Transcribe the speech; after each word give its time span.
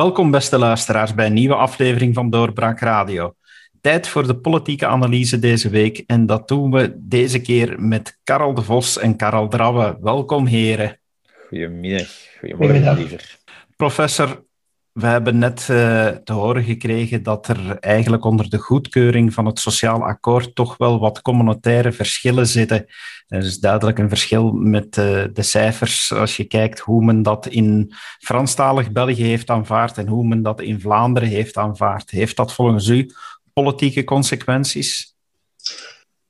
Welkom, 0.00 0.30
beste 0.30 0.58
luisteraars, 0.58 1.14
bij 1.14 1.26
een 1.26 1.32
nieuwe 1.32 1.54
aflevering 1.54 2.14
van 2.14 2.30
Doorbraak 2.30 2.80
Radio. 2.80 3.34
Tijd 3.80 4.08
voor 4.08 4.26
de 4.26 4.36
politieke 4.36 4.86
analyse 4.86 5.38
deze 5.38 5.68
week 5.68 6.04
en 6.06 6.26
dat 6.26 6.48
doen 6.48 6.70
we 6.70 6.94
deze 6.96 7.40
keer 7.40 7.80
met 7.80 8.18
Karel 8.24 8.54
de 8.54 8.62
Vos 8.62 8.98
en 8.98 9.16
Karel 9.16 9.48
Drabbe. 9.48 9.98
Welkom, 10.00 10.46
heren. 10.46 11.00
Goedemiddag. 11.48 12.08
Goedemorgen, 12.38 12.96
liever. 12.96 13.38
Professor, 13.76 14.44
we 14.92 15.06
hebben 15.06 15.38
net 15.38 15.68
uh, 15.70 16.06
te 16.06 16.32
horen 16.32 16.64
gekregen 16.64 17.22
dat 17.22 17.48
er 17.48 17.78
eigenlijk 17.78 18.24
onder 18.24 18.50
de 18.50 18.58
goedkeuring 18.58 19.34
van 19.34 19.46
het 19.46 19.58
sociaal 19.58 20.04
akkoord 20.04 20.54
toch 20.54 20.76
wel 20.76 20.98
wat 20.98 21.22
communautaire 21.22 21.92
verschillen 21.92 22.46
zitten. 22.46 22.86
Er 23.28 23.44
is 23.44 23.58
duidelijk 23.58 23.98
een 23.98 24.08
verschil 24.08 24.52
met 24.52 24.96
uh, 24.96 25.24
de 25.32 25.42
cijfers 25.42 26.12
als 26.12 26.36
je 26.36 26.44
kijkt 26.44 26.78
hoe 26.78 27.04
men 27.04 27.22
dat 27.22 27.46
in 27.46 27.92
Franstalig 28.18 28.92
België 28.92 29.24
heeft 29.24 29.50
aanvaard 29.50 29.98
en 29.98 30.06
hoe 30.06 30.26
men 30.26 30.42
dat 30.42 30.60
in 30.60 30.80
Vlaanderen 30.80 31.28
heeft 31.28 31.56
aanvaard. 31.56 32.10
Heeft 32.10 32.36
dat 32.36 32.54
volgens 32.54 32.88
u 32.88 33.10
politieke 33.52 34.04
consequenties? 34.04 35.14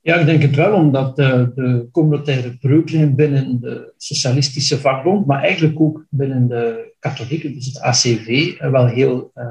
Ja, 0.01 0.15
ik 0.15 0.25
denk 0.25 0.41
het 0.41 0.55
wel, 0.55 0.73
omdat 0.73 1.15
de, 1.15 1.51
de 1.55 1.87
communautaire 1.91 2.57
breuklijn 2.57 3.15
binnen 3.15 3.59
de 3.59 3.93
socialistische 3.97 4.79
vakbond, 4.79 5.25
maar 5.25 5.43
eigenlijk 5.43 5.79
ook 5.79 6.05
binnen 6.09 6.47
de 6.47 6.90
katholieken, 7.01 7.53
dus 7.53 7.65
het 7.65 7.79
ACV, 7.79 8.57
wel 8.59 8.87
heel 8.87 9.31
uh, 9.35 9.45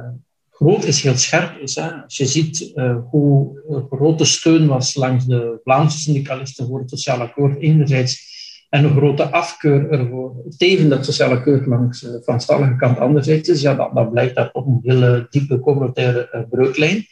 groot 0.51 0.85
is, 0.85 1.03
heel 1.03 1.17
scherp 1.17 1.59
is. 1.59 1.75
Hè. 1.75 1.91
Als 1.91 2.17
je 2.17 2.27
ziet 2.27 2.73
uh, 2.75 2.97
hoe 3.11 3.61
grote 3.91 4.25
steun 4.25 4.67
was 4.67 4.95
langs 4.95 5.27
de 5.27 5.61
Vlaamse 5.65 5.99
syndicalisten 5.99 6.67
voor 6.67 6.79
het 6.79 6.91
sociaal 6.91 7.21
akkoord 7.21 7.61
enerzijds, 7.61 8.29
en 8.71 8.85
een 8.85 8.97
grote 8.97 9.31
afkeur 9.31 9.91
ervoor, 9.91 10.35
tegen 10.57 10.89
dat 10.89 11.05
sociale 11.05 11.35
akkoord 11.35 11.67
langs 11.67 12.07
van 12.25 12.41
stallige 12.41 12.77
kant 12.77 12.99
anderzijds 12.99 13.49
is, 13.49 13.61
ja, 13.61 13.75
dat, 13.75 13.95
dat 13.95 14.11
blijkt 14.11 14.35
daar 14.35 14.51
op 14.53 14.67
een 14.67 14.81
hele 14.83 15.27
diepe 15.31 15.59
communautaire 15.59 16.47
breuklijn. 16.51 17.07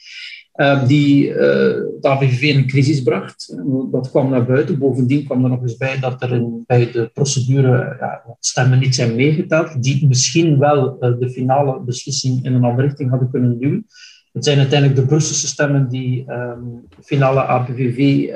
Ehm, 0.59 0.87
die 0.87 1.29
uh, 1.29 1.37
de 1.37 1.99
AVV 2.01 2.43
in 2.43 2.57
een 2.57 2.67
crisis 2.67 3.03
bracht. 3.03 3.57
Dat 3.91 4.11
kwam 4.11 4.31
naar 4.31 4.47
buiten. 4.47 4.79
Bovendien 4.79 5.25
kwam 5.25 5.45
er 5.45 5.51
nog 5.51 5.63
eens 5.63 5.77
bij 5.77 5.99
dat 5.99 6.23
er 6.23 6.33
in, 6.33 6.65
bij 6.67 6.91
de 6.91 7.11
procedure 7.13 7.97
ja, 8.01 8.37
stemmen 8.41 8.79
niet 8.79 8.95
zijn 8.95 9.15
meegeteld, 9.15 9.83
die 9.83 10.07
misschien 10.07 10.59
wel 10.59 10.97
uh, 11.01 11.19
de 11.19 11.31
finale 11.31 11.81
beslissing 11.81 12.45
in 12.45 12.55
een 12.55 12.65
andere 12.65 12.87
richting 12.87 13.11
hadden 13.11 13.31
kunnen 13.31 13.59
duwen. 13.59 13.87
Het 14.33 14.45
zijn 14.45 14.59
uiteindelijk 14.59 15.01
de 15.01 15.07
Brusselse 15.07 15.47
stemmen 15.47 15.89
die 15.89 16.33
um, 16.33 16.87
finale 17.03 17.41
APVV 17.41 18.29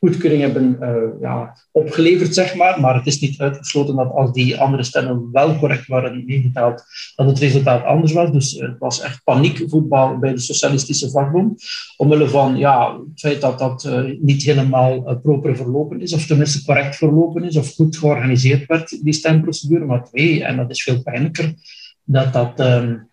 goedkeuring 0.00 0.42
hebben 0.42 0.76
uh, 0.80 1.20
ja, 1.20 1.56
opgeleverd, 1.72 2.34
zeg 2.34 2.54
maar. 2.54 2.80
Maar 2.80 2.94
het 2.94 3.06
is 3.06 3.20
niet 3.20 3.40
uitgesloten 3.40 3.96
dat 3.96 4.10
als 4.10 4.32
die 4.32 4.60
andere 4.60 4.82
stemmen 4.82 5.28
wel 5.32 5.58
correct 5.58 5.86
waren 5.86 6.24
meegeteld, 6.26 6.84
dat 7.16 7.26
het 7.26 7.38
resultaat 7.38 7.84
anders 7.84 8.12
was. 8.12 8.32
Dus 8.32 8.52
het 8.52 8.78
was 8.78 9.00
echt 9.00 9.24
paniekvoetbal 9.24 10.18
bij 10.18 10.32
de 10.32 10.40
Socialistische 10.40 11.10
Vakbond. 11.10 11.62
Omwille 11.96 12.28
van 12.28 12.56
ja, 12.56 12.92
het 12.92 13.20
feit 13.20 13.40
dat 13.40 13.58
dat 13.58 13.84
uh, 13.84 14.18
niet 14.20 14.42
helemaal 14.42 15.10
uh, 15.10 15.16
proper 15.22 15.56
verlopen 15.56 16.00
is, 16.00 16.12
of 16.12 16.26
tenminste 16.26 16.64
correct 16.64 16.96
verlopen 16.96 17.44
is, 17.44 17.56
of 17.56 17.74
goed 17.74 17.96
georganiseerd 17.96 18.66
werd, 18.66 19.04
die 19.04 19.12
stemprocedure. 19.12 19.84
Maar 19.84 20.04
twee, 20.04 20.44
en 20.44 20.56
dat 20.56 20.70
is 20.70 20.82
veel 20.82 21.02
pijnlijker, 21.02 21.54
dat 22.04 22.32
dat... 22.32 22.60
Um, 22.60 23.08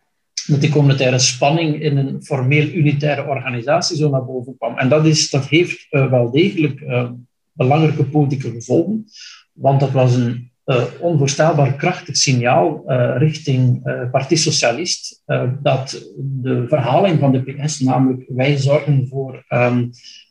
dat 0.48 0.62
die 0.62 0.70
communautaire 0.70 1.20
spanning 1.20 1.82
in 1.82 1.98
een 1.98 2.24
formeel 2.24 2.68
unitaire 2.68 3.26
organisatie 3.26 3.98
zo 3.98 4.10
naar 4.10 4.26
boven 4.26 4.58
kwam. 4.58 4.78
En 4.78 4.90
dat, 4.90 5.06
is, 5.06 5.30
dat 5.30 5.48
heeft 5.48 5.88
uh, 5.90 6.10
wel 6.10 6.32
degelijk 6.32 6.80
uh, 6.80 7.10
belangrijke 7.52 8.04
politieke 8.04 8.52
gevolgen, 8.52 9.06
want 9.52 9.80
dat 9.80 9.92
was 9.92 10.16
een 10.16 10.52
uh, 10.66 10.84
onvoorstelbaar 11.00 11.76
krachtig 11.76 12.18
signaal 12.18 12.84
richting 13.18 13.82
Partie 14.12 14.38
Socialist 14.38 15.24
dat 15.62 16.12
de 16.18 16.66
verhaling 16.68 17.20
van 17.20 17.32
de 17.32 17.42
PS, 17.42 17.80
namelijk 17.80 18.26
wij 18.28 18.58
zorgen 18.58 19.08
voor 19.08 19.46
um, 19.50 19.90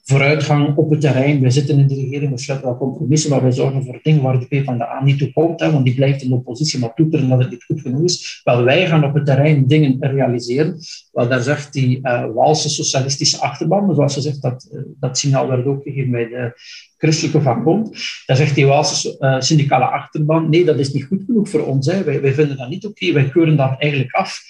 vooruitgang 0.09 0.77
op 0.77 0.91
het 0.91 1.01
terrein. 1.01 1.41
Wij 1.41 1.51
zitten 1.51 1.79
in 1.79 1.87
de 1.87 1.95
regering, 1.95 2.31
we 2.31 2.39
sluiten 2.39 2.69
wel 2.69 2.79
compromissen, 2.79 3.31
maar 3.31 3.43
wij 3.43 3.53
zorgen 3.53 3.85
voor 3.85 3.99
dingen 4.03 4.23
waar 4.23 4.41
de 4.41 4.47
PvdA 4.47 5.03
niet 5.05 5.19
toe 5.19 5.33
komt, 5.33 5.61
hè, 5.61 5.71
want 5.71 5.85
die 5.85 5.95
blijft 5.95 6.23
in 6.23 6.29
de 6.29 6.35
oppositie, 6.35 6.79
maar 6.79 6.95
toeteren 6.95 7.29
dat 7.29 7.39
het 7.39 7.51
niet 7.51 7.65
goed 7.65 7.81
genoeg 7.81 8.03
is. 8.03 8.41
Wel, 8.45 8.65
wij 8.65 8.87
gaan 8.87 9.05
op 9.05 9.15
het 9.15 9.27
terrein 9.27 9.67
dingen 9.67 9.97
realiseren. 10.01 10.79
Wel, 11.13 11.29
daar 11.29 11.43
zegt 11.43 11.73
die 11.73 11.99
uh, 12.03 12.25
Waalse 12.35 12.69
socialistische 12.69 13.41
achterban, 13.41 13.95
zoals 13.95 14.15
ze 14.15 14.21
zegt, 14.21 14.43
dat, 14.43 14.69
uh, 14.73 14.81
dat 15.01 15.19
signaal 15.19 15.49
werd 15.49 15.67
ook 15.67 15.83
gegeven 15.83 16.11
bij 16.11 16.29
de 16.29 16.53
christelijke 16.97 17.41
vakbond. 17.41 17.97
Daar 18.27 18.37
zegt 18.37 18.55
die 18.55 18.67
Waalse 18.67 19.17
uh, 19.19 19.41
syndicale 19.41 19.85
achterban, 19.85 20.49
nee, 20.51 20.65
dat 20.65 20.79
is 20.79 20.93
niet 20.93 21.05
goed 21.05 21.23
genoeg 21.27 21.49
voor 21.49 21.67
ons. 21.67 21.87
Hè. 21.87 22.05
Wij, 22.05 22.21
wij 22.21 22.35
vinden 22.35 22.57
dat 22.57 22.69
niet 22.69 22.87
oké, 22.87 23.13
wij 23.13 23.29
keuren 23.29 23.57
dat 23.57 23.75
eigenlijk 23.79 24.13
af. 24.13 24.41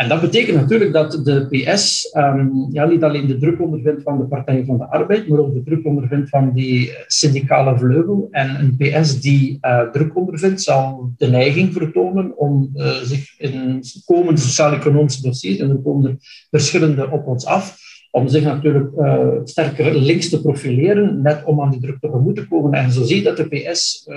En 0.00 0.08
dat 0.08 0.20
betekent 0.20 0.56
natuurlijk 0.56 0.92
dat 0.92 1.20
de 1.24 1.46
PS 1.50 2.14
um, 2.16 2.68
ja, 2.70 2.84
niet 2.86 3.04
alleen 3.04 3.26
de 3.26 3.38
druk 3.38 3.60
ondervindt 3.60 4.02
van 4.02 4.18
de 4.18 4.24
Partij 4.24 4.64
van 4.64 4.78
de 4.78 4.90
Arbeid, 4.90 5.28
maar 5.28 5.38
ook 5.38 5.54
de 5.54 5.62
druk 5.62 5.86
ondervindt 5.86 6.28
van 6.28 6.52
die 6.52 6.92
syndicale 7.06 7.78
vleugel. 7.78 8.28
En 8.30 8.60
een 8.60 8.76
PS 8.76 9.20
die 9.20 9.58
uh, 9.62 9.90
druk 9.90 10.16
ondervindt, 10.16 10.62
zal 10.62 11.12
de 11.16 11.26
neiging 11.26 11.72
vertonen 11.72 12.38
om 12.38 12.70
uh, 12.74 12.92
zich 12.92 13.38
in 13.38 13.82
komende 14.04 14.40
sociaal-economische 14.40 15.22
dossiers, 15.22 15.58
en 15.58 15.70
er 15.70 15.82
komen 15.82 16.10
er 16.10 16.16
verschillende 16.50 17.10
op 17.10 17.26
ons 17.26 17.46
af, 17.46 17.78
om 18.10 18.28
zich 18.28 18.44
natuurlijk 18.44 18.90
uh, 18.96 19.28
sterker 19.44 19.94
links 19.94 20.28
te 20.28 20.40
profileren, 20.40 21.22
net 21.22 21.44
om 21.44 21.60
aan 21.60 21.70
die 21.70 21.80
druk 21.80 22.00
tegemoet 22.00 22.36
te 22.36 22.48
komen. 22.48 22.72
En 22.72 22.92
zo 22.92 23.04
zie 23.04 23.16
je 23.16 23.22
dat 23.22 23.36
de 23.36 23.48
PS 23.48 24.08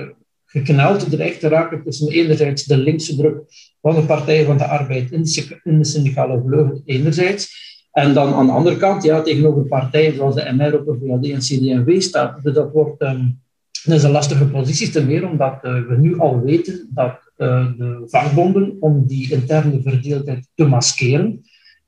gekneld 0.53 1.09
dreigt 1.09 1.40
te 1.40 1.47
raken 1.47 1.84
tussen 1.84 2.12
enerzijds 2.12 2.64
de 2.64 2.78
linkse 2.78 3.16
druk 3.16 3.38
van 3.81 3.96
de 3.96 4.02
Partij 4.02 4.46
van 4.46 4.58
de 4.58 4.66
Arbeid 4.66 5.12
in 5.12 5.24
de, 5.64 5.86
syndicale 5.86 6.41
vleugel 6.46 6.81
enerzijds, 6.86 7.62
en 7.91 8.14
dan 8.14 8.34
aan 8.34 8.46
de 8.46 8.52
andere 8.52 8.78
kant, 8.78 9.03
ja, 9.03 9.22
tegenover 9.22 9.63
partijen 9.63 10.16
zoals 10.16 10.36
de 10.36 10.53
MR, 10.53 10.80
op 10.80 10.86
de 10.86 10.97
VLD 11.00 11.30
en 11.30 11.40
CD&V 11.40 12.02
staat. 12.02 12.44
Dus 12.44 12.53
dat 12.53 12.72
wordt 12.72 13.03
dat 13.84 13.96
is 13.96 14.03
een 14.03 14.12
lastige 14.12 14.46
positie, 14.46 14.90
ten 14.90 15.06
meer 15.06 15.30
omdat 15.30 15.59
uh, 15.63 15.88
we 15.88 15.97
nu 15.97 16.19
al 16.19 16.42
weten 16.42 16.90
dat 16.94 17.31
uh, 17.38 17.68
de 17.78 18.03
vakbonden, 18.06 18.78
om 18.80 19.08
die 19.08 19.31
interne 19.31 19.81
verdeeldheid 19.81 20.47
te 20.56 20.66
maskeren, 20.66 21.42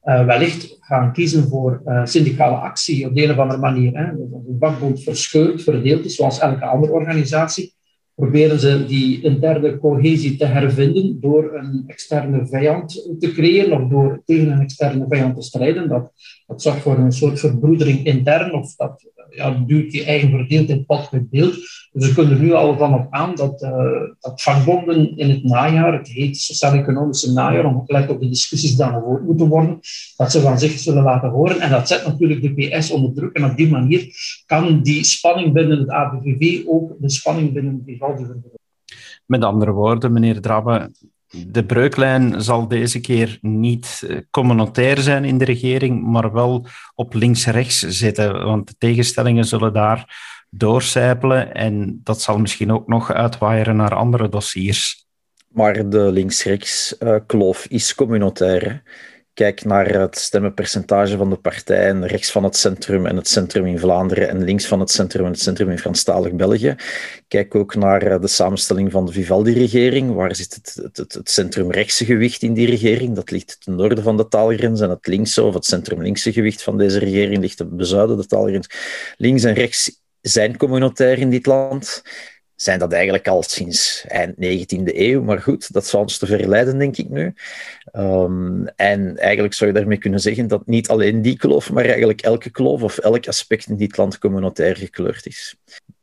uh, 0.03 0.25
wellicht 0.25 0.77
gaan 0.79 1.13
kiezen 1.13 1.47
voor 1.47 1.81
syndicale 2.03 2.55
actie 2.55 3.07
op 3.07 3.15
de 3.15 3.23
een 3.23 3.31
of 3.31 3.37
andere 3.37 3.59
manier. 3.59 3.97
Hè. 3.97 4.17
Dus 4.17 4.31
als 4.33 4.43
vakbond 4.59 5.03
verscheurd, 5.03 5.63
verdeeld 5.63 6.05
is, 6.05 6.15
zoals 6.15 6.39
elke 6.39 6.65
andere 6.65 6.93
organisatie, 6.93 7.73
proberen 8.15 8.59
ze 8.59 8.85
die 8.85 9.21
interne 9.21 9.77
cohesie 9.77 10.37
te 10.37 10.45
hervinden 10.45 11.19
door 11.19 11.53
een 11.53 11.83
externe 11.87 12.47
vijand 12.47 13.15
te 13.19 13.31
creëren 13.31 13.81
of 13.81 13.89
door 13.89 14.21
tegen 14.25 14.51
een 14.51 14.61
externe 14.61 15.05
vijand 15.09 15.35
te 15.35 15.41
strijden. 15.41 15.89
Dat, 15.89 16.11
dat 16.47 16.61
zorgt 16.61 16.81
voor 16.81 16.97
een 16.97 17.11
soort 17.11 17.39
verbroedering 17.39 18.05
intern 18.05 18.53
of 18.53 18.75
dat 18.75 19.11
ja, 19.29 19.63
duurt 19.65 19.93
je 19.93 20.03
eigen 20.03 20.29
verdeeldheid 20.29 20.85
pad 20.85 21.11
met 21.11 21.29
beeld. 21.29 21.53
Dus 21.91 22.07
we 22.07 22.13
kunnen 22.13 22.33
er 22.33 22.43
nu 22.43 22.53
al 22.53 22.77
van 22.77 22.93
op 22.93 23.07
aan 23.09 23.35
dat, 23.35 23.61
uh, 23.61 23.71
dat 24.19 24.41
vakbonden 24.41 25.17
in 25.17 25.29
het 25.29 25.43
najaar, 25.43 25.93
het 25.93 26.07
heet 26.07 26.37
sociaal-economische 26.37 27.31
najaar, 27.31 27.65
om 27.65 27.83
let 27.85 28.09
op 28.09 28.19
de 28.19 28.29
discussies 28.29 28.75
die 28.75 28.85
gevoerd 28.85 29.23
moeten 29.23 29.47
worden, 29.47 29.79
dat 30.17 30.31
ze 30.31 30.41
van 30.41 30.59
zich 30.59 30.79
zullen 30.79 31.03
laten 31.03 31.29
horen. 31.29 31.59
En 31.59 31.69
dat 31.69 31.87
zet 31.87 32.05
natuurlijk 32.05 32.41
de 32.41 32.67
PS 32.67 32.91
onder 32.91 33.13
druk. 33.13 33.35
En 33.35 33.45
op 33.45 33.57
die 33.57 33.69
manier 33.69 34.07
kan 34.45 34.81
die 34.81 35.03
spanning 35.03 35.53
binnen 35.53 35.79
het 35.79 35.89
ABVV 35.89 36.65
ook 36.67 36.95
de 36.99 37.09
spanning 37.09 37.53
binnen 37.53 37.83
Vivaldi 37.85 38.23
vergroten. 38.23 38.59
Met 39.25 39.43
andere 39.43 39.71
woorden, 39.71 40.13
meneer 40.13 40.41
Drabbe, 40.41 40.91
de 41.47 41.65
breuklijn 41.65 42.41
zal 42.41 42.67
deze 42.67 42.99
keer 42.99 43.37
niet 43.41 44.03
eh, 44.07 44.17
communautair 44.31 44.97
zijn 44.97 45.25
in 45.25 45.37
de 45.37 45.45
regering, 45.45 46.03
maar 46.03 46.33
wel 46.33 46.65
op 46.95 47.13
links-rechts 47.13 47.79
zitten, 47.79 48.45
want 48.45 48.67
de 48.67 48.75
tegenstellingen 48.77 49.45
zullen 49.45 49.73
daar 49.73 50.33
doorcijpelen 50.49 51.53
en 51.53 51.99
dat 52.03 52.21
zal 52.21 52.37
misschien 52.37 52.71
ook 52.71 52.87
nog 52.87 53.11
uitwaaieren 53.11 53.75
naar 53.75 53.95
andere 53.95 54.29
dossiers. 54.29 55.05
Maar 55.47 55.89
de 55.89 56.11
links-rechts 56.11 56.95
uh, 56.99 57.15
kloof 57.25 57.65
is 57.65 57.95
communautair. 57.95 58.83
Kijk 59.35 59.65
naar 59.65 59.99
het 59.99 60.17
stemmenpercentage 60.17 61.17
van 61.17 61.29
de 61.29 61.35
partijen 61.35 62.07
rechts 62.07 62.31
van 62.31 62.43
het 62.43 62.55
centrum 62.55 63.05
en 63.05 63.15
het 63.15 63.27
centrum 63.27 63.65
in 63.65 63.79
Vlaanderen 63.79 64.29
en 64.29 64.43
links 64.43 64.65
van 64.65 64.79
het 64.79 64.91
centrum 64.91 65.25
en 65.25 65.31
het 65.31 65.41
centrum 65.41 65.69
in 65.69 65.79
Franstalig 65.79 66.33
België. 66.33 66.75
Kijk 67.27 67.55
ook 67.55 67.75
naar 67.75 68.01
eh, 68.01 68.21
de 68.21 68.27
samenstelling 68.27 68.91
van 68.91 69.05
de 69.05 69.11
Vivaldi-regering. 69.11 70.13
Waar 70.13 70.35
zit 70.35 70.53
het, 70.55 70.79
het, 70.83 70.97
het, 70.97 71.13
het 71.13 71.29
centrum-rechtse 71.29 72.05
gewicht 72.05 72.41
in 72.41 72.53
die 72.53 72.69
regering? 72.69 73.15
Dat 73.15 73.31
ligt 73.31 73.57
ten 73.59 73.75
noorden 73.75 74.03
van 74.03 74.17
de 74.17 74.27
taalgrens. 74.27 74.81
En 74.81 74.89
het 74.89 75.07
linkse 75.07 75.43
of 75.43 75.53
het 75.53 75.65
centrum-linkse 75.65 76.33
gewicht 76.33 76.63
van 76.63 76.77
deze 76.77 76.99
regering 76.99 77.37
ligt 77.37 77.57
ten 77.57 77.77
bezuiden 77.77 78.17
de 78.17 78.25
taalgrens. 78.25 78.69
Links 79.17 79.43
en 79.43 79.53
rechts 79.53 80.01
zijn 80.21 80.57
communautair 80.57 81.17
in 81.17 81.29
dit 81.29 81.45
land 81.45 82.03
zijn 82.55 82.79
dat 82.79 82.93
eigenlijk 82.93 83.27
al 83.27 83.43
sinds 83.43 84.05
eind 84.07 84.35
19e 84.35 84.95
eeuw. 84.95 85.23
Maar 85.23 85.41
goed, 85.41 85.73
dat 85.73 85.85
zou 85.85 86.03
ons 86.03 86.17
te 86.17 86.25
verleiden, 86.25 86.77
denk 86.77 86.97
ik 86.97 87.09
nu. 87.09 87.33
Um, 87.93 88.67
en 88.67 89.17
eigenlijk 89.17 89.53
zou 89.53 89.71
je 89.71 89.77
daarmee 89.77 89.97
kunnen 89.97 90.19
zeggen 90.19 90.47
dat 90.47 90.65
niet 90.65 90.87
alleen 90.87 91.21
die 91.21 91.37
kloof, 91.37 91.71
maar 91.71 91.85
eigenlijk 91.85 92.21
elke 92.21 92.49
kloof 92.49 92.83
of 92.83 92.97
elk 92.97 93.27
aspect 93.27 93.67
in 93.67 93.77
dit 93.77 93.97
land 93.97 94.17
communautair 94.17 94.75
gekleurd 94.75 95.25
is. 95.25 95.55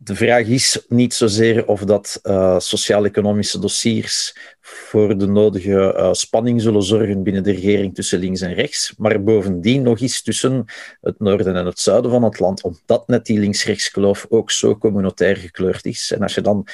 De 0.05 0.15
vraag 0.15 0.47
is 0.47 0.85
niet 0.89 1.15
zozeer 1.15 1.67
of 1.67 1.81
dat 1.81 2.21
uh, 2.23 2.59
sociaal-economische 2.59 3.59
dossiers 3.59 4.37
voor 4.61 5.19
de 5.19 5.27
nodige 5.27 5.95
uh, 5.97 6.13
spanning 6.13 6.63
zullen 6.63 6.83
zorgen 6.83 7.23
binnen 7.23 7.43
de 7.43 7.53
regering 7.53 7.95
tussen 7.95 8.19
links 8.19 8.41
en 8.41 8.55
rechts, 8.55 8.95
maar 8.97 9.23
bovendien 9.23 9.83
nog 9.83 10.01
eens 10.01 10.23
tussen 10.23 10.65
het 11.01 11.19
noorden 11.19 11.57
en 11.57 11.67
het 11.67 11.79
zuiden 11.79 12.11
van 12.11 12.23
het 12.23 12.39
land, 12.39 12.63
omdat 12.63 13.09
net 13.09 13.27
die 13.27 13.39
links-rechts 13.39 13.91
kloof 13.91 14.27
ook 14.29 14.51
zo 14.51 14.79
communautair 14.79 15.37
gekleurd 15.37 15.85
is. 15.85 16.13
En 16.13 16.23
als 16.23 16.35
je 16.35 16.41
dan 16.41 16.67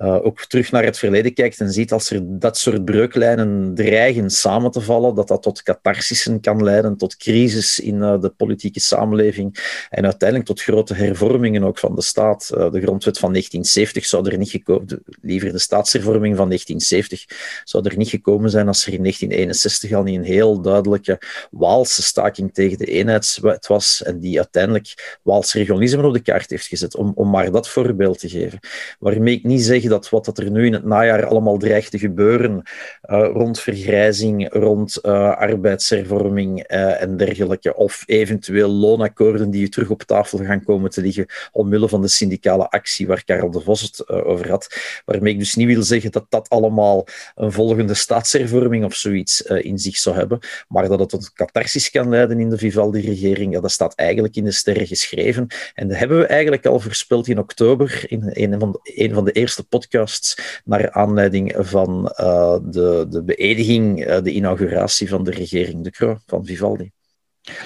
uh, 0.00 0.24
ook 0.24 0.44
terug 0.44 0.70
naar 0.70 0.84
het 0.84 0.98
verleden 0.98 1.34
kijkt 1.34 1.60
en 1.60 1.72
ziet 1.72 1.92
als 1.92 2.10
er 2.10 2.20
dat 2.38 2.58
soort 2.58 2.84
breuklijnen 2.84 3.74
dreigen 3.74 4.30
samen 4.30 4.70
te 4.70 4.80
vallen, 4.80 5.14
dat 5.14 5.28
dat 5.28 5.42
tot 5.42 5.62
catharsissen 5.62 6.40
kan 6.40 6.62
leiden, 6.62 6.96
tot 6.96 7.16
crisis 7.16 7.80
in 7.80 7.94
uh, 7.94 8.20
de 8.20 8.28
politieke 8.28 8.80
samenleving 8.80 9.58
en 9.90 10.04
uiteindelijk 10.04 10.48
tot 10.48 10.62
grote 10.62 10.94
hervormingen 10.94 11.64
ook 11.64 11.78
van 11.78 11.94
de 11.94 12.02
staat. 12.02 12.50
Uh, 12.54 12.70
de 12.70 12.80
grondwet 12.80 13.18
van 13.18 13.30
1970 13.30 14.04
zou 14.06 14.30
er 14.30 14.38
niet 14.38 14.50
gekomen, 14.50 15.02
liever 15.20 15.52
de 15.52 15.58
staatshervorming 15.58 16.36
van 16.36 16.46
1970 16.48 17.62
zou 17.64 17.88
er 17.88 17.96
niet 17.96 18.08
gekomen 18.08 18.50
zijn 18.50 18.66
als 18.66 18.86
er 18.86 18.92
in 18.92 19.02
1961 19.02 19.92
al 19.92 20.02
niet 20.02 20.16
een 20.16 20.24
heel 20.24 20.60
duidelijke 20.60 21.20
Waalse 21.50 22.02
staking 22.02 22.54
tegen 22.54 22.78
de 22.78 22.86
eenheidswet 22.86 23.66
was 23.66 24.02
en 24.02 24.18
die 24.18 24.36
uiteindelijk 24.36 25.18
Waals 25.22 25.52
regionalisme 25.52 26.06
op 26.06 26.12
de 26.12 26.20
kaart 26.20 26.50
heeft 26.50 26.66
gezet, 26.66 26.96
om, 26.96 27.12
om 27.14 27.30
maar 27.30 27.50
dat 27.50 27.68
voorbeeld 27.68 28.18
te 28.18 28.28
geven. 28.28 28.58
Waarmee 28.98 29.34
ik 29.34 29.44
niet 29.44 29.62
zeg 29.62 29.82
dat 29.88 30.08
wat 30.08 30.38
er 30.38 30.50
nu 30.50 30.66
in 30.66 30.72
het 30.72 30.84
najaar 30.84 31.26
allemaal 31.26 31.58
dreigt 31.58 31.90
te 31.90 31.98
gebeuren 31.98 32.62
uh, 33.10 33.30
rond 33.32 33.60
vergrijzing, 33.60 34.52
rond 34.52 34.98
uh, 35.02 35.12
arbeidshervorming 35.36 36.70
uh, 36.70 37.02
en 37.02 37.16
dergelijke, 37.16 37.74
of 37.76 38.02
eventueel 38.06 38.70
loonakkoorden 38.70 39.50
die 39.50 39.68
terug 39.68 39.90
op 39.90 40.02
tafel 40.02 40.38
gaan 40.38 40.64
komen 40.64 40.90
te 40.90 41.00
liggen 41.00 41.26
omwille 41.52 41.88
van 41.88 42.00
de 42.00 42.08
syndicale 42.08 42.70
actie 42.70 43.06
waar 43.06 43.24
Karel 43.24 43.50
de 43.50 43.60
Vos 43.60 43.80
het 43.80 44.08
over 44.08 44.50
had, 44.50 44.76
waarmee 45.04 45.32
ik 45.32 45.38
dus 45.38 45.54
niet 45.54 45.66
wil 45.66 45.82
zeggen 45.82 46.12
dat 46.12 46.26
dat 46.28 46.48
allemaal 46.48 47.06
een 47.34 47.52
volgende 47.52 47.94
staatshervorming 47.94 48.84
of 48.84 48.94
zoiets 48.94 49.42
in 49.42 49.78
zich 49.78 49.96
zou 49.96 50.16
hebben, 50.16 50.38
maar 50.68 50.88
dat 50.88 50.98
het 50.98 51.08
tot 51.08 51.32
catharsis 51.32 51.90
kan 51.90 52.08
leiden 52.08 52.40
in 52.40 52.50
de 52.50 52.58
Vivaldi-regering, 52.58 53.52
ja, 53.52 53.60
dat 53.60 53.70
staat 53.70 53.94
eigenlijk 53.94 54.36
in 54.36 54.44
de 54.44 54.52
sterren 54.52 54.86
geschreven. 54.86 55.46
En 55.74 55.88
dat 55.88 55.98
hebben 55.98 56.18
we 56.18 56.26
eigenlijk 56.26 56.66
al 56.66 56.80
voorspeld 56.80 57.28
in 57.28 57.38
oktober 57.38 58.04
in 58.10 58.30
een 58.32 58.60
van 58.60 58.72
de, 58.72 58.80
een 58.94 59.14
van 59.14 59.24
de 59.24 59.32
eerste 59.32 59.64
podcasts 59.74 60.60
naar 60.64 60.90
aanleiding 60.90 61.54
van 61.58 62.14
uh, 62.20 62.58
de, 62.62 63.06
de 63.08 63.22
beëdiging, 63.22 64.06
uh, 64.06 64.22
de 64.22 64.30
inauguratie 64.30 65.08
van 65.08 65.24
de 65.24 65.30
regering 65.30 65.84
De 65.84 65.90
Croo 65.90 66.18
van 66.26 66.44
Vivaldi 66.44 66.92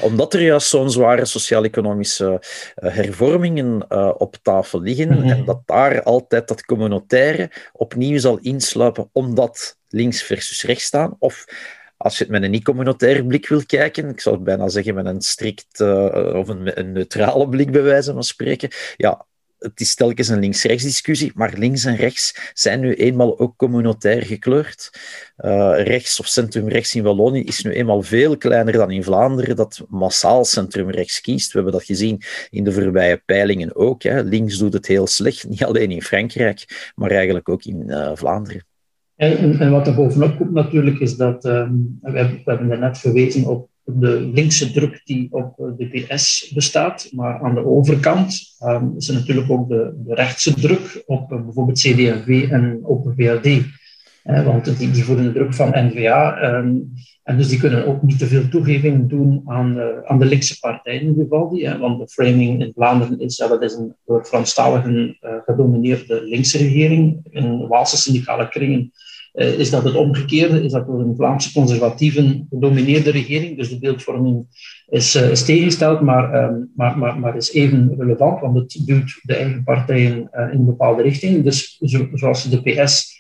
omdat 0.00 0.34
er 0.34 0.40
juist 0.40 0.69
zo'n 0.69 0.90
zware 0.90 1.25
sociaal-economische 1.25 2.43
uh, 2.82 2.94
hervormingen 2.94 3.84
uh, 3.88 4.10
op 4.16 4.37
tafel 4.43 4.81
liggen 4.81 5.08
mm 5.08 5.14
-hmm. 5.14 5.31
en 5.31 5.44
dat 5.44 5.60
daar 5.64 6.02
altijd 6.02 6.49
dat 6.49 6.64
communautaire 6.64 7.50
opnieuw 7.72 8.19
zal 8.19 8.38
insluipen 8.38 9.08
omdat 9.12 9.76
links 9.88 10.22
versus 10.22 10.62
rechts 10.62 10.84
staan. 10.84 11.16
Of 11.19 11.44
als 11.96 12.19
je 12.19 12.25
het 12.25 12.32
met 12.32 12.43
een 12.43 12.50
niet-communautaire 12.50 13.26
blik 13.26 13.49
wil 13.49 13.62
kijken, 13.66 14.08
ik 14.08 14.20
zou 14.20 14.38
bijna 14.38 14.69
zeggen 14.69 14.94
met 14.94 15.06
een 15.06 15.20
strikt 15.20 15.81
uh, 15.81 16.34
of 16.34 16.49
een, 16.49 16.78
een 16.78 16.93
neutrale 16.93 17.49
blik 17.49 17.70
bij 17.70 17.82
wijze 17.82 18.12
van 18.12 18.22
spreken, 18.22 18.69
ja, 18.96 19.26
het 19.58 19.81
is 19.81 19.94
telkens 19.94 20.28
een 20.28 20.38
links-rechts 20.38 20.84
discussie, 20.84 21.32
maar 21.34 21.55
links 21.56 21.84
en 21.84 21.96
rechts 21.96 22.50
zijn 22.55 22.81
nu 22.81 22.94
eenmaal 22.94 23.38
ook 23.38 23.56
communautair 23.56 24.22
gekleurd. 24.22 24.90
Uh, 25.38 25.72
rechts 25.76 26.20
of 26.20 26.26
centrum-rechts 26.26 26.94
in 26.94 27.02
Wallonië 27.02 27.43
is 27.43 27.62
nu 27.62 27.72
eenmaal 27.72 28.02
veel 28.02 28.37
kleiner 28.37 28.72
dan 28.72 28.90
in 28.90 29.05
Vlaanderen, 29.05 29.56
dat 29.56 29.84
massaal 29.88 30.44
centrum-rechts 30.44 31.20
kiest. 31.20 31.52
We 31.52 31.56
hebben 31.58 31.72
dat 31.72 31.84
gezien 31.84 32.22
in 32.50 32.64
de 32.64 32.72
voorbije 32.72 33.22
peilingen 33.26 33.76
ook. 33.76 34.02
Hè. 34.02 34.22
Links 34.22 34.58
doet 34.58 34.72
het 34.72 34.87
heel 34.87 35.06
slecht, 35.06 35.49
niet 35.49 35.64
alleen 35.64 35.90
in 35.90 36.02
Frankrijk, 36.02 36.93
maar 36.94 37.10
eigenlijk 37.10 37.49
ook 37.49 37.64
in 37.64 37.84
uh, 37.87 38.10
Vlaanderen. 38.14 38.66
En, 39.16 39.58
en, 39.58 39.70
wat 39.70 39.87
er 39.87 39.94
bovenop 39.94 40.37
komt 40.37 40.52
natuurlijk 40.52 40.99
is 40.99 41.16
dat, 41.16 41.44
um, 41.44 41.99
we, 42.02 42.19
hebben, 42.44 42.69
we 42.69 42.76
net 42.76 42.99
verwezen 42.99 43.44
op 43.44 43.69
de 43.94 44.31
linkse 44.35 44.73
druk 44.73 45.00
die 45.05 45.29
op 45.31 45.56
de 45.76 45.87
PS 45.87 46.50
bestaat. 46.55 47.08
Maar 47.12 47.40
aan 47.40 47.55
de 47.55 47.67
overkant 47.67 48.56
um, 48.64 48.94
is 48.96 49.08
er 49.08 49.14
natuurlijk 49.14 49.50
ook 49.50 49.69
de, 49.69 49.93
de 50.05 50.14
rechtse 50.14 50.55
druk 50.55 51.02
op 51.06 51.32
uh, 51.32 51.43
bijvoorbeeld 51.44 51.79
CD&V 51.79 52.49
en 52.50 52.81
Open 52.82 53.14
VLD. 53.17 53.46
Uh, 53.46 54.44
want 54.44 54.79
die, 54.79 54.90
die 54.90 55.05
voeren 55.05 55.25
de 55.25 55.32
druk 55.32 55.55
van 55.55 55.69
N-VA. 55.69 56.43
Um, 56.43 56.93
en 57.23 57.37
dus 57.37 57.49
die 57.49 57.58
kunnen 57.58 57.87
ook 57.87 58.02
niet 58.02 58.19
te 58.19 58.26
veel 58.26 58.49
toegeving 58.49 59.08
doen 59.08 59.43
aan, 59.44 59.76
uh, 59.76 59.85
aan 60.05 60.19
de 60.19 60.25
linkse 60.25 60.58
partijen 60.58 61.00
in 61.00 61.14
Vivaldi. 61.19 61.67
Hè, 61.67 61.79
want 61.79 61.99
de 61.99 62.08
framing 62.08 62.62
in 62.62 62.73
Vlaanderen 62.75 63.19
is 63.19 63.37
dat 63.37 63.50
het 63.50 63.62
is 63.62 63.75
een 63.75 63.94
door 64.06 64.25
Franstaligen 64.25 65.19
gedomineerde 65.46 66.23
linkse 66.23 66.58
regering. 66.58 67.26
In 67.31 67.67
Waalse 67.67 67.96
syndicale 67.96 68.49
kringen 68.49 68.81
uh, 68.81 69.07
is 69.33 69.71
dat 69.71 69.85
het 69.85 69.95
omgekeerde, 69.95 70.65
is 70.65 70.73
dat 70.73 70.87
door 70.87 71.01
een 71.01 71.17
Vlaamse 71.17 71.53
conservatieven 71.53 72.47
gedomineerde 72.51 73.11
regering. 73.11 73.57
Dus 73.57 73.69
de 73.69 73.79
beeldvorming 73.79 74.47
is, 74.89 75.17
uh, 75.17 75.31
is 75.31 75.45
tegengesteld, 75.45 76.01
maar, 76.01 76.45
um, 76.45 76.73
maar, 76.77 76.99
maar, 76.99 77.19
maar 77.19 77.37
is 77.37 77.53
even 77.53 77.95
relevant, 77.99 78.41
want 78.41 78.57
het 78.57 78.87
duwt 78.87 79.21
de 79.23 79.35
eigen 79.35 79.65
partijen 79.65 80.31
uh, 80.33 80.53
in 80.53 80.59
een 80.59 80.65
bepaalde 80.65 81.03
richting. 81.03 81.45
Dus 81.45 81.79
zo, 81.81 82.09
zoals 82.13 82.51
de 82.51 82.63
PS 82.63 83.17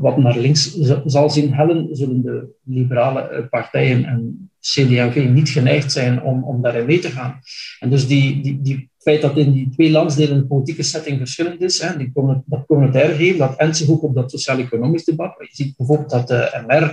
wat 0.00 0.16
naar 0.16 0.38
links 0.38 0.78
zal 1.04 1.30
zien 1.30 1.54
hellen, 1.54 1.88
zullen 1.96 2.22
de 2.22 2.46
liberale 2.64 3.46
partijen 3.50 4.04
en 4.04 4.50
CD&V 4.60 5.28
niet 5.32 5.48
geneigd 5.48 5.92
zijn 5.92 6.22
om, 6.22 6.44
om 6.44 6.62
daarin 6.62 6.86
mee 6.86 6.98
te 6.98 7.10
gaan. 7.10 7.40
En 7.80 7.90
dus 7.90 8.06
die, 8.06 8.42
die, 8.42 8.60
die 8.62 8.90
feit 9.04 9.22
dat 9.22 9.36
in 9.36 9.52
die 9.52 9.68
twee 9.68 9.90
landsdelen 9.90 10.38
de 10.38 10.46
politieke 10.46 10.82
setting 10.82 11.18
verschillend 11.18 11.60
is, 11.60 11.80
hè, 11.80 11.96
die 11.96 12.12
komen, 12.12 12.42
dat 12.46 12.66
communautaire 12.66 13.14
geven, 13.14 13.38
dat 13.38 13.56
endt 13.56 13.76
zich 13.76 13.88
ook 13.88 14.02
op 14.02 14.14
dat 14.14 14.30
sociaal-economisch 14.30 15.04
debat. 15.04 15.34
Je 15.38 15.48
ziet 15.50 15.76
bijvoorbeeld 15.76 16.10
dat 16.10 16.28
de 16.28 16.64
MR 16.66 16.82
um, 16.82 16.90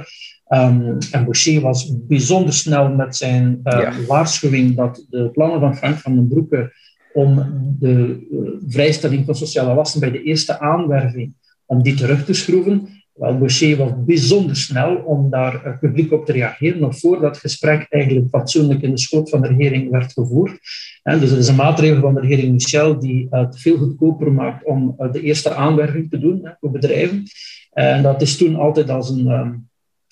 ehm, 0.48 0.98
en 1.12 1.26
Boucher 1.26 1.62
was 1.62 1.94
bijzonder 2.08 2.54
snel 2.54 2.90
met 2.90 3.16
zijn 3.16 3.60
ja. 3.64 3.94
waarschuwing 4.08 4.76
dat 4.76 5.06
de 5.10 5.30
plannen 5.30 5.60
van 5.60 5.76
Frank 5.76 5.98
van 5.98 6.16
den 6.16 6.28
Broeke 6.28 6.74
om 7.14 7.46
de 7.80 8.28
uh, 8.32 8.50
vrijstelling 8.68 9.26
van 9.26 9.36
sociale 9.36 9.74
lasten 9.74 10.00
bij 10.00 10.12
de 10.12 10.24
eerste 10.24 10.60
aanwerving, 10.60 11.34
om 11.66 11.84
die 11.84 11.94
terug 11.94 12.26
te 12.26 12.34
schroeven, 12.34 13.01
wel, 13.14 13.38
Boucher 13.38 13.78
was 13.78 13.92
bijzonder 14.06 14.56
snel 14.56 14.96
om 14.96 15.30
daar 15.30 15.66
uh, 15.66 15.78
publiek 15.80 16.12
op 16.12 16.26
te 16.26 16.32
reageren, 16.32 16.80
nog 16.80 17.00
voordat 17.00 17.30
het 17.30 17.38
gesprek 17.38 17.86
eigenlijk 17.90 18.30
fatsoenlijk 18.30 18.82
in 18.82 18.92
de 18.92 19.00
schoot 19.00 19.30
van 19.30 19.42
de 19.42 19.48
regering 19.48 19.90
werd 19.90 20.14
gevoerd. 20.14 20.60
En 21.04 21.20
dus 21.20 21.30
het 21.30 21.40
is 21.40 21.48
een 21.48 21.56
maatregel 21.56 22.02
van 22.02 22.14
de 22.14 22.20
regering 22.20 22.54
Michel 22.54 23.00
die 23.00 23.28
het 23.30 23.60
veel 23.60 23.78
goedkoper 23.78 24.32
maakt 24.32 24.66
om 24.66 24.96
uh, 25.00 25.12
de 25.12 25.22
eerste 25.22 25.54
aanwerving 25.54 26.10
te 26.10 26.20
doen 26.20 26.56
voor 26.60 26.72
bedrijven. 26.72 27.24
En 27.72 28.04
dat 28.04 28.22
is 28.22 28.38
toen 28.38 28.56
altijd 28.56 28.90
als 28.90 29.10
een, 29.10 29.28
um, 29.28 29.70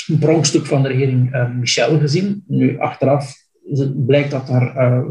een 0.07 0.45
van 0.65 0.81
de 0.83 0.87
regering 0.87 1.49
Michel 1.59 1.99
gezien. 1.99 2.43
Nu, 2.47 2.79
achteraf 2.79 3.35
blijkt 4.05 4.31
dat 4.31 4.47
daar 4.47 5.03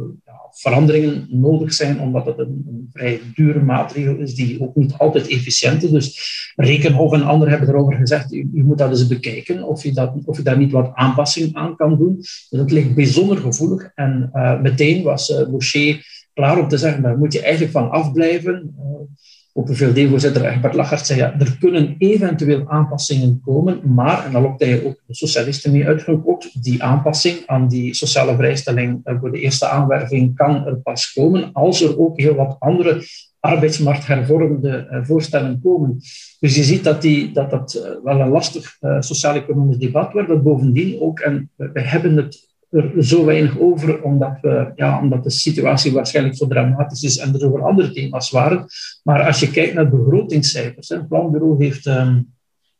veranderingen 0.61 1.27
nodig 1.31 1.73
zijn, 1.73 2.00
omdat 2.00 2.27
het 2.27 2.38
een, 2.38 2.88
vrij 2.93 3.21
dure 3.35 3.61
maatregel 3.61 4.17
is 4.17 4.35
die 4.35 4.61
ook 4.61 4.75
niet 4.75 4.95
altijd 4.97 5.29
efficiënt 5.29 5.83
is. 5.83 5.91
Dus 5.91 6.53
Rekenhof 6.57 7.12
en 7.12 7.23
anderen 7.23 7.53
hebben 7.53 7.75
erover 7.75 7.95
gezegd, 7.95 8.33
u 8.33 8.65
moet 8.65 8.79
dat 8.79 8.91
eens 8.91 9.07
bekijken, 9.07 9.62
of 9.62 9.83
je, 9.83 9.93
dat, 9.93 10.12
of 10.25 10.37
je 10.37 10.43
daar 10.43 10.59
niet 10.59 10.73
wat 10.73 10.91
aanpassing 10.95 11.55
aan 11.55 11.77
kan 11.77 11.99
doen. 11.99 12.17
Dus 12.17 12.47
dat 12.50 12.71
ligt 12.71 12.95
bijzonder 12.95 13.37
gevoelig. 13.37 13.91
En 13.95 14.31
uh, 14.35 14.61
meteen 14.61 15.03
was 15.03 15.31
uh, 15.31 15.49
Boucher 15.49 16.07
klaar 16.35 16.59
om 16.59 16.69
te 16.69 16.79
zeggen, 16.79 17.03
daar 17.03 17.19
moet 17.19 17.33
je 17.33 17.43
eigenlijk 17.43 17.73
van 17.73 17.91
afblijven. 17.91 18.75
Uh, 18.79 19.27
Open 19.52 19.76
VLD-voorzitter 19.76 20.45
Egbert 20.45 20.75
Lachart 20.75 21.07
zei, 21.07 21.19
ja, 21.19 21.38
er 21.38 21.57
kunnen 21.59 21.95
eventueel 21.99 22.69
aanpassingen 22.69 23.40
komen, 23.45 23.95
maar, 23.95 24.25
en 24.25 24.33
daar 24.33 24.43
lokte 24.43 24.64
hij 24.64 24.85
ook 24.85 25.00
de 25.07 25.14
socialisten 25.14 25.73
mee 25.73 25.87
uitgekookt, 25.87 26.62
die 26.62 26.83
aanpassing 26.83 27.37
aan 27.47 27.69
die 27.69 27.95
sociale 27.95 28.37
vrijstelling 28.37 29.00
voor 29.05 29.33
de 29.33 29.40
eerste 29.40 29.69
aanwerving 29.69 30.37
kan 30.37 30.67
er 30.67 30.76
pas 30.76 31.12
komen 31.12 31.52
als 31.52 31.83
er 31.83 31.99
ook 31.99 32.21
heel 32.21 32.35
wat 32.35 32.57
andere 32.59 33.02
arbeidsmarkthervormende 33.40 35.02
voorstellen 35.02 35.61
komen. 35.62 35.97
Dus 36.40 36.55
je 36.55 36.62
ziet 36.62 36.85
dat 36.85 37.02
die, 37.02 37.33
dat, 37.33 37.50
dat 37.50 37.99
wel 38.05 38.21
een 38.21 38.28
lastig 38.28 38.76
sociaal-economisch 39.00 39.78
debat 39.78 40.12
wordt, 40.12 40.28
dat 40.28 40.43
bovendien 40.43 41.00
ook, 41.00 41.19
en 41.19 41.50
we 41.57 41.81
hebben 41.81 42.17
het 42.17 42.48
er 42.71 42.93
zo 42.99 43.25
weinig 43.25 43.59
over, 43.59 44.03
omdat, 44.03 44.39
we, 44.41 44.73
ja, 44.75 45.01
omdat 45.01 45.25
de 45.25 45.31
situatie 45.31 45.93
waarschijnlijk 45.93 46.37
zo 46.37 46.47
dramatisch 46.47 47.03
is 47.03 47.19
en 47.19 47.35
er 47.35 47.47
over 47.47 47.63
andere 47.63 47.93
thema's 47.93 48.31
waren. 48.31 48.67
Maar 49.03 49.27
als 49.27 49.41
je 49.41 49.51
kijkt 49.51 49.75
naar 49.75 49.89
begrotingscijfers, 49.89 50.89
het 50.89 51.09
Planbureau 51.09 51.65
heeft 51.65 51.87
um, 51.87 52.35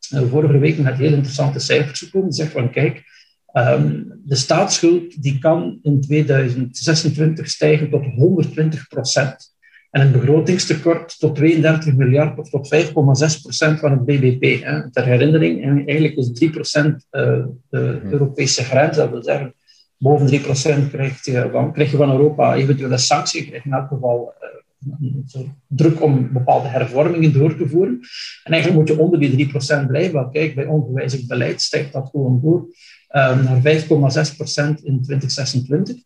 vorige 0.09 0.59
week 0.59 0.78
met 0.78 0.97
heel 0.97 1.12
interessante 1.12 1.59
cijfers 1.59 1.99
gekomen. 1.99 2.33
zegt 2.33 2.52
van 2.52 2.71
kijk, 2.71 3.02
um, 3.52 4.21
de 4.25 4.37
staatsschuld 4.37 5.23
die 5.23 5.38
kan 5.38 5.78
in 5.83 6.00
2026 6.00 7.49
stijgen 7.49 7.90
tot 7.90 8.04
120 8.04 8.88
procent. 8.88 9.57
En 9.90 10.00
een 10.00 10.12
begrotingstekort 10.12 11.18
tot 11.18 11.35
32 11.35 11.95
miljard 11.95 12.38
of 12.38 12.50
tot 12.50 12.75
5,6 12.75 12.90
procent 13.42 13.78
van 13.78 13.90
het 13.90 14.04
BBP. 14.04 14.62
Hè. 14.64 14.90
Ter 14.90 15.04
herinnering, 15.04 15.64
eigenlijk 15.64 16.16
is 16.16 16.33
3 16.33 16.50
procent 16.50 17.07
uh, 17.11 17.45
de 17.71 18.00
mhm. 18.02 18.12
Europese 18.12 18.64
grens. 18.64 18.97
Dat 18.97 19.11
wil 19.11 19.23
zeggen, 19.23 19.54
boven 19.98 20.26
3% 20.26 20.90
krijg 20.90 21.24
je, 21.24 21.48
van, 21.52 21.72
krijg 21.72 21.90
je 21.90 21.96
van 21.96 22.10
Europa 22.10 22.54
eventueel 22.54 22.92
een 22.92 22.98
sanctie. 22.98 23.40
Je 23.40 23.46
krijgt 23.46 23.66
in 23.66 23.72
elk 23.72 23.88
geval 23.88 24.34
soort 25.26 25.46
druk 25.66 26.02
om 26.02 26.32
bepaalde 26.32 26.68
hervormingen 26.68 27.32
door 27.32 27.56
te 27.56 27.68
voeren. 27.68 28.00
En 28.44 28.52
eigenlijk 28.52 28.74
moet 28.74 28.96
je 28.96 29.02
onder 29.02 29.20
die 29.20 29.52
3% 29.82 29.86
blijven. 29.86 30.30
Kijk, 30.30 30.54
bij 30.54 30.66
ongewijzigd 30.66 31.28
beleid 31.28 31.62
stijgt 31.62 31.92
dat 31.92 32.08
gewoon 32.10 32.40
door 32.42 32.60
um, 33.10 33.44
naar 33.44 33.60
5,6% 33.62 34.82
in 34.82 35.02
2026. 35.02 35.96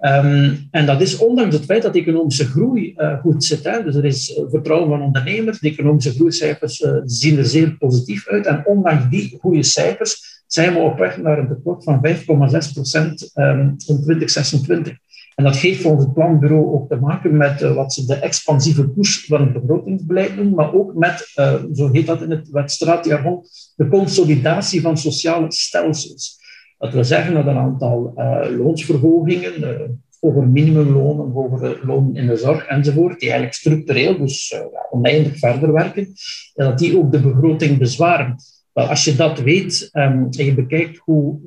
Um, 0.00 0.68
en 0.70 0.86
dat 0.86 1.00
is 1.00 1.16
ondanks 1.16 1.56
het 1.56 1.64
feit 1.64 1.82
dat 1.82 1.92
de 1.92 2.00
economische 2.00 2.44
groei 2.44 2.94
uh, 2.96 3.20
goed 3.20 3.44
zit. 3.44 3.64
Hè. 3.64 3.82
Dus 3.82 3.94
er 3.94 4.04
is 4.04 4.40
vertrouwen 4.50 4.88
van 4.88 5.02
ondernemers. 5.02 5.58
De 5.58 5.68
economische 5.68 6.12
groeicijfers 6.12 6.84
zien 7.04 7.38
er 7.38 7.44
zeer 7.44 7.76
positief 7.76 8.28
uit. 8.28 8.46
En 8.46 8.66
ondanks 8.66 9.08
die 9.10 9.38
goede 9.40 9.62
cijfers 9.62 10.35
zijn 10.46 10.72
we 10.72 10.78
op 10.78 10.98
weg 10.98 11.16
naar 11.16 11.38
een 11.38 11.48
tekort 11.48 11.84
van 11.84 12.06
5,6 12.06 12.72
procent 12.72 13.30
um, 13.34 13.76
in 13.86 14.02
2026. 14.02 14.94
En 15.34 15.44
dat 15.44 15.56
heeft 15.56 15.80
volgens 15.80 16.04
het 16.04 16.14
planbureau 16.14 16.66
ook 16.66 16.88
te 16.88 16.96
maken 16.96 17.36
met 17.36 17.62
uh, 17.62 17.74
wat 17.74 17.92
ze 17.92 18.06
de 18.06 18.14
expansieve 18.14 18.88
koers 18.88 19.26
van 19.26 19.40
het 19.40 19.52
begrotingsbeleid 19.52 20.36
noemen, 20.36 20.54
maar 20.54 20.74
ook 20.74 20.94
met, 20.94 21.32
zo 21.74 21.92
heet 21.92 22.06
dat 22.06 22.22
in 22.22 22.30
het 22.30 22.50
wetstraatjargon, 22.50 23.44
de 23.76 23.88
consolidatie 23.88 24.80
van 24.80 24.98
sociale 24.98 25.52
stelsels. 25.52 26.44
Dat 26.78 26.92
wil 26.92 27.04
zeggen 27.04 27.34
dat 27.34 27.46
een 27.46 27.56
aantal 27.56 28.12
uh, 28.16 28.56
loonsverhogingen, 28.56 30.00
hoger 30.20 30.48
minimumlonen, 30.48 31.30
hogere 31.30 31.78
lonen 31.82 32.16
in 32.16 32.26
de 32.26 32.36
zorg 32.36 32.66
enzovoort, 32.66 33.20
die 33.20 33.28
eigenlijk 33.28 33.58
structureel, 33.58 34.18
dus 34.18 34.56
oneindig 34.90 35.38
verder 35.38 35.72
werken, 35.72 36.12
dat 36.54 36.78
die 36.78 36.98
ook 36.98 37.12
de 37.12 37.20
begroting 37.20 37.78
bezwaren. 37.78 38.36
Als 38.76 39.04
je 39.04 39.16
dat 39.16 39.40
weet 39.40 39.88
um, 39.92 40.28
en 40.30 40.44
je 40.44 40.54
bekijkt 40.54 40.96
hoe, 40.96 41.38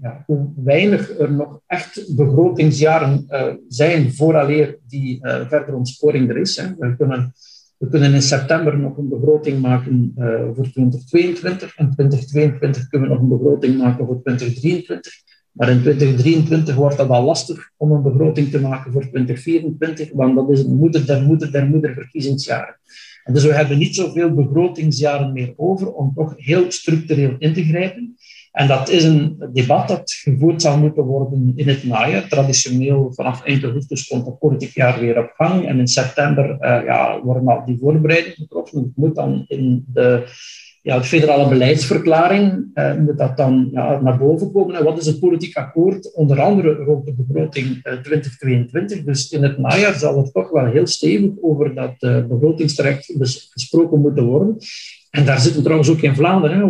ja, 0.00 0.22
hoe, 0.26 0.52
weinig 0.56 1.18
er 1.18 1.32
nog 1.32 1.60
echt 1.66 2.16
begrotingsjaren 2.16 3.26
zijn 3.68 4.14
vooraleer 4.14 4.78
die 4.88 5.18
verdere 5.22 5.74
ontsporing 5.74 6.30
er 6.30 6.36
is. 6.36 6.62
We 6.78 6.96
kunnen 6.96 7.32
we 7.84 7.90
kunnen 7.90 8.14
in 8.14 8.22
september 8.22 8.78
nog 8.78 8.96
een 8.96 9.08
begroting 9.08 9.60
maken 9.60 10.14
uh, 10.18 10.40
voor 10.54 10.70
2022. 10.70 11.78
In 11.78 11.90
2022 11.94 12.88
kunnen 12.88 13.08
we 13.08 13.14
nog 13.14 13.22
een 13.22 13.38
begroting 13.38 13.78
maken 13.78 14.06
voor 14.06 14.22
2023. 14.22 15.12
Maar 15.52 15.68
in 15.70 15.80
2023 15.80 16.74
wordt 16.74 16.96
dat 16.96 17.08
al 17.08 17.24
lastig 17.24 17.70
om 17.76 17.92
een 17.92 18.02
begroting 18.02 18.50
te 18.50 18.60
maken 18.60 18.92
voor 18.92 19.00
2024, 19.00 20.10
want 20.12 20.34
dat 20.36 20.50
is 20.50 20.58
het 20.58 20.68
moeder 20.68 21.06
der 21.06 21.22
moeder 21.22 21.52
der 21.52 21.66
moeder 21.66 21.94
verkiezingsjaren. 21.94 22.76
En 23.24 23.32
dus 23.32 23.44
we 23.44 23.54
hebben 23.54 23.78
niet 23.78 23.94
zoveel 23.94 24.34
begrotingsjaren 24.34 25.32
meer 25.32 25.52
over 25.56 25.92
om 25.92 26.12
toch 26.14 26.34
heel 26.36 26.70
structureel 26.70 27.34
in 27.38 27.52
te 27.52 27.64
grijpen. 27.64 28.16
En 28.52 28.68
dat 28.68 28.88
is 28.88 29.04
een 29.04 29.50
debat 29.52 29.88
dat 29.88 30.12
gevoerd 30.12 30.62
zal 30.62 30.78
moeten 30.78 31.04
worden 31.04 31.52
in 31.56 31.68
het 31.68 31.84
najaar. 31.84 32.28
Traditioneel 32.28 33.12
vanaf 33.14 33.44
eind 33.44 33.62
augustus 33.62 34.06
komt 34.06 34.26
het 34.26 34.38
politiek 34.38 34.74
jaar 34.74 35.00
weer 35.00 35.18
op 35.18 35.32
gang. 35.36 35.66
En 35.66 35.78
in 35.78 35.86
september 35.86 36.50
uh, 36.50 36.84
ja, 36.84 37.20
worden 37.22 37.48
al 37.48 37.64
die 37.64 37.78
voorbereidingen 37.78 38.36
getroffen. 38.36 38.82
Het 38.82 38.96
moet 38.96 39.14
dan 39.14 39.44
in 39.48 39.84
de, 39.92 40.24
ja, 40.84 40.98
de 40.98 41.04
federale 41.04 41.48
beleidsverklaring 41.48 42.70
uh, 42.74 42.96
moet 42.96 43.18
dat 43.18 43.36
dan 43.36 43.68
ja, 43.72 44.00
naar 44.00 44.18
boven 44.18 44.52
komen. 44.52 44.74
En 44.74 44.84
wat 44.84 44.98
is 44.98 45.06
het 45.06 45.20
politiek 45.20 45.56
akkoord? 45.56 46.14
Onder 46.14 46.40
andere 46.40 46.74
rond 46.74 47.04
de 47.04 47.14
begroting 47.14 47.80
eh, 47.82 47.92
2022. 47.92 49.02
Dus 49.04 49.30
in 49.30 49.42
het 49.42 49.58
najaar 49.58 49.94
zal 49.94 50.18
er 50.18 50.32
toch 50.32 50.50
wel 50.50 50.66
heel 50.66 50.86
stevig 50.86 51.30
over 51.40 51.74
dat 51.74 52.26
begrotingsterecht 52.28 53.14
gesproken 53.50 54.00
moeten 54.00 54.24
worden. 54.24 54.56
En 55.14 55.24
daar 55.24 55.40
zitten 55.40 55.62
trouwens 55.62 55.90
ook 55.90 56.00
in 56.00 56.14
Vlaanderen. 56.14 56.56
Hè. 56.56 56.64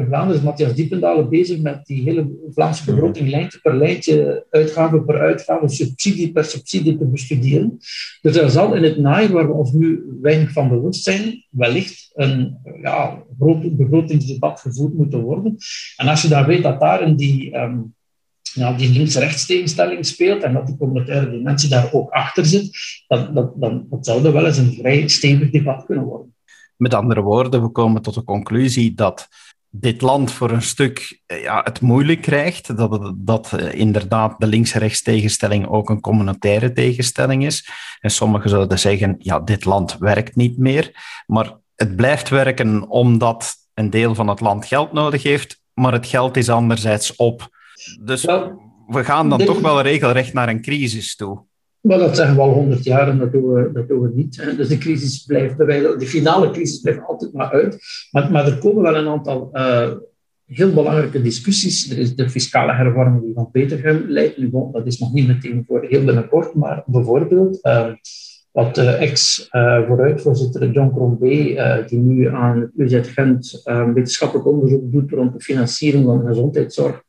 In 0.00 0.06
Vlaanderen 0.06 0.36
is 0.36 0.42
Matthias 0.42 0.74
Diependalen 0.74 1.28
bezig 1.28 1.60
met 1.60 1.86
die 1.86 2.02
hele 2.02 2.30
Vlaamse 2.50 2.82
mhm. 2.82 2.94
begroting 2.94 3.28
lijntje 3.28 3.58
per 3.58 3.76
lijntje, 3.76 4.46
uitgave 4.50 5.02
per 5.02 5.18
uitgave, 5.18 5.68
subsidie 5.68 6.32
per 6.32 6.44
subsidie 6.44 6.98
te 6.98 7.04
bestuderen. 7.04 7.78
Dus 8.22 8.36
er 8.36 8.50
zal 8.50 8.74
in 8.74 8.82
het 8.82 8.98
najaar, 8.98 9.32
waar 9.32 9.46
we 9.46 9.52
ons 9.52 9.72
nu 9.72 10.04
weinig 10.22 10.52
van 10.52 10.68
bewust 10.68 11.02
zijn, 11.02 11.44
wellicht 11.50 12.10
een 12.14 12.56
ja, 12.82 13.22
groot 13.38 13.76
begrotingsdebat 13.76 14.60
gevoerd 14.60 14.94
moeten 14.94 15.20
worden. 15.20 15.56
En 15.96 16.08
als 16.08 16.22
je 16.22 16.28
dan 16.28 16.46
weet 16.46 16.62
dat 16.62 16.80
daar 16.80 17.02
in 17.02 17.16
die, 17.16 17.56
um, 17.56 17.94
ja, 18.42 18.72
die 18.72 18.92
links-rechts 18.92 19.46
tegenstelling 19.46 20.06
speelt 20.06 20.42
en 20.42 20.52
dat 20.52 20.66
die 20.66 20.76
communautaire 20.76 21.30
dimensie 21.30 21.68
daar 21.68 21.92
ook 21.92 22.10
achter 22.10 22.46
zit, 22.46 22.70
dan, 23.08 23.34
dan, 23.34 23.52
dan, 23.56 23.86
dan 23.90 24.04
zou 24.04 24.22
dat 24.22 24.32
wel 24.32 24.46
eens 24.46 24.58
een 24.58 24.72
vrij 24.72 25.08
stevig 25.08 25.50
debat 25.50 25.84
kunnen 25.84 26.04
worden. 26.04 26.34
Met 26.80 26.94
andere 26.94 27.22
woorden, 27.22 27.62
we 27.62 27.68
komen 27.68 28.02
tot 28.02 28.14
de 28.14 28.24
conclusie 28.24 28.94
dat 28.94 29.28
dit 29.70 30.00
land 30.00 30.32
voor 30.32 30.50
een 30.50 30.62
stuk 30.62 31.20
eh, 31.26 31.42
ja, 31.42 31.60
het 31.64 31.80
moeilijk 31.80 32.22
krijgt. 32.22 32.76
Dat, 32.76 33.12
dat 33.16 33.52
uh, 33.54 33.74
inderdaad 33.74 34.34
de 34.38 34.46
links-rechts 34.46 35.02
tegenstelling 35.02 35.68
ook 35.68 35.90
een 35.90 36.00
communautaire 36.00 36.72
tegenstelling 36.72 37.44
is. 37.44 37.70
En 38.00 38.10
sommigen 38.10 38.50
zouden 38.50 38.78
zeggen, 38.78 39.14
ja, 39.18 39.40
dit 39.40 39.64
land 39.64 39.98
werkt 39.98 40.36
niet 40.36 40.58
meer. 40.58 40.90
Maar 41.26 41.56
het 41.74 41.96
blijft 41.96 42.28
werken 42.28 42.88
omdat 42.88 43.54
een 43.74 43.90
deel 43.90 44.14
van 44.14 44.28
het 44.28 44.40
land 44.40 44.66
geld 44.66 44.92
nodig 44.92 45.22
heeft, 45.22 45.62
maar 45.74 45.92
het 45.92 46.06
geld 46.06 46.36
is 46.36 46.48
anderzijds 46.48 47.16
op. 47.16 47.48
Dus 48.00 48.24
we 48.86 49.04
gaan 49.04 49.28
dan 49.28 49.44
toch 49.44 49.60
wel 49.60 49.80
regelrecht 49.80 50.32
naar 50.32 50.48
een 50.48 50.62
crisis 50.62 51.16
toe. 51.16 51.48
Maar 51.80 51.98
dat 51.98 52.16
zeggen 52.16 52.34
we 52.34 52.40
al 52.40 52.52
honderd 52.52 52.84
jaar 52.84 53.08
en 53.08 53.18
dat 53.18 53.32
doen 53.32 53.52
we, 53.52 53.84
we 53.86 54.10
niet. 54.14 54.56
Dus 54.56 54.68
de 54.68 54.78
crisis 54.78 55.24
blijft, 55.24 55.58
de 55.58 56.06
finale 56.06 56.50
crisis 56.50 56.80
blijft 56.80 57.00
altijd 57.06 57.32
maar 57.32 57.50
uit. 57.50 57.78
Maar, 58.10 58.30
maar 58.30 58.46
er 58.46 58.58
komen 58.58 58.82
wel 58.82 58.96
een 58.96 59.08
aantal 59.08 59.50
uh, 59.52 59.90
heel 60.46 60.72
belangrijke 60.72 61.22
discussies. 61.22 61.90
Er 61.90 61.98
is 61.98 62.16
de 62.16 62.30
fiscale 62.30 62.72
hervorming 62.72 63.22
die 63.22 63.34
van 63.34 63.50
Petergem 63.50 64.04
leidt. 64.08 64.52
Dat 64.72 64.86
is 64.86 64.98
nog 64.98 65.12
niet 65.12 65.26
meteen 65.26 65.64
voor 65.66 65.84
heel 65.88 66.04
binnenkort, 66.04 66.54
maar 66.54 66.82
bijvoorbeeld 66.86 67.58
uh, 67.62 67.92
wat 68.52 68.78
uh, 68.78 69.02
ex-vooruitvoorzitter 69.02 70.70
John 70.70 70.90
Crombie, 70.94 71.58
die 71.86 71.98
nu 71.98 72.28
aan 72.28 72.60
het 72.60 72.70
UZ 72.76 73.00
Gent 73.02 73.62
wetenschappelijk 73.94 74.46
onderzoek 74.46 74.92
doet 74.92 75.10
rond 75.10 75.32
de 75.32 75.40
financiering 75.40 76.04
van 76.04 76.18
de 76.18 76.26
gezondheidszorg, 76.26 77.02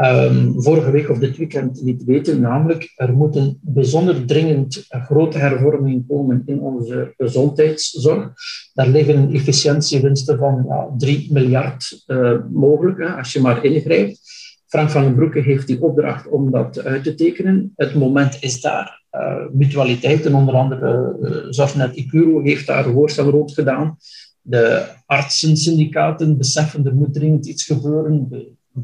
um, 0.00 0.62
vorige 0.62 0.90
week 0.90 1.10
of 1.10 1.18
dit 1.18 1.36
weekend 1.36 1.80
liet 1.82 2.04
weten. 2.04 2.40
Namelijk, 2.40 2.92
er 2.96 3.12
moet 3.12 3.36
een 3.36 3.58
bijzonder 3.62 4.26
dringend 4.26 4.86
grote 4.88 5.38
hervorming 5.38 6.06
komen 6.08 6.42
in 6.46 6.60
onze 6.60 7.14
gezondheidszorg. 7.16 8.32
Daar 8.72 8.88
liggen 8.88 9.32
efficiëntiewinsten 9.32 10.38
van 10.38 10.64
ja, 10.68 10.88
3 10.98 11.32
miljard 11.32 12.04
uh, 12.06 12.38
mogelijk, 12.50 12.98
hè, 12.98 13.06
als 13.06 13.32
je 13.32 13.40
maar 13.40 13.64
ingrijpt. 13.64 14.20
Frank 14.66 14.90
van 14.90 15.02
den 15.02 15.14
Broeke 15.14 15.40
heeft 15.40 15.66
die 15.66 15.82
opdracht 15.82 16.28
om 16.28 16.50
dat 16.50 16.84
uit 16.84 17.04
te 17.04 17.14
tekenen. 17.14 17.72
Het 17.76 17.94
moment 17.94 18.36
is 18.40 18.60
daar. 18.60 18.98
Uh, 19.12 19.34
mutualiteiten, 19.52 20.34
onder 20.34 20.54
andere 20.54 21.16
uh, 21.22 21.36
Zorgnet 21.48 21.96
Icuro, 21.96 22.42
heeft 22.42 22.66
daar 22.66 22.84
voorstel 22.84 23.30
rond 23.30 23.52
gedaan. 23.52 23.96
De 24.40 24.86
artsensyndicaten 25.06 26.36
beseffen 26.38 26.86
er 26.86 26.94
moet 26.94 27.14
dringend 27.14 27.46
iets 27.46 27.64
gebeuren. 27.64 28.28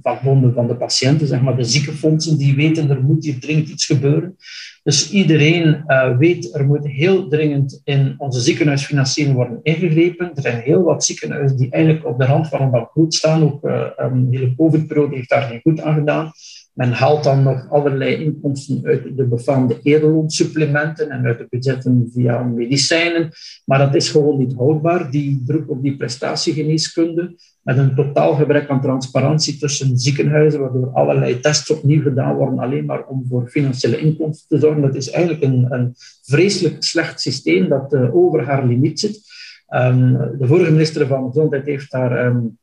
Vakbonden 0.03 0.55
van 0.55 0.67
de 0.67 0.77
patiënten, 0.77 1.27
zeg 1.27 1.43
maar, 1.43 1.57
de 1.57 1.65
ziekenfondsen, 1.65 2.39
die 2.39 2.55
weten 2.55 2.91
er 2.91 3.03
moet 3.03 3.25
hier 3.25 3.41
dringend 3.41 3.69
iets 3.69 3.87
gebeuren. 3.87 4.37
Dus 4.83 5.11
iedereen 5.11 5.85
uh, 5.87 6.17
weet 6.19 6.55
er 6.55 6.67
moet 6.67 6.87
heel 6.87 7.29
dringend 7.29 7.81
in 7.85 8.15
onze 8.19 8.41
ziekenhuisfinanciering 8.41 9.35
worden 9.35 9.61
ingegrepen. 9.63 10.31
Er 10.35 10.43
zijn 10.43 10.63
heel 10.63 10.83
wat 10.83 11.05
ziekenhuizen 11.05 11.57
die 11.57 11.71
eigenlijk 11.71 12.07
op 12.07 12.19
de 12.19 12.25
rand 12.25 12.49
van 12.49 12.61
een 12.61 12.71
bankroet 12.71 13.15
staan. 13.15 13.43
Ook 13.43 13.65
uh, 13.65 13.87
um, 14.01 14.31
de 14.31 14.39
hele 14.39 14.55
COVID-periode 14.57 15.17
heeft 15.17 15.29
daar 15.29 15.43
geen 15.43 15.61
goed 15.61 15.81
aan 15.81 15.95
gedaan. 15.95 16.31
Men 16.73 16.93
haalt 16.93 17.25
dan 17.25 17.43
nog 17.43 17.71
allerlei 17.71 18.25
inkomsten 18.25 18.81
uit 18.85 19.17
de 19.17 19.25
befaamde 19.25 19.81
edelloonsupplementen 19.83 21.11
en 21.11 21.25
uit 21.25 21.39
de 21.39 21.47
budgetten 21.51 22.11
via 22.13 22.43
medicijnen. 22.43 23.31
Maar 23.65 23.79
dat 23.79 23.95
is 23.95 24.09
gewoon 24.09 24.39
niet 24.39 24.55
houdbaar, 24.55 25.11
die 25.11 25.43
druk 25.47 25.71
op 25.71 25.83
die 25.83 25.97
prestatiegeneeskunde, 25.97 27.37
met 27.67 27.79
een 27.79 27.95
totaal 27.95 28.35
gebrek 28.35 28.69
aan 28.69 28.81
transparantie 28.81 29.59
tussen 29.59 29.99
ziekenhuizen, 29.99 30.61
waardoor 30.61 30.91
allerlei 30.93 31.41
tests 31.41 31.71
opnieuw 31.71 32.03
gedaan 32.03 32.35
worden, 32.37 32.59
alleen 32.59 32.85
maar 32.85 33.07
om 33.07 33.25
voor 33.29 33.49
financiële 33.49 33.99
inkomsten 33.99 34.49
te 34.49 34.59
zorgen. 34.59 34.83
Dat 34.83 34.95
is 34.95 35.11
eigenlijk 35.11 35.45
een, 35.45 35.67
een 35.69 35.95
vreselijk 36.23 36.83
slecht 36.83 37.21
systeem 37.21 37.69
dat 37.69 37.93
uh, 37.93 38.15
over 38.15 38.45
haar 38.45 38.67
limiet 38.67 39.01
zit. 39.01 39.21
Um, 39.69 40.13
de 40.39 40.47
vorige 40.47 40.71
minister 40.71 41.07
van 41.07 41.27
Gezondheid 41.27 41.67
heeft 41.67 41.91
daar... 41.91 42.27
Um, 42.27 42.59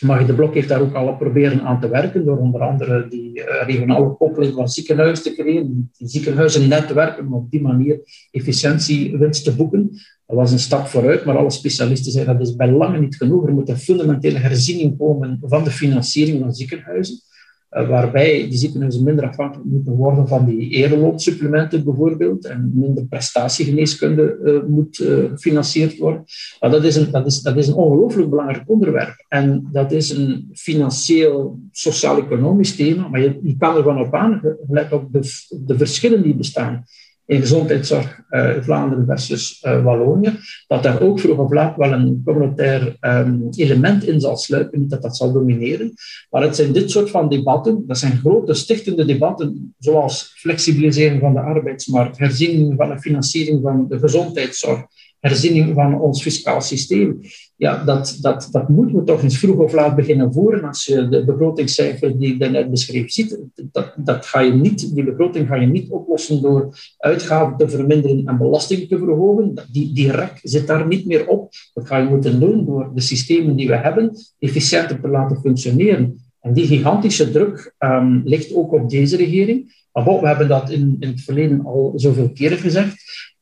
maar 0.00 0.26
de 0.26 0.34
Blok 0.34 0.54
heeft 0.54 0.68
daar 0.68 0.80
ook 0.80 0.94
al 0.94 1.16
proberen 1.16 1.62
aan 1.62 1.80
te 1.80 1.88
werken, 1.88 2.24
door 2.24 2.38
onder 2.38 2.60
andere 2.60 3.08
die 3.08 3.38
uh, 3.38 3.44
regionale 3.66 4.16
koppeling 4.16 4.54
van 4.54 4.68
ziekenhuizen 4.68 5.24
te 5.24 5.34
creëren, 5.34 5.90
die 5.98 6.08
ziekenhuizen 6.08 6.68
netwerken 6.68 7.26
om 7.26 7.34
op 7.34 7.50
die 7.50 7.62
manier 7.62 8.00
efficiëntiewinst 8.30 9.44
te 9.44 9.56
boeken. 9.56 9.90
Dat 10.26 10.36
was 10.36 10.52
een 10.52 10.58
stap 10.58 10.86
vooruit, 10.86 11.24
maar 11.24 11.36
alle 11.36 11.50
specialisten 11.50 12.12
zeiden 12.12 12.38
dat 12.38 12.46
is 12.46 12.56
bij 12.56 12.70
lange 12.70 12.98
niet 12.98 13.16
genoeg. 13.16 13.46
Er 13.46 13.52
moet 13.52 13.68
een 13.68 13.78
fundamentele 13.78 14.38
herziening 14.38 14.98
komen 14.98 15.38
van 15.42 15.64
de 15.64 15.70
financiering 15.70 16.40
van 16.40 16.54
ziekenhuizen. 16.54 17.18
Eh, 17.68 17.88
waarbij 17.88 18.48
die 18.48 18.58
ziekenhuizen 18.58 19.04
minder 19.04 19.28
afhankelijk 19.28 19.68
moeten 19.68 19.92
worden 19.92 20.28
van 20.28 20.44
die 20.44 20.70
ereloonsupplementen 20.70 21.84
bijvoorbeeld 21.84 22.46
en 22.46 22.72
minder 22.74 23.04
prestatiegeneeskunde 23.04 24.38
uh, 24.42 24.62
moet 24.68 24.98
uh, 24.98 25.24
gefinancierd 25.30 25.98
worden. 25.98 26.24
Maar 26.60 26.70
dat 26.70 26.84
is 26.84 26.96
een, 26.96 27.10
dat 27.10 27.26
is, 27.26 27.42
dat 27.42 27.56
is 27.56 27.68
een 27.68 27.74
ongelooflijk 27.74 28.30
belangrijk 28.30 28.62
onderwerp. 28.66 29.24
En 29.28 29.68
dat 29.72 29.92
is 29.92 30.10
een 30.10 30.48
financieel, 30.52 31.58
sociaal-economisch 31.72 32.76
thema, 32.76 33.08
maar 33.08 33.20
je, 33.20 33.38
je 33.42 33.56
kan 33.56 33.76
ervan 33.76 34.00
op 34.00 34.14
aan, 34.14 34.56
let 34.68 34.92
op 34.92 35.12
de, 35.12 35.20
de 35.66 35.76
verschillen 35.76 36.22
die 36.22 36.34
bestaan 36.34 36.84
in 37.26 37.40
gezondheidszorg 37.40 38.20
uh, 38.30 38.50
Vlaanderen 38.60 39.06
versus 39.06 39.62
uh, 39.62 39.84
Wallonië, 39.84 40.38
dat 40.66 40.82
daar 40.82 41.00
ook 41.00 41.20
vroeg 41.20 41.38
of 41.38 41.52
laat 41.52 41.76
wel 41.76 41.92
een 41.92 42.22
communautair 42.24 42.96
um, 43.00 43.48
element 43.50 44.04
in 44.04 44.20
zal 44.20 44.36
sluipen. 44.36 44.80
Niet 44.80 44.90
dat 44.90 45.02
dat 45.02 45.16
zal 45.16 45.32
domineren, 45.32 45.92
maar 46.30 46.42
het 46.42 46.56
zijn 46.56 46.72
dit 46.72 46.90
soort 46.90 47.10
van 47.10 47.28
debatten, 47.28 47.84
dat 47.86 47.98
zijn 47.98 48.18
grote 48.18 48.54
stichtende 48.54 49.04
debatten, 49.04 49.74
zoals 49.78 50.32
flexibilisering 50.36 51.20
van 51.20 51.32
de 51.32 51.40
arbeidsmarkt, 51.40 52.18
herziening 52.18 52.74
van 52.76 52.88
de 52.88 53.00
financiering 53.00 53.62
van 53.62 53.86
de 53.88 53.98
gezondheidszorg, 53.98 54.84
herziening 55.28 55.74
van 55.74 56.00
ons 56.00 56.22
fiscaal 56.22 56.60
systeem. 56.60 57.20
Ja, 57.56 57.84
dat, 57.84 58.18
dat, 58.20 58.48
dat 58.50 58.68
moeten 58.68 58.96
we 58.96 59.04
toch 59.04 59.22
eens 59.22 59.38
vroeg 59.38 59.56
of 59.56 59.72
laat 59.72 59.96
beginnen 59.96 60.32
voeren. 60.32 60.64
Als 60.64 60.84
je 60.84 61.08
de 61.08 61.24
begrotingscijfers 61.24 62.12
die 62.16 62.34
ik 62.34 62.50
net 62.50 62.70
beschreef 62.70 63.10
ziet, 63.10 63.38
dat, 63.72 63.94
dat 63.96 64.26
ga 64.26 64.40
je 64.40 64.52
niet, 64.52 64.94
die 64.94 65.04
begroting 65.04 65.48
ga 65.48 65.54
je 65.54 65.66
niet 65.66 65.90
oplossen 65.90 66.42
door 66.42 66.78
uitgaven 66.98 67.56
te 67.56 67.68
verminderen 67.68 68.26
en 68.26 68.38
belasting 68.38 68.88
te 68.88 68.98
verhogen. 68.98 69.54
Die, 69.72 69.92
die 69.92 70.10
rek 70.10 70.40
zit 70.42 70.66
daar 70.66 70.86
niet 70.86 71.06
meer 71.06 71.28
op. 71.28 71.52
Dat 71.74 71.86
ga 71.86 71.96
je 71.96 72.08
moeten 72.08 72.40
doen 72.40 72.64
door 72.64 72.90
de 72.94 73.00
systemen 73.00 73.56
die 73.56 73.68
we 73.68 73.76
hebben 73.76 74.12
efficiënter 74.38 75.00
te 75.00 75.08
laten 75.08 75.40
functioneren. 75.40 76.24
En 76.40 76.52
die 76.52 76.66
gigantische 76.66 77.30
druk 77.30 77.74
um, 77.78 78.22
ligt 78.24 78.54
ook 78.54 78.72
op 78.72 78.90
deze 78.90 79.16
regering. 79.16 79.85
We 80.04 80.26
hebben 80.26 80.48
dat 80.48 80.70
in, 80.70 80.96
in 81.00 81.08
het 81.08 81.20
verleden 81.20 81.64
al 81.64 81.92
zoveel 81.94 82.32
keren 82.32 82.58
gezegd. 82.58 82.96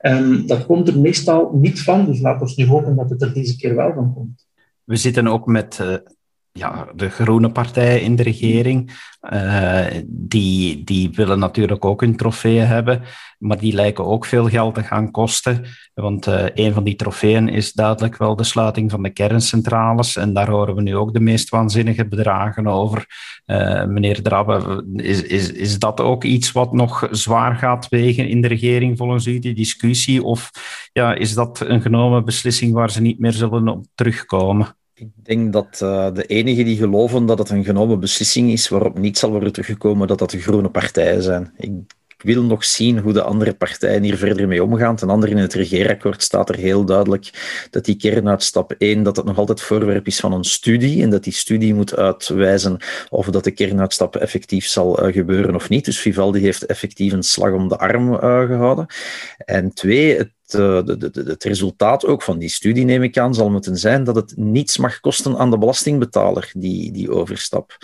Um, 0.06 0.46
dat 0.46 0.66
komt 0.66 0.88
er 0.88 0.98
meestal 0.98 1.52
niet 1.52 1.82
van, 1.82 2.06
dus 2.06 2.20
laten 2.20 2.46
we 2.46 2.52
nu 2.56 2.66
hopen 2.66 2.96
dat 2.96 3.10
het 3.10 3.22
er 3.22 3.32
deze 3.32 3.56
keer 3.56 3.74
wel 3.74 3.92
van 3.92 4.14
komt. 4.14 4.46
We 4.84 4.96
zitten 4.96 5.26
ook 5.26 5.46
met 5.46 5.78
uh, 5.82 5.94
ja, 6.58 6.88
de 6.94 7.10
groene 7.10 7.52
partij 7.52 8.00
in 8.00 8.16
de 8.16 8.22
regering. 8.22 9.02
Uh, 9.32 9.86
die, 10.06 10.84
die 10.84 11.10
willen 11.10 11.38
natuurlijk 11.38 11.84
ook 11.84 12.00
hun 12.00 12.16
trofeeën 12.16 12.66
hebben, 12.66 13.02
maar 13.38 13.58
die 13.58 13.72
lijken 13.72 14.04
ook 14.04 14.24
veel 14.24 14.48
geld 14.48 14.74
te 14.74 14.82
gaan 14.82 15.10
kosten. 15.10 15.64
Want 15.94 16.26
uh, 16.26 16.44
een 16.54 16.72
van 16.72 16.84
die 16.84 16.96
trofeeën 16.96 17.48
is 17.48 17.72
duidelijk 17.72 18.16
wel 18.16 18.36
de 18.36 18.44
sluiting 18.44 18.90
van 18.90 19.02
de 19.02 19.10
kerncentrales. 19.10 20.16
En 20.16 20.32
daar 20.32 20.50
horen 20.50 20.74
we 20.74 20.82
nu 20.82 20.96
ook 20.96 21.12
de 21.12 21.20
meest 21.20 21.48
waanzinnige 21.48 22.08
bedragen 22.08 22.66
over. 22.66 23.06
Uh, 23.46 23.84
meneer 23.84 24.22
Drabbe, 24.22 24.84
is, 24.96 25.22
is, 25.22 25.52
is 25.52 25.78
dat 25.78 26.00
ook 26.00 26.24
iets 26.24 26.52
wat 26.52 26.72
nog 26.72 27.08
zwaar 27.10 27.56
gaat 27.56 27.88
wegen 27.88 28.28
in 28.28 28.40
de 28.40 28.48
regering 28.48 28.96
volgens 28.96 29.26
u, 29.26 29.38
die 29.38 29.54
discussie? 29.54 30.22
Of 30.22 30.50
ja, 30.92 31.14
is 31.14 31.34
dat 31.34 31.60
een 31.60 31.80
genomen 31.80 32.24
beslissing 32.24 32.72
waar 32.72 32.90
ze 32.90 33.00
niet 33.00 33.18
meer 33.18 33.32
zullen 33.32 33.68
op 33.68 33.84
terugkomen? 33.94 34.76
Ik 34.94 35.08
denk 35.14 35.52
dat 35.52 35.80
uh, 35.82 36.12
de 36.12 36.26
enigen 36.26 36.64
die 36.64 36.76
geloven 36.76 37.26
dat 37.26 37.38
het 37.38 37.50
een 37.50 37.64
genomen 37.64 38.00
beslissing 38.00 38.50
is 38.50 38.68
waarop 38.68 38.98
niet 38.98 39.18
zal 39.18 39.30
worden 39.30 39.52
teruggekomen, 39.52 40.08
dat 40.08 40.18
dat 40.18 40.30
de 40.30 40.40
groene 40.40 40.70
partijen 40.70 41.22
zijn. 41.22 41.52
Ik 41.56 42.22
wil 42.24 42.42
nog 42.42 42.64
zien 42.64 42.98
hoe 42.98 43.12
de 43.12 43.22
andere 43.22 43.54
partijen 43.54 44.02
hier 44.02 44.16
verder 44.16 44.48
mee 44.48 44.64
omgaan. 44.64 44.96
Ten 44.96 45.10
andere 45.10 45.32
in 45.32 45.38
het 45.38 45.54
regeerakkoord 45.54 46.22
staat 46.22 46.48
er 46.48 46.56
heel 46.56 46.84
duidelijk 46.84 47.30
dat 47.70 47.84
die 47.84 47.96
kernuitstap 47.96 48.74
1, 48.78 49.02
dat 49.02 49.16
het 49.16 49.24
nog 49.24 49.38
altijd 49.38 49.60
voorwerp 49.60 50.06
is 50.06 50.20
van 50.20 50.32
een 50.32 50.44
studie 50.44 51.02
en 51.02 51.10
dat 51.10 51.24
die 51.24 51.32
studie 51.32 51.74
moet 51.74 51.96
uitwijzen 51.96 52.76
of 53.10 53.26
dat 53.26 53.44
de 53.44 53.50
kernuitstap 53.50 54.16
effectief 54.16 54.66
zal 54.66 55.06
uh, 55.06 55.12
gebeuren 55.12 55.54
of 55.54 55.68
niet. 55.68 55.84
Dus 55.84 56.00
Vivaldi 56.00 56.40
heeft 56.40 56.66
effectief 56.66 57.12
een 57.12 57.22
slag 57.22 57.52
om 57.52 57.68
de 57.68 57.78
arm 57.78 58.12
uh, 58.12 58.18
gehouden. 58.20 58.86
En 59.36 59.72
twee, 59.72 60.16
het 60.16 60.32
het 60.46 61.44
resultaat 61.44 62.06
ook 62.06 62.22
van 62.22 62.38
die 62.38 62.48
studie, 62.48 62.84
neem 62.84 63.02
ik 63.02 63.18
aan, 63.18 63.34
zal 63.34 63.50
moeten 63.50 63.76
zijn 63.76 64.04
dat 64.04 64.16
het 64.16 64.36
niets 64.36 64.78
mag 64.78 65.00
kosten 65.00 65.36
aan 65.36 65.50
de 65.50 65.58
belastingbetaler, 65.58 66.50
die, 66.56 66.92
die 66.92 67.10
overstap. 67.10 67.76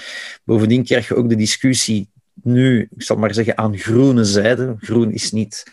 Bovendien 0.45 0.85
krijg 0.85 1.09
je 1.09 1.17
ook 1.17 1.29
de 1.29 1.37
discussie 1.37 2.09
nu, 2.43 2.88
ik 2.97 3.02
zal 3.02 3.17
maar 3.17 3.35
zeggen, 3.35 3.59
aan 3.59 3.79
groene 3.79 4.25
zijde. 4.25 4.75
Groen 4.79 5.12
is 5.12 5.33
niet 5.33 5.64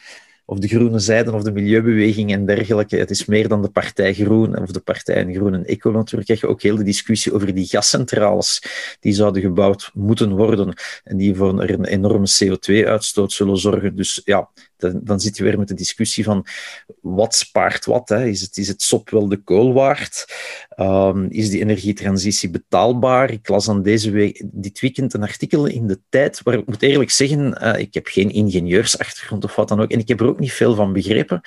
of 0.49 0.59
de 0.59 0.67
groene 0.67 0.99
zijde 0.99 1.31
of 1.31 1.43
de 1.43 1.51
milieubeweging 1.51 2.31
en 2.31 2.45
dergelijke. 2.45 2.97
Het 2.97 3.09
is 3.09 3.25
meer 3.25 3.47
dan 3.47 3.61
de 3.61 3.69
partij 3.69 4.13
Groen 4.13 4.57
of 4.59 4.71
de 4.71 4.79
partij 4.79 5.33
Groen 5.33 5.53
en 5.53 5.65
Eco 5.65 5.91
natuurlijk. 5.91 6.25
Krijg 6.25 6.41
je 6.41 6.47
ook 6.47 6.61
heel 6.61 6.75
de 6.75 6.83
discussie 6.83 7.33
over 7.33 7.53
die 7.53 7.65
gascentrales 7.65 8.63
die 8.99 9.13
zouden 9.13 9.41
gebouwd 9.41 9.91
moeten 9.93 10.35
worden 10.35 10.73
en 11.03 11.17
die 11.17 11.35
voor 11.35 11.61
een 11.61 11.85
enorme 11.85 12.27
CO2-uitstoot 12.43 13.31
zullen 13.31 13.57
zorgen. 13.57 13.95
Dus 13.95 14.21
ja, 14.25 14.49
dan, 14.77 14.99
dan 15.03 15.19
zit 15.19 15.37
je 15.37 15.43
weer 15.43 15.59
met 15.59 15.67
de 15.67 15.73
discussie 15.73 16.23
van 16.23 16.45
wat 17.01 17.35
spaart 17.35 17.85
wat. 17.85 18.09
Hè? 18.09 18.25
Is, 18.25 18.41
het, 18.41 18.57
is 18.57 18.67
het 18.67 18.81
sop 18.81 19.09
wel 19.09 19.27
de 19.27 19.37
kool 19.37 19.73
waard? 19.73 20.25
Um, 20.77 21.27
is 21.29 21.49
die 21.49 21.61
energietransitie 21.61 22.49
betaalbaar? 22.49 23.31
Ik 23.31 23.47
las 23.47 23.69
aan 23.69 23.83
deze 23.83 24.11
week, 24.11 24.43
dit 24.45 24.79
weekend 24.79 25.13
een 25.13 25.23
artikel 25.23 25.65
in 25.65 25.87
de 25.87 25.99
tijd 26.09 26.41
waar 26.43 26.53
ik 26.53 26.67
moet 26.67 26.81
eerlijk 26.81 27.11
zeggen, 27.11 27.63
uh, 27.63 27.79
ik 27.79 27.93
heb 27.93 28.07
geen 28.07 28.29
ingenieursachtergrond 28.29 29.43
of 29.43 29.55
wat 29.55 29.67
dan 29.67 29.81
ook, 29.81 29.91
en 29.91 29.99
ik 29.99 30.07
heb 30.07 30.19
er 30.19 30.27
ook 30.27 30.39
niet 30.39 30.53
veel 30.53 30.75
van 30.75 30.93
begrepen, 30.93 31.41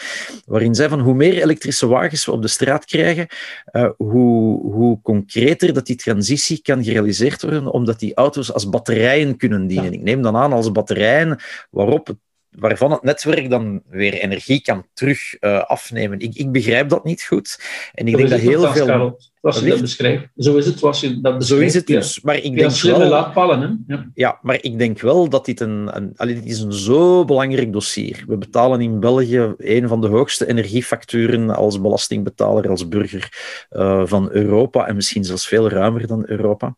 waarin 0.47 0.75
zei 0.75 0.89
van 0.89 1.01
hoe 1.01 1.15
meer 1.15 1.43
elektrische 1.43 1.87
wagens 1.87 2.25
we 2.25 2.33
op 2.33 2.43
de 2.43 2.49
straat 2.49 2.85
krijgen, 2.85 3.27
uh, 3.73 3.91
hoe, 3.97 4.73
hoe 4.73 5.01
concreter 5.03 5.73
dat 5.73 5.87
die 5.87 5.97
transitie 5.97 6.63
kan 6.63 6.85
gerealiseerd 6.85 7.43
worden, 7.43 7.73
omdat 7.73 7.99
die 7.99 8.15
auto's 8.15 8.53
als 8.53 8.69
batterijen 8.69 9.37
kunnen 9.37 9.67
dienen. 9.67 9.93
Ik 9.93 10.03
neem 10.03 10.23
dan 10.23 10.37
aan 10.37 10.53
als 10.53 10.73
batterijen 10.73 11.39
waarop 11.71 12.17
waarvan 12.51 12.91
het 12.91 13.03
netwerk 13.03 13.51
dan 13.51 13.83
weer 13.89 14.13
energie 14.13 14.61
kan 14.61 14.87
terug 14.93 15.37
uh, 15.41 15.63
afnemen. 15.63 16.21
Ik, 16.21 16.35
ik 16.35 16.53
begrijp 16.53 16.89
dat 16.89 17.05
niet 17.05 17.23
goed. 17.23 17.61
En 17.95 18.09
ik 18.09 18.17
denk 18.17 18.29
dat 18.29 18.39
heel 18.39 18.73
veel 18.73 19.19
je 19.41 19.71
dat 19.71 19.81
beschrijft. 19.81 20.29
Zo 20.37 20.57
is 20.57 20.67
het 20.67 20.79
zoals 20.79 21.01
je 21.01 21.21
dat. 21.21 21.47
Zo 21.47 21.59
is 21.59 21.75
het 21.75 21.87
dus. 21.87 22.21
Maar 22.21 22.37
ik 22.37 22.57
denk 22.57 22.73
wel, 22.73 23.09
laadpallen, 23.09 23.61
hè? 23.61 23.95
Ja. 23.95 24.11
ja. 24.15 24.39
maar 24.43 24.59
ik 24.63 24.79
denk 24.79 25.01
wel 25.01 25.29
dat 25.29 25.45
dit 25.45 25.61
een, 25.61 25.97
een, 25.97 26.27
dit 26.27 26.45
is 26.45 26.61
een 26.61 26.73
zo 26.73 27.25
belangrijk 27.25 27.73
dossier. 27.73 28.25
We 28.27 28.37
betalen 28.37 28.81
in 28.81 29.01
België 29.01 29.55
een 29.59 29.89
van 29.89 30.01
de 30.01 30.07
hoogste 30.07 30.47
energiefacturen 30.47 31.51
als 31.51 31.81
belastingbetaler, 31.81 32.69
als 32.69 32.89
burger 32.89 33.29
uh, 33.71 34.03
van 34.05 34.29
Europa 34.33 34.87
en 34.87 34.95
misschien 34.95 35.25
zelfs 35.25 35.47
veel 35.47 35.69
ruimer 35.69 36.07
dan 36.07 36.23
Europa. 36.27 36.77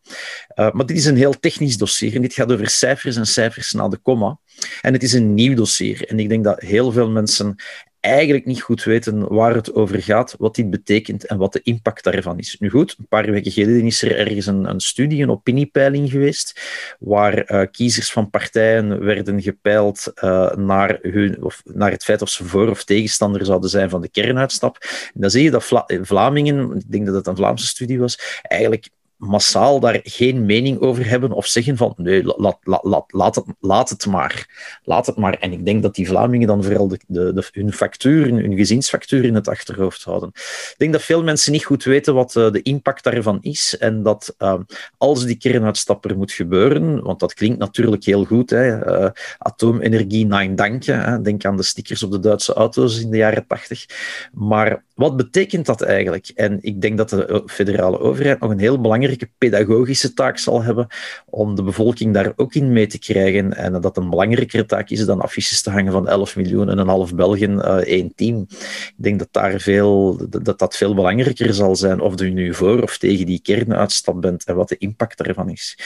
Uh, 0.55 0.71
maar 0.71 0.85
dit 0.85 0.97
is 0.97 1.05
een 1.05 1.17
heel 1.17 1.39
technisch 1.39 1.77
dossier 1.77 2.15
en 2.15 2.21
dit 2.21 2.33
gaat 2.33 2.51
over 2.51 2.69
cijfers 2.69 3.15
en 3.15 3.27
cijfers 3.27 3.71
na 3.71 3.87
de 3.87 3.97
komma. 3.97 4.39
En 4.81 4.93
het 4.93 5.03
is 5.03 5.13
een 5.13 5.33
nieuw 5.33 5.55
dossier. 5.55 6.07
En 6.07 6.19
ik 6.19 6.29
denk 6.29 6.43
dat 6.43 6.61
heel 6.61 6.91
veel 6.91 7.09
mensen 7.09 7.55
eigenlijk 8.03 8.45
niet 8.45 8.61
goed 8.61 8.83
weten 8.83 9.33
waar 9.33 9.55
het 9.55 9.73
over 9.73 10.01
gaat, 10.01 10.35
wat 10.37 10.55
dit 10.55 10.69
betekent 10.69 11.25
en 11.25 11.37
wat 11.37 11.53
de 11.53 11.61
impact 11.63 12.03
daarvan 12.03 12.39
is. 12.39 12.55
Nu 12.59 12.69
goed, 12.69 12.95
een 12.97 13.07
paar 13.07 13.31
weken 13.31 13.51
geleden 13.51 13.85
is 13.85 14.01
er 14.01 14.17
ergens 14.17 14.45
een, 14.45 14.69
een 14.69 14.79
studie, 14.79 15.23
een 15.23 15.31
opiniepeiling 15.31 16.09
geweest, 16.09 16.61
waar 16.99 17.51
uh, 17.51 17.61
kiezers 17.71 18.11
van 18.11 18.29
partijen 18.29 19.03
werden 19.03 19.41
gepeild 19.41 20.11
uh, 20.23 20.55
naar, 20.55 20.99
hun, 21.01 21.43
of 21.43 21.61
naar 21.65 21.91
het 21.91 22.03
feit 22.03 22.21
of 22.21 22.29
ze 22.29 22.45
voor 22.45 22.69
of 22.69 22.83
tegenstander 22.83 23.45
zouden 23.45 23.69
zijn 23.69 23.89
van 23.89 24.01
de 24.01 24.09
kernuitstap. 24.09 24.77
En 25.13 25.21
dan 25.21 25.29
zie 25.29 25.43
je 25.43 25.51
dat 25.51 25.63
Vla 25.63 25.89
Vlamingen, 26.01 26.75
ik 26.75 26.91
denk 26.91 27.05
dat 27.05 27.15
het 27.15 27.27
een 27.27 27.35
Vlaamse 27.35 27.67
studie 27.67 27.99
was, 27.99 28.39
eigenlijk 28.41 28.89
massaal 29.25 29.79
daar 29.79 29.99
geen 30.03 30.45
mening 30.45 30.79
over 30.79 31.09
hebben 31.09 31.31
of 31.31 31.45
zeggen 31.45 31.77
van 31.77 31.93
nee, 31.97 32.23
laat, 32.23 32.57
laat, 32.63 32.83
laat, 32.83 33.05
laat, 33.07 33.35
het, 33.35 33.45
laat 33.59 33.89
het 33.89 34.05
maar. 34.05 34.47
Laat 34.83 35.05
het 35.05 35.17
maar. 35.17 35.33
En 35.33 35.51
ik 35.51 35.65
denk 35.65 35.81
dat 35.83 35.95
die 35.95 36.07
Vlamingen 36.07 36.47
dan 36.47 36.63
vooral 36.63 36.87
de, 36.87 36.99
de, 37.07 37.49
hun 37.51 37.73
factuur, 37.73 38.27
hun 38.27 38.55
gezinsfactuur 38.55 39.25
in 39.25 39.35
het 39.35 39.47
achterhoofd 39.47 40.03
houden. 40.03 40.29
Ik 40.33 40.75
denk 40.77 40.93
dat 40.93 41.01
veel 41.01 41.23
mensen 41.23 41.51
niet 41.51 41.65
goed 41.65 41.83
weten 41.83 42.13
wat 42.13 42.35
uh, 42.35 42.51
de 42.51 42.61
impact 42.61 43.03
daarvan 43.03 43.37
is 43.41 43.77
en 43.77 44.03
dat 44.03 44.35
uh, 44.39 44.53
als 44.97 45.25
die 45.25 45.37
kernuitstapper 45.37 46.17
moet 46.17 46.31
gebeuren, 46.31 47.03
want 47.03 47.19
dat 47.19 47.33
klinkt 47.33 47.57
natuurlijk 47.57 48.03
heel 48.03 48.25
goed, 48.25 48.49
hè, 48.49 48.87
uh, 48.87 49.09
atoomenergie, 49.37 50.25
nein 50.25 50.55
dankje, 50.55 51.19
denk 51.23 51.45
aan 51.45 51.57
de 51.57 51.63
stickers 51.63 52.03
op 52.03 52.11
de 52.11 52.19
Duitse 52.19 52.53
auto's 52.53 53.01
in 53.01 53.09
de 53.09 53.17
jaren 53.17 53.47
tachtig, 53.47 53.85
maar 54.33 54.83
wat 54.95 55.17
betekent 55.17 55.65
dat 55.65 55.81
eigenlijk? 55.81 56.31
En 56.35 56.57
ik 56.61 56.81
denk 56.81 56.97
dat 56.97 57.09
de 57.09 57.43
federale 57.45 57.99
overheid 57.99 58.39
nog 58.39 58.51
een 58.51 58.59
heel 58.59 58.79
belangrijke 59.17 59.65
pedagogische 59.65 60.13
taak 60.13 60.37
zal 60.37 60.63
hebben 60.63 60.87
om 61.25 61.55
de 61.55 61.63
bevolking 61.63 62.13
daar 62.13 62.33
ook 62.35 62.53
in 62.53 62.73
mee 62.73 62.87
te 62.87 62.99
krijgen. 62.99 63.53
En 63.53 63.81
dat 63.81 63.97
een 63.97 64.09
belangrijkere 64.09 64.65
taak 64.65 64.89
is 64.89 65.05
dan 65.05 65.21
affiches 65.21 65.61
te 65.61 65.69
hangen 65.69 65.91
van 65.91 66.07
11 66.07 66.35
miljoen 66.35 66.69
en 66.69 66.77
een 66.77 66.87
half 66.87 67.15
België 67.15 67.45
uh, 67.45 67.75
één 67.75 68.15
team. 68.15 68.45
Ik 68.49 68.93
denk 68.95 69.19
dat, 69.19 69.27
daar 69.31 69.59
veel, 69.59 70.21
dat 70.41 70.59
dat 70.59 70.77
veel 70.77 70.95
belangrijker 70.95 71.53
zal 71.53 71.75
zijn 71.75 71.99
of 71.99 72.19
je 72.19 72.25
nu 72.25 72.53
voor 72.53 72.81
of 72.81 72.97
tegen 72.97 73.25
die 73.25 73.41
kernuitstap 73.41 74.21
bent 74.21 74.43
en 74.43 74.55
wat 74.55 74.69
de 74.69 74.77
impact 74.77 75.17
daarvan 75.17 75.49
is. 75.49 75.77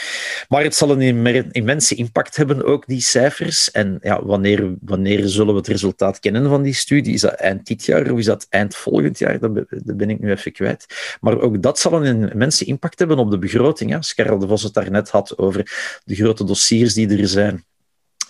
Maar 0.48 0.62
het 0.62 0.74
zal 0.74 0.90
een 0.90 1.26
immense 1.52 1.94
impact 1.94 2.36
hebben, 2.36 2.64
ook 2.64 2.86
die 2.86 3.00
cijfers. 3.00 3.70
En 3.70 3.98
ja, 4.02 4.24
wanneer, 4.24 4.74
wanneer 4.80 5.28
zullen 5.28 5.52
we 5.52 5.58
het 5.58 5.68
resultaat 5.68 6.18
kennen 6.18 6.48
van 6.48 6.62
die 6.62 6.74
studie? 6.74 7.14
Is 7.14 7.20
dat 7.20 7.32
eind 7.32 7.66
dit 7.66 7.84
jaar 7.84 8.10
of 8.10 8.18
is 8.18 8.24
dat 8.24 8.46
eind 8.48 8.76
volgend 8.76 9.18
jaar, 9.18 9.38
dat 9.40 9.96
ben 9.96 10.10
ik 10.10 10.20
nu 10.20 10.30
even 10.30 10.52
kwijt. 10.52 10.86
Maar 11.20 11.40
ook 11.40 11.62
dat 11.62 11.78
zal 11.78 12.06
een 12.06 12.30
immense 12.30 12.64
impact 12.64 12.98
hebben 12.98 13.17
op 13.18 13.30
de 13.30 13.38
begroting. 13.38 13.96
Als 13.96 14.14
Karel 14.14 14.38
de 14.38 14.46
Vos 14.46 14.62
het 14.62 14.74
daarnet 14.74 15.10
had 15.10 15.38
over 15.38 16.00
de 16.04 16.14
grote 16.14 16.44
dossiers 16.44 16.94
die 16.94 17.18
er 17.18 17.28
zijn. 17.28 17.64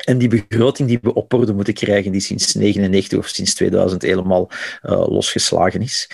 En 0.05 0.19
die 0.19 0.29
begroting 0.29 0.89
die 0.89 0.99
we 1.03 1.15
op 1.15 1.33
orde 1.33 1.53
moeten 1.53 1.75
krijgen, 1.75 2.13
die 2.13 2.21
sinds 2.21 2.53
1999 2.53 3.19
of 3.19 3.29
sinds 3.29 3.55
2000 3.55 4.03
helemaal 4.03 4.51
uh, 4.83 5.09
losgeslagen 5.09 5.81
is. 5.81 6.11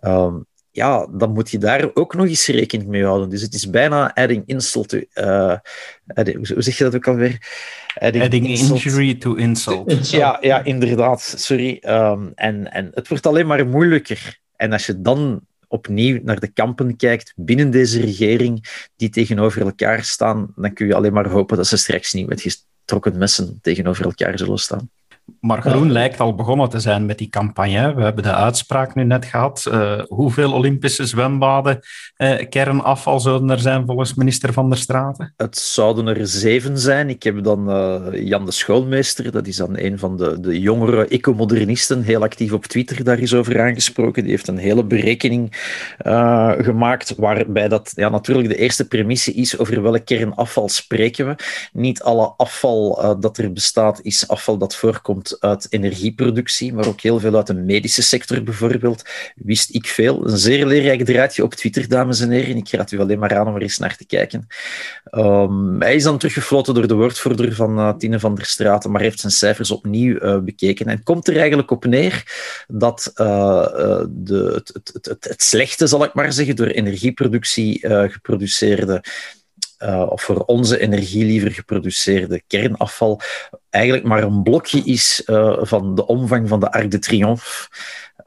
Um, 0.00 0.46
ja, 0.70 1.06
dan 1.10 1.32
moet 1.32 1.50
je 1.50 1.58
daar 1.58 1.90
ook 1.94 2.14
nog 2.14 2.26
eens 2.26 2.46
rekening 2.46 2.88
mee 2.88 3.04
houden. 3.04 3.28
Dus 3.28 3.42
het 3.42 3.54
is 3.54 3.70
bijna 3.70 4.14
adding 4.14 4.42
insult 4.46 4.88
to... 4.88 5.00
Uh, 5.14 5.56
adding, 6.14 6.48
hoe 6.48 6.62
zeg 6.62 6.78
je 6.78 6.84
dat 6.84 6.94
ook 6.94 7.08
alweer? 7.08 7.38
Adding, 7.94 8.24
adding 8.24 8.46
injury 8.46 9.14
to 9.14 9.34
insult. 9.34 10.10
Ja, 10.10 10.38
ja 10.40 10.64
inderdaad. 10.64 11.34
Sorry. 11.36 11.82
Um, 11.86 12.32
en, 12.34 12.72
en 12.72 12.90
het 12.94 13.08
wordt 13.08 13.26
alleen 13.26 13.46
maar 13.46 13.66
moeilijker. 13.66 14.38
En 14.56 14.72
als 14.72 14.86
je 14.86 15.00
dan 15.00 15.40
opnieuw 15.68 16.20
naar 16.22 16.40
de 16.40 16.52
kampen 16.52 16.96
kijkt 16.96 17.32
binnen 17.36 17.70
deze 17.70 18.00
regering 18.00 18.86
die 18.96 19.08
tegenover 19.08 19.62
elkaar 19.62 20.04
staan, 20.04 20.52
dan 20.56 20.72
kun 20.72 20.86
je 20.86 20.94
alleen 20.94 21.12
maar 21.12 21.28
hopen 21.28 21.56
dat 21.56 21.66
ze 21.66 21.76
straks 21.76 22.12
niet 22.12 22.26
met 22.26 22.40
getrokken 22.40 23.18
messen 23.18 23.58
tegenover 23.62 24.04
elkaar 24.04 24.38
zullen 24.38 24.58
staan. 24.58 24.90
Maar 25.40 25.62
Groen 25.62 25.92
lijkt 25.92 26.20
al 26.20 26.34
begonnen 26.34 26.68
te 26.68 26.80
zijn 26.80 27.06
met 27.06 27.18
die 27.18 27.28
campagne. 27.28 27.94
We 27.94 28.02
hebben 28.02 28.22
de 28.22 28.34
uitspraak 28.34 28.94
nu 28.94 29.04
net 29.04 29.24
gehad. 29.24 29.66
Uh, 29.68 30.00
hoeveel 30.06 30.52
Olympische 30.52 31.06
zwembaden, 31.06 31.80
uh, 32.16 32.48
kernafval 32.48 33.20
zouden 33.20 33.50
er 33.50 33.58
zijn 33.58 33.86
volgens 33.86 34.14
minister 34.14 34.52
Van 34.52 34.68
der 34.68 34.78
Straten? 34.78 35.32
Het 35.36 35.56
zouden 35.56 36.06
er 36.06 36.26
zeven 36.26 36.78
zijn. 36.78 37.08
Ik 37.08 37.22
heb 37.22 37.44
dan 37.44 37.70
uh, 37.70 38.26
Jan 38.26 38.44
de 38.44 38.50
Schoolmeester, 38.50 39.32
dat 39.32 39.46
is 39.46 39.56
dan 39.56 39.78
een 39.78 39.98
van 39.98 40.16
de, 40.16 40.40
de 40.40 40.60
jongere 40.60 41.06
ecomodernisten, 41.06 42.02
heel 42.02 42.22
actief 42.22 42.52
op 42.52 42.64
Twitter, 42.64 43.04
daar 43.04 43.18
is 43.18 43.34
over 43.34 43.60
aangesproken. 43.60 44.22
Die 44.22 44.30
heeft 44.30 44.48
een 44.48 44.58
hele 44.58 44.84
berekening 44.84 45.56
gemaakt, 46.58 47.14
waarbij 47.16 47.68
dat 47.68 47.92
ja, 47.94 48.08
natuurlijk 48.08 48.48
de 48.48 48.56
eerste 48.56 48.88
premisse 48.88 49.32
is 49.32 49.58
over 49.58 49.82
welk 49.82 50.04
kernafval 50.04 50.68
spreken 50.68 51.26
we. 51.26 51.34
Niet 51.72 52.02
alle 52.02 52.34
afval 52.36 53.16
dat 53.20 53.38
er 53.38 53.52
bestaat 53.52 54.00
is 54.02 54.28
afval 54.28 54.58
dat 54.58 54.76
voorkomt 54.76 55.17
uit 55.40 55.66
energieproductie, 55.70 56.72
maar 56.72 56.86
ook 56.86 57.00
heel 57.00 57.20
veel 57.20 57.36
uit 57.36 57.46
de 57.46 57.54
medische 57.54 58.02
sector 58.02 58.42
bijvoorbeeld. 58.42 59.02
Wist 59.34 59.74
ik 59.74 59.86
veel. 59.86 60.26
Een 60.26 60.38
zeer 60.38 60.66
leerrijk 60.66 61.04
draadje 61.04 61.42
op 61.42 61.54
Twitter, 61.54 61.88
dames 61.88 62.20
en 62.20 62.30
heren. 62.30 62.56
Ik 62.56 62.70
raad 62.70 62.92
u 62.92 63.00
alleen 63.00 63.18
maar 63.18 63.36
aan 63.36 63.48
om 63.48 63.54
er 63.54 63.62
eens 63.62 63.78
naar 63.78 63.96
te 63.96 64.06
kijken. 64.06 64.46
Um, 65.10 65.80
hij 65.80 65.94
is 65.94 66.02
dan 66.02 66.18
teruggefloten 66.18 66.74
door 66.74 66.88
de 66.88 66.94
woordvoerder 66.94 67.54
van 67.54 67.78
uh, 67.78 67.92
Tine 67.92 68.20
van 68.20 68.34
der 68.34 68.44
Straten, 68.44 68.90
maar 68.90 69.00
heeft 69.00 69.20
zijn 69.20 69.32
cijfers 69.32 69.70
opnieuw 69.70 70.14
uh, 70.14 70.38
bekeken. 70.38 70.86
En 70.86 71.02
komt 71.02 71.28
er 71.28 71.36
eigenlijk 71.36 71.70
op 71.70 71.84
neer 71.84 72.22
dat 72.68 73.12
uh, 73.16 74.04
de, 74.08 74.52
het, 74.54 74.90
het, 74.92 75.24
het, 75.24 75.42
slechte, 75.42 75.86
zal 75.86 76.04
ik 76.04 76.14
maar 76.14 76.32
zeggen, 76.32 76.56
door 76.56 76.66
energieproductie 76.66 77.88
geproduceerde 78.08 79.04
of 80.08 80.22
voor 80.22 80.36
onze 80.36 80.78
energie 80.78 81.24
liever 81.24 81.50
geproduceerde 81.50 82.42
kernafval 82.46 83.20
eigenlijk 83.70 84.04
maar 84.04 84.22
een 84.22 84.42
blokje 84.42 84.82
is 84.84 85.22
uh, 85.26 85.58
van 85.60 85.94
de 85.94 86.06
omvang 86.06 86.48
van 86.48 86.60
de 86.60 86.72
Arc 86.72 86.90
de 86.90 86.98
Triomphe. 86.98 87.68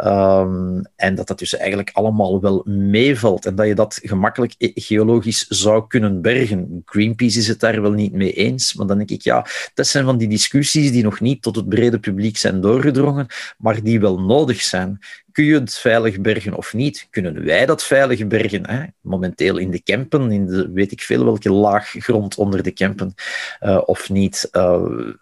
Um, 0.06 0.82
en 0.96 1.16
dat 1.16 1.28
dat 1.28 1.40
dus 1.40 1.58
eigenlijk 1.58 1.90
allemaal 1.94 2.42
wel 2.42 2.66
meevalt 2.66 3.46
en 3.46 3.56
dat 3.56 3.68
je 3.68 3.76
dat 3.76 4.00
gemakkelijk 4.04 4.54
e- 4.58 4.72
geologisch 4.74 5.48
zou 5.48 5.88
kunnen 5.88 6.22
bergen. 6.22 6.82
Greenpeace 6.86 7.40
is 7.40 7.48
het 7.48 7.60
daar 7.60 7.82
wel 7.82 7.92
niet 7.92 8.14
mee 8.14 8.34
eens, 8.34 8.74
maar 8.74 8.88
dan 8.88 8.98
denk 8.98 9.10
ik, 9.10 9.22
ja, 9.22 9.46
dat 9.74 9.88
zijn 9.88 10.06
van 10.06 10.18
die 10.18 10.28
discussies 10.28 10.92
die 10.92 11.04
nog 11.04 11.20
niet 11.20 11.42
tot 11.42 11.56
het 11.56 11.70
brede 11.70 12.00
publiek 12.00 12.38
zijn 12.38 12.62
doorgedrongen, 12.62 13.28
maar 13.58 13.84
die 13.84 14.00
wel 14.00 14.20
nodig 14.20 14.62
zijn. 14.62 15.00
Kun 15.32 15.46
je 15.46 15.60
het 15.60 15.76
veilig 15.76 16.22
bergen 16.22 16.58
of 16.58 16.74
niet? 16.74 17.08
Kunnen 17.10 17.46
wij 17.46 17.66
dat 17.66 17.84
veilig 17.84 18.28
bergen? 18.28 18.70
Hè? 18.70 18.84
Momenteel 19.02 19.58
in 19.58 19.72
de 19.72 19.84
campen, 19.84 20.32
in 20.32 20.46
de 20.46 20.72
weet 20.74 20.92
ik 20.92 21.02
veel 21.02 21.24
welke 21.24 21.52
laag 21.52 21.90
grond 21.90 22.36
onder 22.36 22.64
de 22.64 22.74
campen, 22.74 23.14
uh, 23.62 23.82
of 23.86 24.10
niet. 24.10 24.50
Uh, 24.52 25.14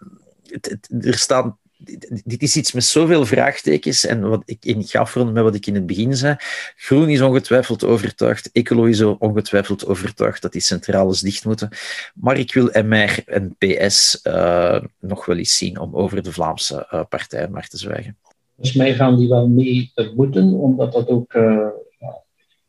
er 1.00 1.18
staan 1.18 1.58
dit 2.24 2.42
is 2.42 2.56
iets 2.56 2.72
met 2.72 2.84
zoveel 2.84 3.26
vraagtekens. 3.26 4.06
En 4.06 4.28
wat 4.28 4.42
ik, 4.44 4.64
ik 4.64 4.90
ga 4.90 4.98
afronden 4.98 5.34
met 5.34 5.42
wat 5.42 5.54
ik 5.54 5.66
in 5.66 5.74
het 5.74 5.86
begin 5.86 6.16
zei. 6.16 6.36
Groen 6.76 7.08
is 7.08 7.20
ongetwijfeld 7.20 7.84
overtuigd. 7.84 8.50
Ecolo 8.52 8.84
is 8.84 9.02
ongetwijfeld 9.02 9.86
overtuigd 9.86 10.42
dat 10.42 10.52
die 10.52 10.60
centrales 10.60 11.20
dicht 11.20 11.44
moeten. 11.44 11.68
Maar 12.14 12.38
ik 12.38 12.54
wil 12.54 12.70
MR 12.84 13.22
en 13.26 13.56
PS 13.58 14.20
uh, 14.22 14.80
nog 15.00 15.26
wel 15.26 15.36
eens 15.36 15.56
zien 15.56 15.78
om 15.78 15.96
over 15.96 16.22
de 16.22 16.32
Vlaamse 16.32 16.88
uh, 16.92 17.00
partij 17.08 17.48
maar 17.48 17.68
te 17.68 17.78
zwijgen. 17.78 18.16
Volgens 18.56 18.76
mij 18.76 18.94
gaan 18.94 19.16
die 19.16 19.28
wel 19.28 19.48
mee 19.48 19.92
moeten, 20.14 20.52
omdat 20.52 20.92
dat 20.92 21.08
ook 21.08 21.34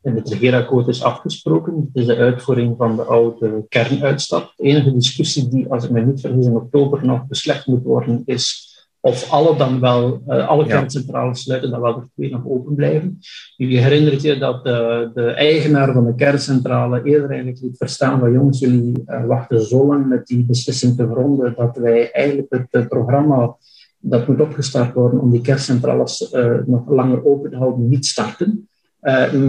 in 0.02 0.14
het 0.14 0.28
regeerakkoord 0.28 0.88
is 0.88 1.02
afgesproken. 1.02 1.76
Het 1.76 2.02
is 2.02 2.06
de 2.06 2.16
uitvoering 2.16 2.74
van 2.76 2.96
de 2.96 3.02
oude 3.02 3.64
kernuitstap. 3.68 4.52
De 4.56 4.62
enige 4.64 4.92
discussie 4.92 5.48
die, 5.48 5.68
als 5.68 5.84
ik 5.84 5.90
me 5.90 6.00
niet 6.00 6.20
vergis, 6.20 6.46
in 6.46 6.56
oktober 6.56 7.06
nog 7.06 7.26
beslecht 7.26 7.66
moet 7.66 7.82
worden, 7.82 8.22
is 8.24 8.70
of 9.00 9.30
alle 9.30 9.56
dan 9.56 9.80
wel, 9.80 10.22
uh, 10.28 10.48
alle 10.48 10.66
kerncentrales 10.66 11.42
sluiten, 11.42 11.70
dan 11.70 11.80
wel 11.80 11.96
er 11.96 12.08
twee 12.14 12.30
nog 12.30 12.46
open 12.46 12.74
blijven. 12.74 13.18
Jullie 13.56 13.78
herinnert 13.78 14.22
je 14.22 14.38
dat 14.38 14.64
de, 14.64 15.10
de 15.14 15.30
eigenaar 15.30 15.92
van 15.92 16.06
de 16.06 16.14
kerncentrale 16.14 17.02
eerder 17.04 17.28
eigenlijk 17.30 17.60
liet 17.60 17.76
verstaan 17.76 18.20
van 18.20 18.32
jongens, 18.32 18.58
jullie 18.58 19.02
uh, 19.06 19.24
wachten 19.26 19.62
zo 19.62 19.86
lang 19.86 20.08
met 20.08 20.26
die 20.26 20.44
beslissing 20.44 20.96
te 20.96 21.08
gronden 21.12 21.54
dat 21.56 21.76
wij 21.76 22.10
eigenlijk 22.10 22.50
het, 22.50 22.66
het 22.70 22.88
programma 22.88 23.56
dat 23.98 24.28
moet 24.28 24.40
opgestart 24.40 24.94
worden 24.94 25.20
om 25.20 25.30
die 25.30 25.40
kerncentrales 25.40 26.32
uh, 26.32 26.58
nog 26.66 26.88
langer 26.88 27.24
open 27.24 27.50
te 27.50 27.56
houden, 27.56 27.88
niet 27.88 28.06
starten. 28.06 28.68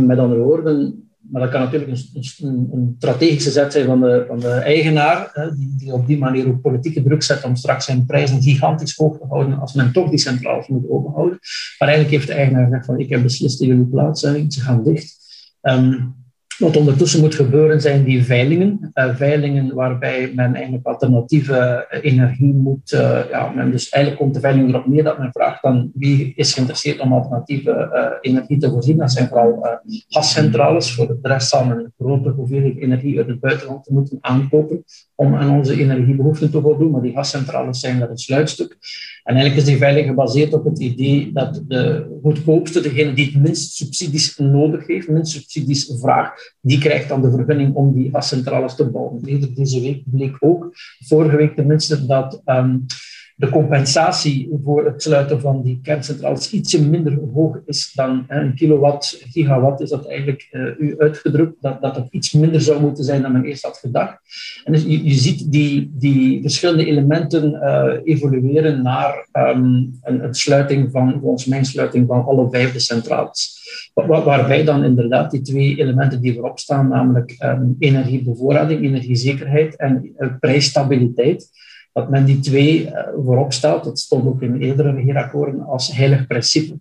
Met 0.06 0.18
andere 0.18 0.42
woorden, 0.42 1.04
maar 1.32 1.42
dat 1.42 1.52
kan 1.52 1.62
natuurlijk 1.62 1.92
een, 1.92 2.24
een, 2.48 2.70
een, 2.72 2.96
strategische 2.98 3.52
zet 3.52 3.72
zijn 3.72 3.86
van 3.86 4.02
de, 4.02 4.26
van 4.28 4.40
de 4.40 4.50
eigenaar, 4.50 5.30
hè, 5.34 5.56
die, 5.56 5.76
die, 5.78 5.94
op 5.94 6.08
die 6.08 6.18
manier 6.18 6.48
ook 6.48 6.62
politieke 6.62 7.04
druk 7.04 7.24
zet 7.24 7.44
om 7.44 7.56
straks 7.56 7.86
zijn 7.86 8.06
prijzen 8.06 8.42
gigantisch 8.42 8.96
hoog 8.96 9.18
te 9.18 9.26
houden 9.30 9.60
als 9.60 9.74
men 9.74 9.92
toch 9.92 10.10
die 10.10 10.20
centrales 10.20 10.68
moet 10.68 10.90
openhouden. 10.90 11.40
Maar 11.80 11.88
eigenlijk 11.88 12.18
heeft 12.18 12.28
de 12.28 12.34
eigenaar 12.34 12.64
gezegd 12.64 12.86
van 12.86 13.00
ik 13.00 13.10
heb 13.10 13.22
beslist 13.22 13.62
in 13.62 13.68
jullie 13.68 13.86
plaats, 13.86 14.22
ze 14.22 14.48
gaan 14.50 14.84
dicht. 14.84 15.16
Um, 15.62 16.23
wat 16.58 16.78
ondertussen 16.78 17.20
moet 17.20 17.36
gebeuren 17.36 17.82
zijn 17.82 18.04
die 18.04 18.24
veilingen. 18.24 18.92
Uh, 18.94 19.16
veilingen 19.16 19.76
waarbij 19.76 20.32
men 20.36 20.56
eigenlijk 20.56 20.86
alternatieve 20.86 21.86
eh, 21.90 22.04
energie 22.04 22.54
moet. 22.54 22.92
Uh, 22.92 23.20
ja, 23.30 23.52
men 23.56 23.72
dus 23.72 23.90
eigenlijk 23.90 24.24
komt 24.24 24.34
de 24.34 24.40
veiling 24.40 24.70
erop 24.70 24.88
neer 24.88 25.04
dat 25.04 25.18
men 25.18 25.32
vraagt 25.32 25.62
dan 25.62 25.92
wie 25.94 26.34
is 26.36 26.54
geïnteresseerd 26.54 27.00
om 27.00 27.14
alternatieve 27.14 28.18
energie 28.22 28.58
te 28.58 28.70
voorzien. 28.70 28.98
Dat 28.98 29.12
zijn 29.12 29.28
vooral 29.28 29.80
gascentrales. 30.08 30.96
Voor 30.96 31.08
de 31.08 31.18
rest 31.22 31.50
zal 31.50 31.66
men 31.66 31.78
een 31.78 31.94
grote 31.98 32.30
hoeveelheid 32.30 32.78
energie 32.78 33.18
uit 33.18 33.28
het 33.28 33.40
buitenland 33.40 33.90
moeten 33.90 34.18
aankopen 34.22 34.84
om 35.24 35.36
aan 35.36 35.58
onze 35.58 35.80
energiebehoeften 35.80 36.52
te 36.52 36.62
voldoen. 36.62 36.92
Maar 36.92 37.02
die 37.02 37.14
gascentrales 37.14 37.80
zijn 37.80 38.00
daar 38.00 38.10
een 38.10 38.18
sluitstuk. 38.18 38.78
En 39.24 39.36
eigenlijk 39.36 39.56
is 39.56 39.70
die 39.70 39.78
veiling 39.78 40.08
gebaseerd 40.08 40.54
op 40.54 40.66
het 40.66 40.80
idee 40.80 41.32
dat 41.34 41.64
de 41.68 42.18
goedkoopste, 42.22 42.82
degene 42.82 43.14
die 43.14 43.26
het 43.26 43.42
minst 43.42 43.76
subsidies 43.76 44.38
nodig 44.38 44.88
heeft, 44.88 45.10
minst 45.10 45.32
subsidies 45.32 45.92
vraagt, 46.02 46.56
die 46.62 46.80
krijgt 46.80 47.10
dan 47.10 47.22
de 47.22 47.32
vergunning 47.32 47.74
om 47.74 47.94
die 47.94 48.10
gascentrales 48.10 48.76
te 48.76 48.90
bouwen. 48.90 49.22
Deze 49.56 49.82
week 49.82 50.04
bleek 50.06 50.36
ook, 50.40 50.72
vorige 51.00 51.36
week 51.36 51.56
tenminste, 51.56 52.06
dat 52.06 52.42
um, 52.46 52.86
de 53.44 53.50
compensatie 53.50 54.50
voor 54.64 54.86
het 54.86 55.02
sluiten 55.02 55.42
van 55.42 55.62
die 55.62 55.80
kerncentrales 55.82 56.52
ietsje 56.52 56.90
minder 56.90 57.18
hoog 57.34 57.60
is 57.66 57.92
dan 57.94 58.26
een 58.28 58.56
kilowatt, 58.56 59.24
gigawatt 59.32 59.82
is 59.82 59.90
dat 59.90 60.08
eigenlijk 60.08 60.48
uh, 60.52 60.80
u 60.80 60.96
uitgedrukt, 60.98 61.56
dat, 61.62 61.82
dat 61.82 61.96
het 61.96 62.08
iets 62.10 62.34
minder 62.34 62.62
zou 62.62 62.82
moeten 62.82 63.04
zijn 63.04 63.22
dan 63.22 63.32
men 63.32 63.44
eerst 63.44 63.64
had 63.64 63.78
gedacht. 63.78 64.18
En 64.64 64.74
dus 64.74 64.84
je, 64.84 65.04
je 65.04 65.14
ziet 65.14 65.52
die, 65.52 65.92
die 65.94 66.42
verschillende 66.42 66.86
elementen 66.86 67.52
uh, 67.52 68.14
evolueren 68.14 68.82
naar 68.82 69.28
um, 69.34 70.00
een, 70.02 70.34
sluiting 70.34 70.92
van, 70.92 71.20
volgens 71.22 71.46
mij, 71.46 71.64
sluiting 71.64 72.08
van 72.08 72.26
alle 72.26 72.50
vijfde 72.50 72.80
centrales. 72.80 73.62
Waar, 73.94 74.24
waarbij 74.24 74.64
dan 74.64 74.84
inderdaad 74.84 75.32
die 75.32 75.42
twee 75.42 75.76
elementen 75.76 76.22
die 76.22 76.34
voorop 76.34 76.60
staan, 76.60 76.88
namelijk 76.88 77.36
um, 77.40 77.76
energiebevoorrading, 77.80 78.84
energiezekerheid 78.84 79.76
en 79.76 80.14
uh, 80.18 80.28
prijsstabiliteit, 80.40 81.50
dat 81.94 82.10
men 82.10 82.26
die 82.26 82.40
twee 82.40 82.86
uh, 82.86 82.92
voorop 83.26 83.54
stelt. 83.54 83.84
Dat 83.84 84.00
stond 84.00 84.26
ook 84.26 84.42
in 84.42 84.62
eerdere 84.62 84.92
regeerakkoorden 84.92 85.66
als 85.66 85.92
heilig 85.92 86.28
principe. 86.28 86.78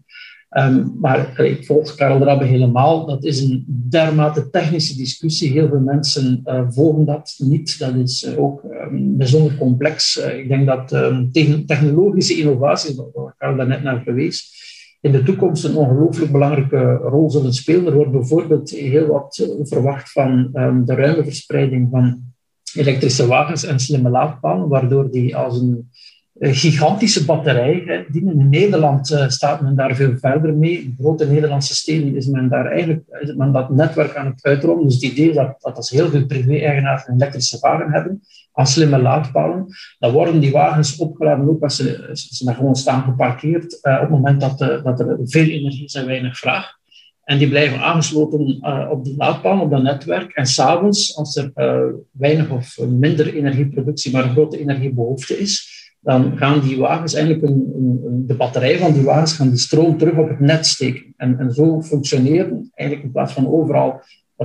Um, 0.58 0.96
maar 1.00 1.40
ik 1.40 1.66
volg 1.66 1.94
Karel 1.94 2.18
Rabbe 2.18 2.44
helemaal. 2.44 3.06
Dat 3.06 3.24
is 3.24 3.40
een 3.40 3.64
dermate 3.66 4.50
technische 4.50 4.96
discussie. 4.96 5.52
Heel 5.52 5.68
veel 5.68 5.80
mensen 5.80 6.40
uh, 6.44 6.62
volgen 6.68 7.04
dat 7.04 7.34
niet. 7.38 7.78
Dat 7.78 7.94
is 7.94 8.36
ook 8.36 8.62
um, 8.62 9.16
bijzonder 9.16 9.56
complex. 9.56 10.16
ik 10.16 10.48
denk 10.48 10.66
dat 10.66 10.92
um, 10.92 11.30
technologische 11.66 12.38
innovaties, 12.38 12.96
waar 13.14 13.34
Karel 13.38 13.56
daarnet 13.56 13.82
naar 13.82 14.02
verwees, 14.02 14.60
in 15.00 15.12
de 15.12 15.22
toekomst 15.22 15.64
een 15.64 15.76
ongelooflijk 15.76 16.32
belangrijke 16.32 16.94
rol 16.94 17.30
zullen 17.30 17.54
spelen. 17.54 17.86
Er 17.86 17.94
wordt 17.94 18.12
bijvoorbeeld 18.12 18.70
heel 18.70 19.06
wat 19.06 19.48
verwacht 19.62 20.12
van 20.12 20.48
de 20.84 20.94
ruime 20.94 21.24
verspreiding 21.24 21.88
van 21.90 22.31
elektrische 22.74 23.26
wagens 23.26 23.64
en 23.64 23.80
slimme 23.80 24.10
laadpalen, 24.10 24.68
waardoor 24.68 25.10
die 25.10 25.36
als 25.36 25.60
een 25.60 25.90
gigantische 26.40 27.24
batterij 27.24 28.06
dienen. 28.10 28.38
In 28.38 28.48
Nederland 28.48 29.10
uh, 29.10 29.28
staat 29.28 29.60
men 29.60 29.76
daar 29.76 29.96
veel 29.96 30.16
verder 30.18 30.54
mee. 30.54 30.82
In 30.82 30.96
grote 30.98 31.26
Nederlandse 31.26 31.74
steden 31.74 32.16
is 32.16 32.26
men 32.26 32.48
daar 32.48 32.66
eigenlijk 32.66 33.04
is 33.20 33.34
men 33.34 33.52
dat 33.52 33.70
netwerk 33.70 34.16
aan 34.16 34.26
het 34.26 34.44
uitrollen. 34.44 34.84
Dus 34.84 34.94
het 34.94 35.02
idee 35.02 35.32
dat, 35.32 35.54
dat 35.58 35.76
als 35.76 35.90
heel 35.90 36.08
veel 36.08 36.26
privé-eigenaars 36.26 37.06
een 37.06 37.14
elektrische 37.14 37.58
wagen 37.60 37.92
hebben, 37.92 38.20
aan 38.52 38.66
slimme 38.66 38.98
laadpalen, 38.98 39.66
dan 39.98 40.12
worden 40.12 40.40
die 40.40 40.52
wagens 40.52 40.96
opgeladen 40.96 41.48
ook 41.48 41.62
als 41.62 41.76
ze, 41.76 42.10
ze 42.12 42.44
daar 42.44 42.54
gewoon 42.54 42.76
staan 42.76 43.02
geparkeerd 43.02 43.78
uh, 43.82 43.94
op 43.94 44.00
het 44.00 44.10
moment 44.10 44.40
dat, 44.40 44.60
uh, 44.60 44.84
dat 44.84 45.00
er 45.00 45.18
veel 45.24 45.48
energie 45.48 45.84
is 45.84 45.94
en 45.94 46.06
weinig 46.06 46.38
vraag. 46.38 46.80
En 47.24 47.38
die 47.38 47.48
blijven 47.48 47.80
aangesloten 47.80 48.58
uh, 48.62 48.88
op 48.90 49.04
de 49.04 49.14
laadpaal, 49.16 49.60
op 49.60 49.70
dat 49.70 49.82
netwerk. 49.82 50.32
En 50.32 50.46
s'avonds, 50.46 51.16
als 51.16 51.36
er 51.36 51.50
uh, 51.54 51.94
weinig 52.10 52.50
of 52.50 52.78
minder 52.88 53.34
energieproductie, 53.34 54.12
maar 54.12 54.28
grote 54.28 54.58
energiebehoefte 54.58 55.38
is, 55.38 55.80
dan 56.00 56.36
gaan 56.36 56.60
die 56.60 56.78
wagens 56.78 57.14
eigenlijk 57.14 57.54
de 58.26 58.34
batterij 58.34 58.78
van 58.78 58.92
die 58.92 59.02
wagens 59.02 59.32
gaan 59.32 59.48
die 59.48 59.58
stroom 59.58 59.98
terug 59.98 60.16
op 60.16 60.28
het 60.28 60.40
net 60.40 60.66
steken. 60.66 61.14
En, 61.16 61.38
en 61.38 61.52
zo 61.52 61.82
functioneren 61.82 62.70
eigenlijk 62.74 63.06
in 63.06 63.12
plaats 63.12 63.32
van 63.32 63.48
overal 63.48 64.00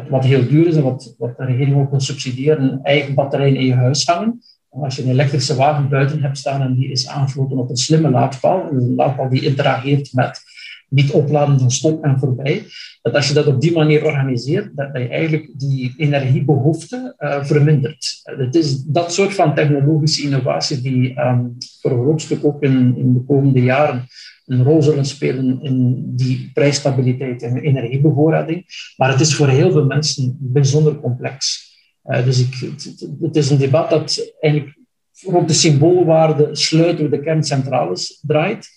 wat, 0.10 0.24
heel 0.24 0.48
duur 0.48 0.68
is 0.68 0.76
en 0.76 0.84
wat, 0.84 1.16
wat 1.18 1.38
de 1.38 1.46
regering 1.46 1.78
ook 1.78 1.90
wil 1.90 2.00
subsidiëren, 2.00 2.80
eigen 2.84 3.14
batterij 3.14 3.54
in 3.54 3.66
je 3.66 3.74
huis 3.74 4.06
hangen. 4.06 4.42
Als 4.70 4.96
je 4.96 5.04
een 5.04 5.10
elektrische 5.10 5.56
wagen 5.56 5.90
buiten 5.90 6.22
hebt 6.22 6.38
staan 6.38 6.62
en 6.62 6.76
die 6.76 6.92
is 6.92 7.08
aangesloten 7.08 7.58
op 7.58 7.70
een 7.70 7.78
slimme 7.78 8.10
laadpaal, 8.10 8.70
een 8.72 8.96
laadpaal 8.96 9.30
die 9.30 9.46
interageert 9.46 10.14
met 10.14 10.42
niet 10.90 11.12
opladen 11.12 11.60
van 11.60 11.72
stop 11.72 12.04
en 12.04 12.20
voorbij, 12.20 12.66
dat 13.02 13.14
als 13.14 13.28
je 13.28 13.34
dat 13.34 13.48
op 13.48 13.62
die 13.62 13.72
manier 13.72 14.06
organiseert, 14.06 14.76
dat 14.76 14.90
je 14.94 15.08
eigenlijk 15.08 15.50
die 15.54 15.94
energiebehoefte 15.98 17.16
uh, 17.20 17.44
vermindert. 17.44 18.22
Het 18.24 18.56
is 18.56 18.84
dat 18.84 19.14
soort 19.14 19.34
van 19.34 19.56
technologische 19.56 20.24
innovatie 20.24 20.82
die 20.82 21.20
um, 21.20 21.58
voor 21.82 21.92
een 21.92 22.04
groot 22.04 22.22
stuk 22.22 22.46
ook 22.46 22.64
in, 22.64 23.14
de 23.14 23.24
komende 23.28 23.64
jaren 23.64 24.08
een 24.46 24.64
rol 24.64 24.82
zullen 24.82 25.06
spelen 25.06 25.62
in 25.62 26.04
die 26.16 26.50
prijsstabiliteit 26.54 27.42
en 27.44 27.58
energiebevoorrading. 27.58 28.66
Maar 28.98 29.12
het 29.12 29.20
is 29.20 29.36
voor 29.36 29.48
heel 29.48 29.72
veel 29.72 29.86
mensen 29.86 30.38
bijzonder 30.40 31.00
complex. 31.00 31.66
Uh, 32.06 32.26
dus 32.26 32.40
ik, 32.40 32.54
het, 32.54 33.08
het, 33.22 33.36
is 33.36 33.50
een 33.50 33.58
debat 33.58 33.90
dat 33.90 34.34
eigenlijk 34.40 34.78
rond 35.22 35.48
de 35.48 35.54
symboolwaarde 35.54 36.56
sluiten 36.56 37.10
we 37.10 37.18
de 37.18 37.24
kerncentrales 37.24 38.24
draait. 38.28 38.68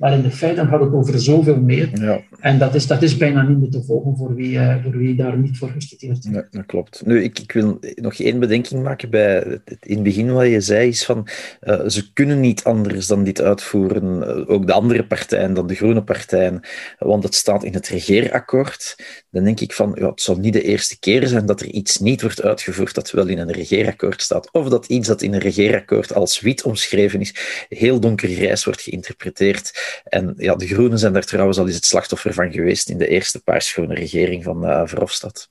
Maar 0.00 0.12
in 0.12 0.22
de 0.22 0.30
feiten 0.30 0.66
gaat 0.66 0.80
het 0.80 0.92
over 0.92 1.20
zoveel 1.20 1.60
meer. 1.60 1.90
Ja. 2.00 2.20
En 2.38 2.58
dat 2.58 2.74
is, 2.74 2.86
dat 2.86 3.02
is 3.02 3.16
bijna 3.16 3.42
niet 3.42 3.60
meer 3.60 3.70
te 3.70 3.82
volgen 3.82 4.16
voor 4.16 4.34
wie, 4.34 4.52
uh, 4.52 4.82
voor 4.82 4.96
wie 4.96 5.14
daar 5.14 5.38
niet 5.38 5.58
voor 5.58 5.68
gestudeerd 5.68 6.24
heeft. 6.24 6.34
Ja, 6.34 6.46
dat 6.50 6.66
klopt. 6.66 7.02
Nu, 7.06 7.22
ik, 7.22 7.38
ik 7.38 7.52
wil 7.52 7.78
nog 7.94 8.14
één 8.14 8.38
bedenking 8.40 8.82
maken 8.82 9.10
bij 9.10 9.34
het, 9.34 9.76
in 9.80 9.94
het 9.94 10.02
begin 10.02 10.32
wat 10.32 10.46
je 10.46 10.60
zei, 10.60 10.88
is 10.88 11.04
van 11.04 11.28
uh, 11.62 11.80
ze 11.86 12.12
kunnen 12.12 12.40
niet 12.40 12.64
anders 12.64 13.06
dan 13.06 13.24
dit 13.24 13.40
uitvoeren, 13.40 14.38
uh, 14.38 14.50
ook 14.50 14.66
de 14.66 14.72
andere 14.72 15.06
partijen 15.06 15.54
dan 15.54 15.66
de 15.66 15.74
groene 15.74 16.02
partijen, 16.02 16.60
want 16.98 17.22
het 17.22 17.34
staat 17.34 17.64
in 17.64 17.74
het 17.74 17.88
regeerakkoord. 17.88 18.96
Dan 19.30 19.44
denk 19.44 19.60
ik 19.60 19.72
van, 19.72 19.96
ja, 19.98 20.08
het 20.08 20.22
zal 20.22 20.36
niet 20.36 20.52
de 20.52 20.62
eerste 20.62 20.98
keer 20.98 21.26
zijn 21.26 21.46
dat 21.46 21.60
er 21.60 21.66
iets 21.66 21.98
niet 21.98 22.22
wordt 22.22 22.42
uitgevoerd 22.42 22.94
dat 22.94 23.10
wel 23.10 23.26
in 23.26 23.38
een 23.38 23.52
regeerakkoord 23.52 24.22
staat, 24.22 24.52
of 24.52 24.68
dat 24.68 24.86
iets 24.86 25.08
dat 25.08 25.22
in 25.22 25.34
een 25.34 25.40
regeerakkoord 25.40 26.14
als 26.14 26.40
wit 26.40 26.62
omschreven 26.62 27.20
is, 27.20 27.34
heel 27.68 28.00
donkergrijs 28.00 28.64
wordt 28.64 28.80
geïnterpreteerd. 28.80 29.89
En 30.04 30.34
ja, 30.36 30.54
de 30.54 30.66
Groenen 30.66 30.98
zijn 30.98 31.12
daar 31.12 31.24
trouwens 31.24 31.58
al 31.58 31.66
eens 31.66 31.74
het 31.74 31.84
slachtoffer 31.84 32.34
van 32.34 32.52
geweest 32.52 32.88
in 32.88 32.98
de 32.98 33.08
eerste 33.08 33.42
paarsgroene 33.42 33.94
regering 33.94 34.44
van 34.44 34.64
uh, 34.64 34.82
Verhofstadt. 34.84 35.50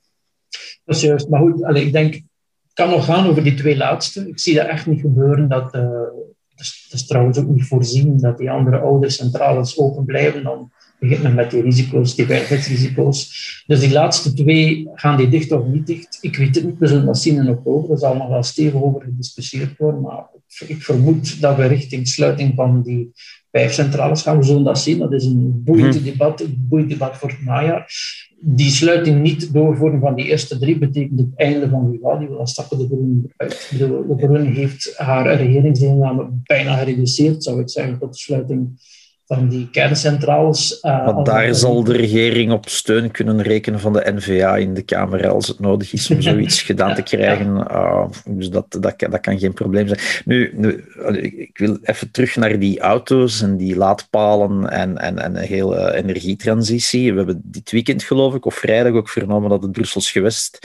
Dat 0.85 0.95
is 0.95 1.01
juist. 1.01 1.29
Maar 1.29 1.39
goed, 1.39 1.75
ik 1.75 1.91
denk, 1.91 2.13
het 2.13 2.73
kan 2.73 2.89
nog 2.89 3.05
gaan 3.05 3.27
over 3.27 3.43
die 3.43 3.53
twee 3.53 3.77
laatste. 3.77 4.27
Ik 4.27 4.39
zie 4.39 4.55
dat 4.55 4.67
echt 4.67 4.85
niet 4.85 5.01
gebeuren. 5.01 5.49
Dat, 5.49 5.73
is, 6.55 6.81
het 6.83 6.99
is 6.99 7.07
trouwens 7.07 7.37
ook 7.37 7.47
niet 7.47 7.65
voorzien 7.65 8.19
dat 8.19 8.37
die 8.37 8.51
andere 8.51 8.79
oude 8.79 9.09
centrales 9.09 9.77
open 9.77 10.05
blijven. 10.05 10.43
Dan 10.43 10.71
begint 10.99 11.23
men 11.23 11.33
met 11.33 11.51
die 11.51 11.61
risico's, 11.61 12.15
die 12.15 12.25
veiligheidsrisico's. 12.25 13.63
Dus 13.67 13.79
die 13.79 13.91
laatste 13.91 14.33
twee, 14.33 14.89
gaan 14.93 15.17
die 15.17 15.29
dicht 15.29 15.51
of 15.51 15.65
niet 15.65 15.87
dicht? 15.87 16.17
Ik 16.21 16.35
weet 16.35 16.55
het 16.55 16.63
niet, 16.63 16.79
we 16.79 16.87
zullen 16.87 17.05
dat 17.05 17.17
zien 17.17 17.37
in 17.37 17.49
oktober. 17.49 17.91
Er 17.91 17.97
zal 17.97 18.15
nog 18.15 18.29
wel 18.29 18.43
stevig 18.43 18.81
over 18.81 19.01
gediscussieerd 19.01 19.77
worden, 19.77 20.01
maar 20.01 20.25
ik 20.67 20.83
vermoed 20.83 21.41
dat 21.41 21.55
we 21.55 21.65
richting 21.65 22.07
sluiting 22.07 22.55
van 22.55 22.81
die 22.81 23.11
vijf 23.51 23.73
centrales 23.73 24.21
gaan. 24.21 24.41
We 24.41 24.63
dat 24.63 24.79
zien. 24.79 24.97
Dat 24.97 25.13
is 25.13 25.25
een 25.25 25.61
boeiend 25.63 25.95
hmm. 25.95 26.03
debat, 26.03 26.41
een 26.41 26.65
boeiend 26.69 26.89
debat 26.89 27.17
voor 27.17 27.29
het 27.29 27.45
najaar. 27.45 27.91
Die 28.41 28.69
sluiting 28.69 29.21
niet 29.21 29.53
doorvoeren 29.53 29.99
van 29.99 30.15
die 30.15 30.25
eerste 30.25 30.59
drie 30.59 30.77
betekent 30.77 31.19
het 31.19 31.29
einde 31.35 31.69
van 31.69 31.91
die 31.91 31.99
Die 32.19 32.29
Dan 32.29 32.47
stappen 32.47 32.77
de 32.77 32.85
Groenen 32.85 33.33
uit. 33.37 33.71
De, 33.77 34.15
Groenen 34.17 34.53
heeft 34.53 34.93
haar 34.97 35.35
regeringsdeelname 35.35 36.29
bijna 36.43 36.75
gereduceerd, 36.77 37.43
zou 37.43 37.59
ik 37.59 37.69
zeggen, 37.69 37.99
tot 37.99 38.13
de 38.13 38.19
sluiting 38.19 38.79
van 39.29 39.47
die 39.47 39.69
kerncentrales. 39.71 40.79
Uh, 40.81 41.23
daar 41.23 41.55
zal 41.55 41.83
de 41.83 41.93
regering 41.93 42.51
op 42.51 42.69
steun 42.69 43.11
kunnen 43.11 43.41
rekenen 43.41 43.79
van 43.79 43.93
de 43.93 44.11
NVA 44.15 44.55
in 44.55 44.73
de 44.73 44.81
Kamer 44.81 45.29
als 45.29 45.47
het 45.47 45.59
nodig 45.59 45.93
is 45.93 46.09
om 46.11 46.21
zoiets 46.31 46.61
gedaan 46.61 46.95
te 46.95 47.01
krijgen. 47.01 47.55
Uh, 47.71 48.05
dus 48.25 48.49
dat, 48.49 48.65
dat, 48.79 48.99
dat 48.99 49.19
kan 49.19 49.39
geen 49.39 49.53
probleem 49.53 49.87
zijn. 49.87 49.99
Nu, 50.25 50.51
nu, 50.55 50.83
ik 51.21 51.57
wil 51.57 51.77
even 51.81 52.11
terug 52.11 52.35
naar 52.35 52.59
die 52.59 52.79
auto's 52.79 53.41
en 53.41 53.57
die 53.57 53.75
laadpalen 53.75 54.69
en, 54.69 54.97
en, 54.97 55.19
en 55.19 55.35
een 55.35 55.43
hele 55.47 55.95
energietransitie. 55.95 57.11
We 57.11 57.17
hebben 57.17 57.41
dit 57.43 57.71
weekend, 57.71 58.03
geloof 58.03 58.35
ik, 58.35 58.45
of 58.45 58.55
vrijdag 58.55 58.93
ook 58.93 59.09
vernomen 59.09 59.49
dat 59.49 59.61
het 59.61 59.71
Brussels 59.71 60.11
gewest 60.11 60.59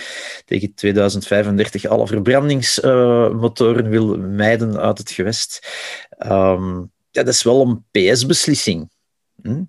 tegen 0.45 0.75
2035 0.75 1.87
alle 1.87 2.07
verbrandingsmotoren 2.07 3.89
wil 3.89 4.19
mijden 4.19 4.79
uit 4.81 4.99
het 4.99 5.11
gewest. 5.11 5.69
Um, 6.27 6.93
dat 7.15 7.29
is 7.29 7.43
wel 7.43 7.61
een 7.61 7.85
PS-beslissing. 7.91 8.91
Hm? 9.43 9.63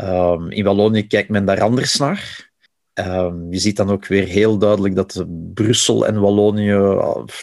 Um, 0.00 0.50
in 0.50 0.64
Wallonië 0.64 1.06
kijkt 1.06 1.28
men 1.28 1.44
daar 1.44 1.60
anders 1.60 1.96
naar. 1.96 2.50
Um, 2.94 3.52
je 3.52 3.58
ziet 3.58 3.76
dan 3.76 3.90
ook 3.90 4.06
weer 4.06 4.24
heel 4.24 4.58
duidelijk 4.58 4.94
dat 4.94 5.24
Brussel 5.54 6.06
en 6.06 6.20
Wallonië, 6.20 6.74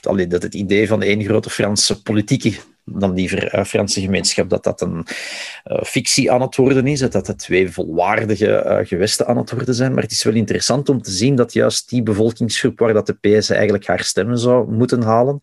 allee, 0.01 0.27
dat 0.27 0.43
het 0.43 0.55
idee 0.55 0.87
van 0.87 1.01
één 1.01 1.23
grote 1.23 1.49
Franse 1.49 2.01
politieke, 2.01 2.53
dan 2.85 3.13
liever 3.13 3.55
uh, 3.55 3.63
Franse 3.63 4.01
gemeenschap, 4.01 4.49
dat 4.49 4.63
dat 4.63 4.81
een 4.81 5.05
uh, 5.65 5.83
fictie 5.83 6.31
aan 6.31 6.41
het 6.41 6.55
worden 6.55 6.87
is, 6.87 6.99
dat 6.99 7.11
dat 7.11 7.37
twee 7.37 7.71
volwaardige 7.71 8.63
uh, 8.65 8.87
gewesten 8.87 9.27
aan 9.27 9.37
het 9.37 9.51
worden 9.51 9.75
zijn. 9.75 9.93
Maar 9.93 10.03
het 10.03 10.11
is 10.11 10.23
wel 10.23 10.33
interessant 10.33 10.89
om 10.89 11.01
te 11.01 11.11
zien 11.11 11.35
dat 11.35 11.53
juist 11.53 11.89
die 11.89 12.03
bevolkingsgroep 12.03 12.79
waar 12.79 12.93
dat 12.93 13.05
de 13.07 13.37
PS 13.37 13.49
eigenlijk 13.49 13.87
haar 13.87 14.03
stemmen 14.03 14.37
zou 14.37 14.71
moeten 14.71 15.01
halen, 15.01 15.39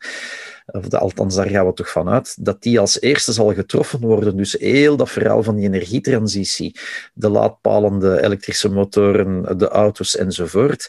of 0.66 0.92
althans 0.92 1.35
daar 1.35 1.48
gaan 1.48 1.66
we 1.66 1.72
toch 1.72 1.90
van 1.90 2.09
uit, 2.09 2.44
dat 2.44 2.62
die 2.62 2.81
als 2.81 3.00
eerste 3.00 3.33
zal 3.33 3.55
getroffen 3.55 4.00
worden. 4.00 4.37
Dus 4.37 4.52
heel 4.52 4.96
dat 4.96 5.11
verhaal 5.11 5.42
van 5.42 5.57
die 5.57 5.64
energietransitie, 5.64 6.76
de 7.14 7.29
laadpalende 7.29 8.22
elektrische 8.22 8.68
motoren, 8.68 9.59
de 9.59 9.68
auto's 9.68 10.16
enzovoort. 10.16 10.88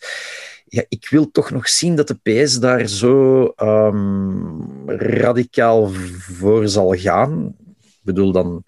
Ja, 0.70 0.84
ik 0.90 1.08
wil 1.10 1.32
toch 1.32 1.52
nog 1.52 1.70
zien 1.70 1.96
dat 1.96 2.08
de 2.08 2.44
PS 2.44 2.60
daar 2.60 2.88
zo 2.88 3.54
um, 3.58 4.90
radicaal 5.00 5.90
voor 6.20 6.68
zal 6.68 6.94
gaan. 6.94 7.56
Ik 7.80 8.00
bedoel 8.02 8.32
dan 8.32 8.64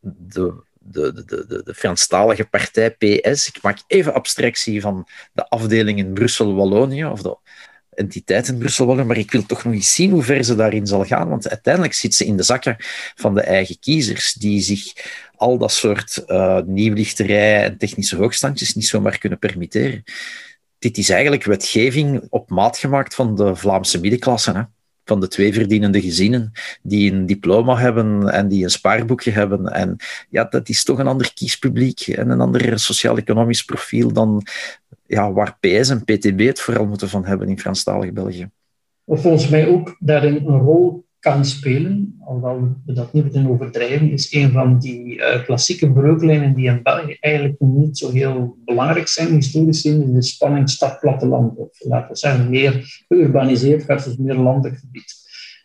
de, 0.00 0.54
de, 0.78 1.12
de, 1.12 1.24
de, 1.46 1.62
de 1.64 1.74
Franstalige 1.74 2.44
partij 2.44 2.90
PS. 2.90 3.48
Ik 3.48 3.62
maak 3.62 3.78
even 3.86 4.14
abstractie 4.14 4.80
van 4.80 5.08
de 5.32 5.48
afdeling 5.48 5.98
in 5.98 6.12
Brussel-Wallonië, 6.12 7.04
of 7.04 7.22
de 7.22 7.36
entiteit 7.94 8.48
in 8.48 8.58
Brussel 8.58 8.86
willen, 8.86 9.06
maar 9.06 9.16
ik 9.16 9.30
wil 9.30 9.46
toch 9.46 9.64
nog 9.64 9.74
eens 9.74 9.94
zien 9.94 10.10
hoe 10.10 10.22
ver 10.22 10.44
ze 10.44 10.54
daarin 10.54 10.86
zal 10.86 11.04
gaan, 11.04 11.28
want 11.28 11.48
uiteindelijk 11.48 11.94
zit 11.94 12.14
ze 12.14 12.24
in 12.24 12.36
de 12.36 12.42
zakken 12.42 12.76
van 13.14 13.34
de 13.34 13.40
eigen 13.40 13.78
kiezers, 13.78 14.32
die 14.32 14.60
zich 14.60 14.92
al 15.36 15.58
dat 15.58 15.72
soort 15.72 16.24
uh, 16.26 16.60
nieuwlichterij 16.66 17.64
en 17.64 17.78
technische 17.78 18.16
hoogstandjes 18.16 18.74
niet 18.74 18.86
zomaar 18.86 19.18
kunnen 19.18 19.38
permitteren. 19.38 20.02
Dit 20.78 20.98
is 20.98 21.10
eigenlijk 21.10 21.44
wetgeving 21.44 22.26
op 22.28 22.50
maat 22.50 22.78
gemaakt 22.78 23.14
van 23.14 23.36
de 23.36 23.56
Vlaamse 23.56 24.00
middenklasse. 24.00 24.52
Hè? 24.52 24.62
van 25.04 25.20
de 25.20 25.28
twee 25.28 25.52
verdienende 25.52 26.00
gezinnen 26.00 26.52
die 26.82 27.12
een 27.12 27.26
diploma 27.26 27.76
hebben 27.76 28.28
en 28.28 28.48
die 28.48 28.64
een 28.64 28.70
spaarboekje 28.70 29.30
hebben. 29.30 29.66
En 29.66 29.96
ja, 30.28 30.44
dat 30.44 30.68
is 30.68 30.84
toch 30.84 30.98
een 30.98 31.06
ander 31.06 31.32
kiespubliek 31.34 32.00
en 32.00 32.30
een 32.30 32.40
ander 32.40 32.78
sociaal-economisch 32.78 33.64
profiel 33.64 34.12
dan 34.12 34.42
ja, 35.12 35.32
waar 35.32 35.56
PS 35.60 35.88
en 35.88 36.04
PTB 36.04 36.38
het 36.38 36.60
vooral 36.60 36.86
moeten 36.86 37.08
van 37.08 37.24
hebben 37.24 37.48
in 37.48 37.58
Franstalig 37.58 38.12
België. 38.12 38.50
Wat 39.04 39.20
volgens 39.20 39.48
mij 39.48 39.68
ook 39.68 39.96
daarin 39.98 40.34
een 40.34 40.58
rol 40.58 41.04
kan 41.18 41.44
spelen, 41.44 42.16
alhoewel 42.20 42.76
we 42.84 42.92
dat 42.92 43.12
niet 43.12 43.22
moeten 43.22 43.46
overdrijven, 43.46 44.10
is 44.10 44.34
een 44.34 44.50
van 44.50 44.78
die 44.78 45.16
uh, 45.16 45.44
klassieke 45.44 45.92
breuklijnen 45.92 46.54
die 46.54 46.68
in 46.68 46.82
België 46.82 47.16
eigenlijk 47.20 47.60
niet 47.60 47.98
zo 47.98 48.10
heel 48.10 48.56
belangrijk 48.64 49.08
zijn, 49.08 49.34
historisch 49.34 49.80
gezien, 49.80 50.14
de 50.14 50.22
spanning 50.22 50.70
stad-platteland. 50.70 51.56
Of 51.56 51.80
laten 51.80 52.08
we 52.08 52.16
zeggen, 52.16 52.50
meer 52.50 53.04
geurbaniseerd 53.08 53.84
versus 53.84 54.16
meer 54.16 54.34
landelijk 54.34 54.80
gebied 54.80 55.21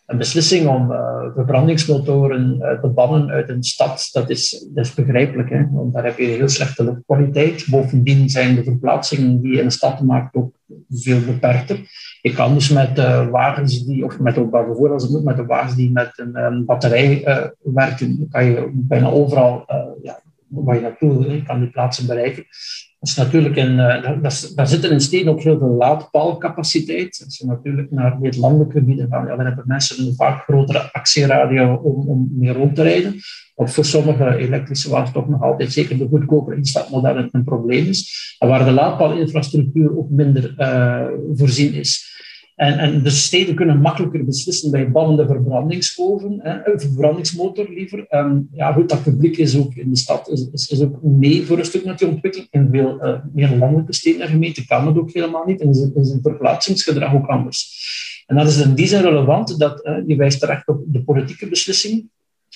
een 0.08 0.18
beslissing 0.18 0.68
om 0.68 0.92
uh, 0.92 1.26
verbrandingsmotoren 1.36 2.56
uh, 2.60 2.82
te 2.82 2.88
bannen 2.88 3.30
uit 3.30 3.50
een 3.50 3.64
stad, 3.64 4.10
dat 4.12 4.30
is, 4.30 4.68
dat 4.74 4.86
is 4.86 4.94
begrijpelijk. 4.94 5.50
Hè? 5.50 5.66
Want 5.72 5.94
daar 5.94 6.04
heb 6.04 6.18
je 6.18 6.26
heel 6.26 6.50
slechte 6.50 6.84
luchtkwaliteit. 6.84 7.66
Bovendien 7.70 8.30
zijn 8.30 8.56
de 8.56 8.64
verplaatsingen 8.64 9.42
die 9.42 9.52
je 9.52 9.60
in 9.60 9.66
een 9.66 9.72
stad 9.72 10.02
maakt 10.02 10.36
ook 10.36 10.56
veel 10.90 11.20
beperkter. 11.26 11.80
Je 12.22 12.34
kan 12.34 12.54
dus 12.54 12.70
met 12.70 12.98
uh, 12.98 13.30
wagens 13.30 13.86
die, 13.86 14.06
of 14.06 14.20
met 14.20 14.38
ook 14.38 14.52
bijvoorbeeld 14.52 14.92
als 14.92 15.04
het 15.04 15.12
moet, 15.12 15.24
met 15.24 15.36
de 15.36 15.46
wagens 15.46 15.76
die 15.76 15.92
met 15.92 16.12
een, 16.16 16.36
een 16.36 16.66
batterij 16.66 17.24
werken, 17.64 18.28
kan 18.32 18.46
je 18.46 18.70
bijna 18.74 19.10
overal 19.10 19.66
ja, 20.02 20.20
waar 20.48 20.76
je 20.76 20.82
naartoe 20.82 21.28
wil, 21.28 21.42
kan 21.44 21.60
die 21.60 21.70
plaatsen 21.70 22.08
bereiken. 22.08 22.46
Dat 23.00 23.10
is 23.10 23.16
natuurlijk 23.16 23.56
een, 23.56 23.72
uh, 23.72 24.22
daar, 24.56 24.68
zitten 24.68 24.92
in 24.92 25.02
steden 25.02 25.32
ook 25.32 25.42
heel 25.42 25.58
veel 25.58 25.76
laadpaalcapaciteit. 25.76 27.22
Als 27.26 27.38
je 27.38 27.46
natuurlijk 27.46 27.92
naar 27.92 28.20
dit 28.22 28.38
landelijke 28.38 28.78
gebieden 28.78 29.08
gaat, 29.10 29.28
ja, 29.28 29.36
dan 29.36 29.46
hebben 29.46 29.64
mensen 29.68 30.06
een 30.06 30.16
vaak 30.16 30.44
grotere 30.44 30.94
actieradio 30.94 31.74
om, 31.74 32.10
om 32.10 32.30
mee 32.32 32.54
rond 32.54 32.76
te 32.76 32.84
rijden. 32.84 33.20
Wat 33.56 33.72
voor 33.72 33.86
sommige 33.86 34.38
elektrische 34.38 34.90
wagens 34.90 35.12
toch 35.12 35.30
nog 35.30 35.42
altijd, 35.42 35.72
zeker 35.72 35.98
de 35.98 36.08
goedkope 36.08 36.56
instapmodellen, 36.56 37.30
een 37.32 37.44
probleem 37.44 37.86
is. 37.86 38.36
En 38.40 38.48
waar 38.48 38.66
de 38.66 38.72
laadpaalinfrastructuur 38.72 39.98
ook 39.98 40.10
minder 40.10 40.56
uh, 40.58 41.08
voorzien 41.34 41.74
is. 41.74 42.16
En, 42.58 42.78
en 42.78 43.04
de 43.04 43.10
steden 43.10 43.56
kunnen 43.56 43.82
makkelijker 43.82 44.26
beslissen 44.26 44.72
bij 44.72 44.92
ballende 44.92 45.26
verbrandingsoven, 45.26 46.40
hè, 46.42 46.80
verbrandingsmotor 46.80 47.70
liever. 47.70 48.06
En 48.08 48.50
ja, 48.52 48.72
goed, 48.72 48.90
dat 48.90 49.04
publiek 49.04 49.38
is 49.38 49.58
ook 49.58 49.76
in 49.76 49.90
de 49.90 49.98
stad 49.98 50.30
is, 50.30 50.68
is, 50.68 50.82
ook 50.82 51.02
mee 51.02 51.46
voor 51.46 51.58
een 51.58 51.66
stuk 51.66 51.86
met 51.86 52.00
die 52.00 52.08
ontwikkeling. 52.08 52.48
In 52.52 52.70
veel 52.72 53.06
uh, 53.06 53.20
meer 53.34 53.58
landelijke 53.58 53.94
steden 53.94 54.22
en 54.22 54.28
gemeenten 54.28 54.66
kan 54.66 54.88
het 54.88 54.98
ook 54.98 55.12
helemaal 55.12 55.46
niet. 55.46 55.62
En 55.62 55.70
is, 55.70 55.90
is 55.96 56.10
een 56.10 56.22
verplaatsingsgedrag 56.22 57.14
ook 57.14 57.28
anders. 57.28 57.86
En 58.26 58.36
dat 58.36 58.48
is 58.48 58.62
in 58.62 58.74
die 58.74 58.88
zin 58.88 59.02
relevant 59.02 59.60
dat 59.60 59.86
uh, 59.86 59.98
je 60.06 60.16
wijst 60.16 60.40
terecht 60.40 60.68
op 60.68 60.84
de 60.86 61.04
politieke 61.04 61.48
beslissing. 61.48 62.10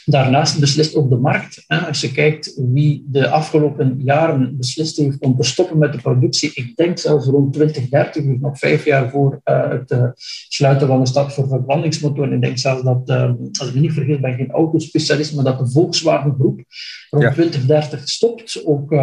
Daarnaast 0.05 0.59
beslist 0.59 0.95
ook 0.95 1.09
de 1.09 1.15
markt. 1.15 1.63
Als 1.67 2.01
je 2.01 2.11
kijkt 2.11 2.53
wie 2.57 3.05
de 3.07 3.29
afgelopen 3.29 3.99
jaren 4.03 4.57
beslist 4.57 4.97
heeft 4.97 5.19
om 5.19 5.37
te 5.37 5.43
stoppen 5.43 5.77
met 5.77 5.93
de 5.93 6.01
productie, 6.01 6.51
ik 6.53 6.75
denk 6.75 6.97
zelfs 6.97 7.25
rond 7.25 7.53
2030, 7.53 8.23
dus 8.23 8.37
nog 8.39 8.59
vijf 8.59 8.85
jaar 8.85 9.09
voor 9.09 9.41
uh, 9.45 9.69
het 9.69 9.91
uh, 9.91 10.09
sluiten 10.47 10.87
van 10.87 10.99
de 10.99 11.07
stad 11.07 11.33
voor 11.33 11.47
verbrandingsmotoren. 11.47 12.33
Ik 12.33 12.41
denk 12.41 12.57
zelfs 12.57 12.83
dat, 12.83 13.09
uh, 13.09 13.31
als 13.59 13.67
ik 13.67 13.73
me 13.73 13.79
niet 13.79 13.93
vergis, 13.93 14.19
ben 14.19 14.35
geen 14.35 14.51
autospecialist, 14.51 15.35
maar 15.35 15.43
dat 15.43 15.59
de 15.59 15.69
Volkswagen 15.69 16.33
groep 16.33 16.61
rond 17.09 17.23
ja. 17.23 17.31
2030 17.31 18.09
stopt. 18.09 18.65
Ook 18.65 18.95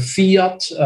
Fiat 0.00 0.76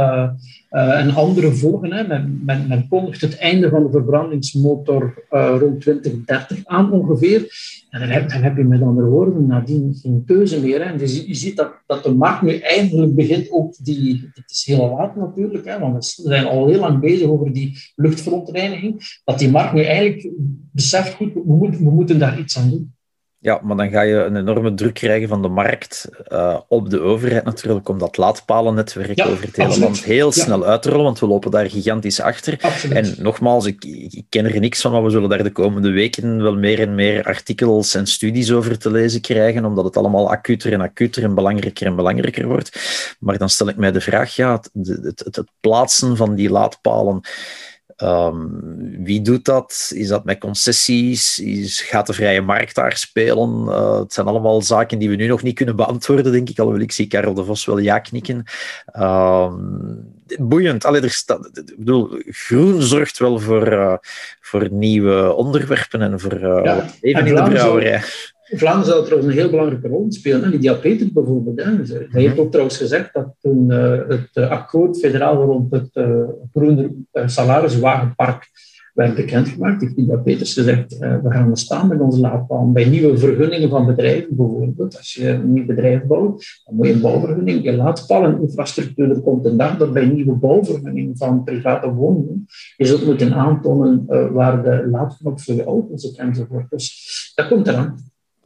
en 0.76 1.14
andere 1.14 1.52
volgen. 1.52 1.92
Hè. 1.92 2.06
Men, 2.06 2.42
men, 2.44 2.68
men, 2.68 2.88
kondigt 2.88 3.20
het 3.20 3.38
einde 3.38 3.68
van 3.68 3.82
de 3.82 3.90
verbrandingsmotor 3.90 5.24
rond 5.30 5.80
2030 5.80 6.64
aan 6.64 6.92
ongeveer. 6.92 7.46
En 7.90 8.00
dan 8.00 8.08
heb, 8.08 8.30
dan 8.30 8.42
heb 8.42 8.56
je 8.56 8.64
met 8.64 8.82
andere 8.82 9.06
woorden 9.06 9.46
nadien 9.46 9.98
geen 10.02 10.22
keuze 10.26 10.60
meer. 10.60 10.88
Hè. 10.88 10.96
Dus 10.96 11.16
je, 11.16 11.28
je 11.28 11.34
ziet 11.34 11.56
dat, 11.56 11.72
dat 11.86 12.04
de 12.04 12.14
markt 12.14 12.42
nu 12.42 12.56
eindelijk 12.56 13.14
begint 13.14 13.50
ook 13.50 13.74
die... 13.78 14.30
Het 14.34 14.50
is 14.50 14.64
heel 14.66 14.96
laat 14.96 15.16
natuurlijk, 15.16 15.64
hè, 15.64 15.78
want 15.78 16.14
we 16.16 16.28
zijn 16.28 16.44
al 16.44 16.66
heel 16.66 16.80
lang 16.80 17.00
bezig 17.00 17.28
over 17.28 17.52
die 17.52 17.78
luchtverontreiniging. 17.94 19.20
Dat 19.24 19.38
die 19.38 19.50
markt 19.50 19.72
nu 19.72 19.82
eigenlijk 19.82 20.28
beseft, 20.72 21.14
goed, 21.14 21.32
we, 21.34 21.70
we 21.70 21.90
moeten 21.90 22.18
daar 22.18 22.38
iets 22.38 22.58
aan 22.58 22.70
doen. 22.70 22.95
Ja, 23.38 23.60
maar 23.62 23.76
dan 23.76 23.90
ga 23.90 24.00
je 24.00 24.14
een 24.14 24.36
enorme 24.36 24.74
druk 24.74 24.94
krijgen 24.94 25.28
van 25.28 25.42
de 25.42 25.48
markt 25.48 26.08
uh, 26.28 26.58
op 26.68 26.90
de 26.90 27.00
overheid 27.00 27.44
natuurlijk, 27.44 27.88
om 27.88 27.98
dat 27.98 28.16
laadpalennetwerk 28.16 29.18
ja, 29.18 29.26
over 29.26 29.44
het 29.44 29.56
hele 29.56 29.78
land 29.78 30.04
heel 30.04 30.26
ja. 30.34 30.42
snel 30.42 30.64
uit 30.64 30.82
te 30.82 30.88
rollen, 30.88 31.04
want 31.04 31.18
we 31.18 31.26
lopen 31.26 31.50
daar 31.50 31.70
gigantisch 31.70 32.20
achter. 32.20 32.58
Absoluut. 32.60 32.96
En 32.96 33.14
nogmaals, 33.22 33.66
ik, 33.66 33.84
ik, 33.84 34.24
ken 34.28 34.44
er 34.44 34.60
niks 34.60 34.80
van, 34.80 34.92
maar 34.92 35.04
we 35.04 35.10
zullen 35.10 35.28
daar 35.28 35.42
de 35.42 35.50
komende 35.50 35.90
weken 35.90 36.42
wel 36.42 36.56
meer 36.56 36.80
en 36.80 36.94
meer 36.94 37.24
artikels 37.24 37.94
en 37.94 38.06
studies 38.06 38.52
over 38.52 38.78
te 38.78 38.90
lezen 38.90 39.20
krijgen, 39.20 39.64
omdat 39.64 39.84
het 39.84 39.96
allemaal 39.96 40.30
acuter 40.30 40.72
en 40.72 40.80
acuter 40.80 41.22
en 41.22 41.34
belangrijker 41.34 41.86
en 41.86 41.96
belangrijker 41.96 42.46
wordt. 42.46 42.70
Maar 43.20 43.38
dan 43.38 43.48
stel 43.48 43.68
ik 43.68 43.76
mij 43.76 43.92
de 43.92 44.00
vraag, 44.00 44.36
ja, 44.36 44.52
het, 44.52 44.70
het, 45.02 45.22
het, 45.24 45.36
het 45.36 45.50
plaatsen 45.60 46.16
van 46.16 46.34
die 46.34 46.50
laadpalen 46.50 47.20
Um, 48.02 49.04
wie 49.04 49.22
doet 49.22 49.44
dat? 49.44 49.90
Is 49.94 50.08
dat 50.08 50.24
met 50.24 50.38
concessies? 50.38 51.38
Is, 51.38 51.80
gaat 51.80 52.06
de 52.06 52.12
vrije 52.12 52.40
markt 52.40 52.74
daar 52.74 52.96
spelen? 52.96 53.64
Uh, 53.68 53.98
het 53.98 54.12
zijn 54.12 54.26
allemaal 54.26 54.62
zaken 54.62 54.98
die 54.98 55.08
we 55.08 55.14
nu 55.14 55.26
nog 55.26 55.42
niet 55.42 55.54
kunnen 55.54 55.76
beantwoorden, 55.76 56.32
denk 56.32 56.48
ik. 56.48 56.58
Alhoewel 56.58 56.82
ik 56.82 56.92
zie 56.92 57.06
Karel 57.06 57.34
de 57.34 57.44
Vos 57.44 57.64
wel 57.64 57.78
ja 57.78 57.98
knikken. 57.98 58.44
Um, 58.98 60.14
boeiend. 60.38 60.84
Allee, 60.84 61.00
er 61.00 61.10
staat, 61.10 61.50
ik 61.52 61.74
bedoel, 61.76 62.20
groen 62.26 62.82
zorgt 62.82 63.18
wel 63.18 63.38
voor, 63.38 63.72
uh, 63.72 63.96
voor 64.40 64.68
nieuwe 64.70 65.32
onderwerpen 65.34 66.02
en 66.02 66.20
voor 66.20 66.34
uh, 66.34 66.60
ja, 66.64 66.86
leven 67.00 67.26
in 67.26 67.34
de 67.34 67.42
brouwerij. 67.42 68.02
Vlaanderen 68.48 68.92
zou 68.92 69.04
trouwens 69.04 69.32
een 69.32 69.38
heel 69.38 69.50
belangrijke 69.50 69.88
rol 69.88 70.06
spelen. 70.08 70.42
Hè? 70.42 70.48
Lydia 70.48 70.74
Peter 70.74 71.08
bijvoorbeeld. 71.12 71.62
Hè? 71.62 71.96
Hij 72.08 72.22
heeft 72.22 72.38
ook 72.38 72.50
trouwens 72.50 72.76
gezegd 72.76 73.12
dat 73.12 73.34
toen 73.40 73.70
uh, 73.70 74.08
het 74.08 74.30
uh, 74.34 74.50
akkoord 74.50 74.98
federaal 74.98 75.42
rond 75.42 75.72
het 75.72 75.90
groene 76.52 76.94
salariswagenpark 77.12 78.48
werd 78.94 79.14
bekendgemaakt, 79.14 79.80
heeft 79.80 79.96
Lydia 79.96 80.16
Peters 80.16 80.52
gezegd, 80.52 80.98
we 80.98 81.28
gaan 81.28 81.56
staan 81.56 81.88
met 81.88 82.00
onze 82.00 82.20
laadpaal 82.20 82.72
bij 82.72 82.84
nieuwe 82.84 83.18
vergunningen 83.18 83.68
van 83.68 83.86
bedrijven 83.86 84.36
bijvoorbeeld. 84.36 84.96
Als 84.96 85.14
je 85.14 85.28
een 85.28 85.52
nieuw 85.52 85.66
bedrijf 85.66 86.04
bouwt, 86.04 86.62
dan 86.64 86.74
moet 86.74 86.86
je 86.86 86.92
een 86.92 87.00
bouwvergunning, 87.00 87.64
je 87.64 87.76
laadpaleninfrastructuur. 87.76 89.10
Er 89.10 89.20
komt 89.20 89.46
een 89.46 89.56
dag 89.56 89.76
dat 89.76 89.92
bij 89.92 90.06
nieuwe 90.06 90.34
bouwvergunningen 90.34 91.16
van 91.16 91.44
private 91.44 91.90
woningen 91.90 92.46
je 92.76 92.86
zult 92.86 93.06
moeten 93.06 93.34
aantonen 93.34 94.04
waar 94.32 94.62
de 94.62 94.88
laadknop 94.90 95.40
voor 95.40 95.54
je 95.54 95.64
auto 95.64 95.96
zit 95.96 96.16
enzovoort. 96.16 96.70
Dus 96.70 97.32
dat 97.34 97.48
komt 97.48 97.66
eraan. 97.66 97.96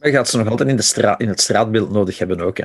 Maar 0.00 0.10
gaat 0.10 0.28
ze 0.28 0.38
nog 0.38 0.48
altijd 0.48 0.68
in, 0.68 0.76
de 0.76 0.82
straat, 0.82 1.20
in 1.20 1.28
het 1.28 1.40
straatbeeld 1.40 1.90
nodig 1.90 2.18
hebben 2.18 2.40
ook. 2.40 2.58
Hè? 2.58 2.64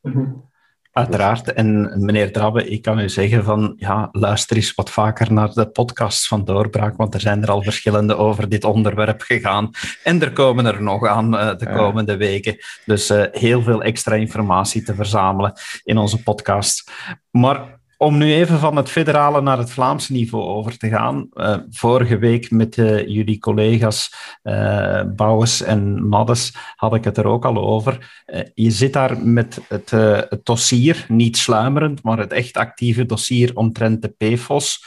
Mm 0.00 0.54
Uiteraard. 0.96 1.52
En 1.52 1.92
meneer 2.04 2.32
Drabbe, 2.32 2.68
ik 2.68 2.82
kan 2.82 2.98
u 2.98 3.08
zeggen 3.08 3.44
van, 3.44 3.74
ja, 3.76 4.08
luister 4.12 4.56
eens 4.56 4.74
wat 4.74 4.90
vaker 4.90 5.32
naar 5.32 5.52
de 5.52 5.68
podcasts 5.68 6.28
van 6.28 6.44
Doorbraak, 6.44 6.96
want 6.96 7.14
er 7.14 7.20
zijn 7.20 7.42
er 7.42 7.50
al 7.50 7.62
verschillende 7.62 8.16
over 8.16 8.48
dit 8.48 8.64
onderwerp 8.64 9.20
gegaan. 9.20 9.70
En 10.02 10.22
er 10.22 10.32
komen 10.32 10.66
er 10.66 10.82
nog 10.82 11.06
aan 11.06 11.34
uh, 11.34 11.56
de 11.56 11.72
komende 11.72 12.16
weken. 12.16 12.56
Dus 12.84 13.10
uh, 13.10 13.24
heel 13.30 13.62
veel 13.62 13.82
extra 13.82 14.14
informatie 14.14 14.82
te 14.82 14.94
verzamelen 14.94 15.52
in 15.84 15.98
onze 15.98 16.22
podcast. 16.22 16.90
Maar 17.30 17.75
om 17.96 18.18
nu 18.18 18.32
even 18.32 18.58
van 18.58 18.76
het 18.76 18.90
federale 18.90 19.40
naar 19.40 19.58
het 19.58 19.70
Vlaamse 19.70 20.12
niveau 20.12 20.44
over 20.44 20.78
te 20.78 20.88
gaan. 20.88 21.28
Uh, 21.34 21.56
vorige 21.70 22.18
week 22.18 22.50
met 22.50 22.76
uh, 22.76 23.06
jullie 23.06 23.38
collega's 23.38 24.14
uh, 24.42 25.02
Bouwens 25.16 25.62
en 25.62 26.08
Maddes 26.08 26.54
had 26.76 26.94
ik 26.94 27.04
het 27.04 27.16
er 27.16 27.26
ook 27.26 27.44
al 27.44 27.56
over. 27.56 28.22
je 28.54 28.70
zit 28.70 28.92
daar 28.92 29.18
met 29.18 29.60
het, 29.68 29.90
het, 29.90 30.40
dossier, 30.42 31.04
niet 31.08 31.36
sluimerend, 31.36 32.02
maar 32.02 32.18
het 32.18 32.32
echt 32.32 32.56
actieve 32.56 33.06
dossier 33.06 33.50
omtrent 33.54 34.02
de 34.02 34.08
PFOS. 34.08 34.86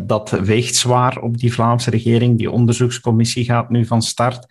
dat 0.00 0.30
weegt 0.30 0.74
zwaar 0.74 1.18
op 1.18 1.38
die 1.38 1.52
Vlaamse 1.52 1.90
regering. 1.90 2.38
Die 2.38 2.50
onderzoekscommissie 2.50 3.44
gaat 3.44 3.70
nu 3.70 3.86
van 3.86 4.02
start. 4.02 4.46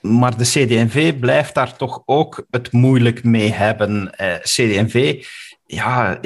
Maar 0.00 0.36
de 0.36 0.44
CD&V 0.44 1.18
blijft 1.18 1.54
daar 1.54 1.76
toch 1.76 2.02
ook 2.04 2.46
het 2.50 2.72
moeilijk 2.72 3.24
mee 3.24 3.52
hebben. 3.52 4.10
CD&V 4.42 5.24
ja, 5.70 6.22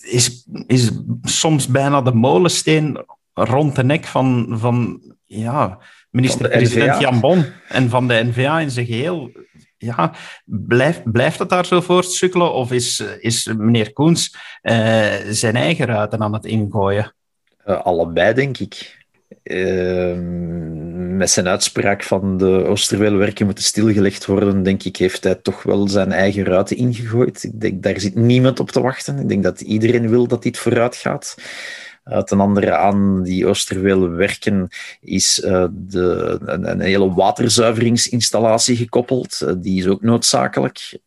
is, 0.00 0.46
is 0.66 0.90
soms 1.22 1.66
bijna 1.66 2.02
de 2.02 2.14
molensteen 2.14 3.04
rond 3.32 3.76
de 3.76 3.84
nek 3.84 4.04
van, 4.04 4.46
van 4.50 5.02
ja, 5.24 5.78
minister-president 6.10 7.00
Jan 7.00 7.20
Bon 7.20 7.44
en 7.68 7.88
van 7.88 8.08
de 8.08 8.22
NVA 8.24 8.60
in 8.60 8.70
zijn 8.70 8.86
geheel. 8.86 9.30
Ja, 9.78 10.14
blijft, 10.44 11.12
blijft 11.12 11.38
het 11.38 11.48
daar 11.48 11.66
zo 11.66 11.80
voortsukkelen 11.80 12.52
of 12.52 12.72
is, 12.72 13.00
is 13.20 13.52
meneer 13.56 13.92
Koens 13.92 14.36
uh, 14.62 15.12
zijn 15.30 15.56
eigen 15.56 15.86
ruiten 15.86 16.22
aan 16.22 16.32
het 16.32 16.44
ingooien? 16.44 17.14
Uh, 17.66 17.82
allebei, 17.82 18.34
denk 18.34 18.58
ik. 18.58 19.01
Uh, 19.42 20.16
met 21.16 21.30
zijn 21.30 21.48
uitspraak 21.48 22.02
van 22.02 22.36
de 22.38 22.64
Oosterweelwerken 22.66 23.46
moeten 23.46 23.64
stilgelegd 23.64 24.26
worden, 24.26 24.62
denk 24.62 24.82
ik, 24.82 24.96
heeft 24.96 25.24
hij 25.24 25.34
toch 25.34 25.62
wel 25.62 25.88
zijn 25.88 26.12
eigen 26.12 26.44
ruiten 26.44 26.76
ingegooid. 26.76 27.44
Ik 27.44 27.60
denk, 27.60 27.82
daar 27.82 28.00
zit 28.00 28.14
niemand 28.14 28.60
op 28.60 28.70
te 28.70 28.80
wachten. 28.80 29.18
Ik 29.18 29.28
denk 29.28 29.42
dat 29.42 29.60
iedereen 29.60 30.08
wil 30.08 30.26
dat 30.26 30.42
dit 30.42 30.58
vooruit 30.58 30.96
gaat. 30.96 31.34
Ten 32.24 32.40
andere 32.40 32.76
aan 32.76 33.22
die 33.22 33.46
Oosterweel 33.46 34.10
werken 34.10 34.68
is 35.00 35.42
uh, 35.44 35.66
de, 35.70 36.38
een, 36.44 36.80
hele 36.80 37.14
waterzuiveringsinstallatie 37.14 38.76
gekoppeld. 38.76 39.40
Uh, 39.42 39.52
die 39.56 39.78
is 39.80 39.86
ook 39.86 40.02
noodzakelijk. 40.02 40.98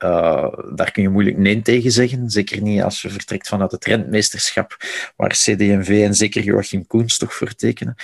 daar 0.75 0.91
kun 0.91 1.03
je 1.03 1.09
moeilijk 1.09 1.37
nee 1.37 1.61
tegen 1.61 1.91
zeggen. 1.91 2.29
Zeker 2.29 2.61
niet 2.61 2.81
als 2.81 3.01
je 3.01 3.09
vertrekt 3.09 3.47
vanuit 3.47 3.71
het 3.71 3.85
rentmeesterschap, 3.85 4.77
waar 5.15 5.29
CD&V 5.29 6.03
en 6.05 6.15
zeker 6.15 6.43
Joachim 6.43 6.87
Koens 6.87 7.17
toch 7.17 7.33
voor 7.33 7.53
tekenen. 7.53 7.95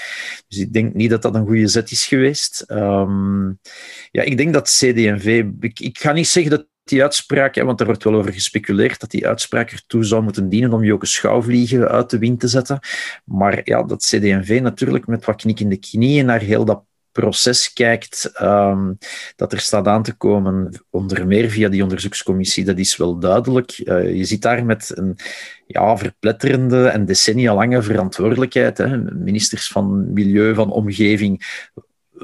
Dus 0.48 0.58
ik 0.58 0.74
denk 0.74 0.94
niet 0.94 1.10
dat 1.10 1.22
dat 1.22 1.36
een 1.36 1.46
goede 1.46 1.68
zet 1.68 1.92
is 1.92 2.06
geweest. 2.06 2.66
Um, 2.68 3.60
ja, 4.12 4.22
ik 4.22 4.38
denk 4.38 4.54
dat. 4.54 4.80
Ik, 4.82 5.80
ik 5.80 6.00
ga 6.00 6.12
niet 6.12 6.28
zeggen 6.28 6.52
dat 6.52 6.66
die 6.92 7.04
uitspraak, 7.04 7.56
want 7.56 7.80
er 7.80 7.86
wordt 7.86 8.04
wel 8.04 8.16
over 8.16 8.34
gespeculeerd 8.34 9.00
dat 9.00 9.12
die 9.12 9.28
uitspraak 9.28 9.72
ertoe 9.72 10.04
zou 10.04 10.24
moeten 10.24 10.50
dienen 10.50 10.74
om 10.74 10.84
Joke 10.84 11.06
Schouwvliegen 11.06 11.88
uit 11.88 12.10
de 12.10 12.18
wind 12.18 12.40
te 12.40 12.48
zetten. 12.48 12.80
Maar 13.26 13.62
ja, 13.64 13.84
dat 13.84 14.06
CD&V 14.06 14.60
natuurlijk 14.62 15.08
met 15.08 15.26
wat 15.26 15.36
knik 15.36 15.60
in 15.60 15.70
de 15.70 15.78
knieën 15.78 16.26
naar 16.26 16.40
heel 16.40 16.66
dat 16.66 16.84
proces 17.12 17.74
kijkt 17.74 18.32
um, 18.42 18.98
dat 19.36 19.54
er 19.54 19.60
staat 19.60 19.88
aan 19.88 20.04
te 20.04 20.14
komen, 20.14 20.84
onder 20.90 21.28
meer 21.28 21.50
via 21.50 21.70
die 21.70 21.84
onderzoekscommissie, 21.84 22.66
dat 22.66 22.78
is 22.78 22.98
wel 22.98 23.20
duidelijk. 23.20 23.82
Uh, 23.84 24.16
je 24.16 24.24
zit 24.24 24.42
daar 24.42 24.66
met 24.66 24.92
een 24.98 25.18
ja, 25.68 25.98
verpletterende 25.98 26.88
en 26.88 27.06
decennia 27.06 27.54
lange 27.54 27.82
verantwoordelijkheid. 27.82 28.78
Hè. 28.78 28.98
Ministers 28.98 29.68
van 29.68 30.14
Milieu, 30.14 30.54
van 30.54 30.72
Omgeving, 30.72 31.64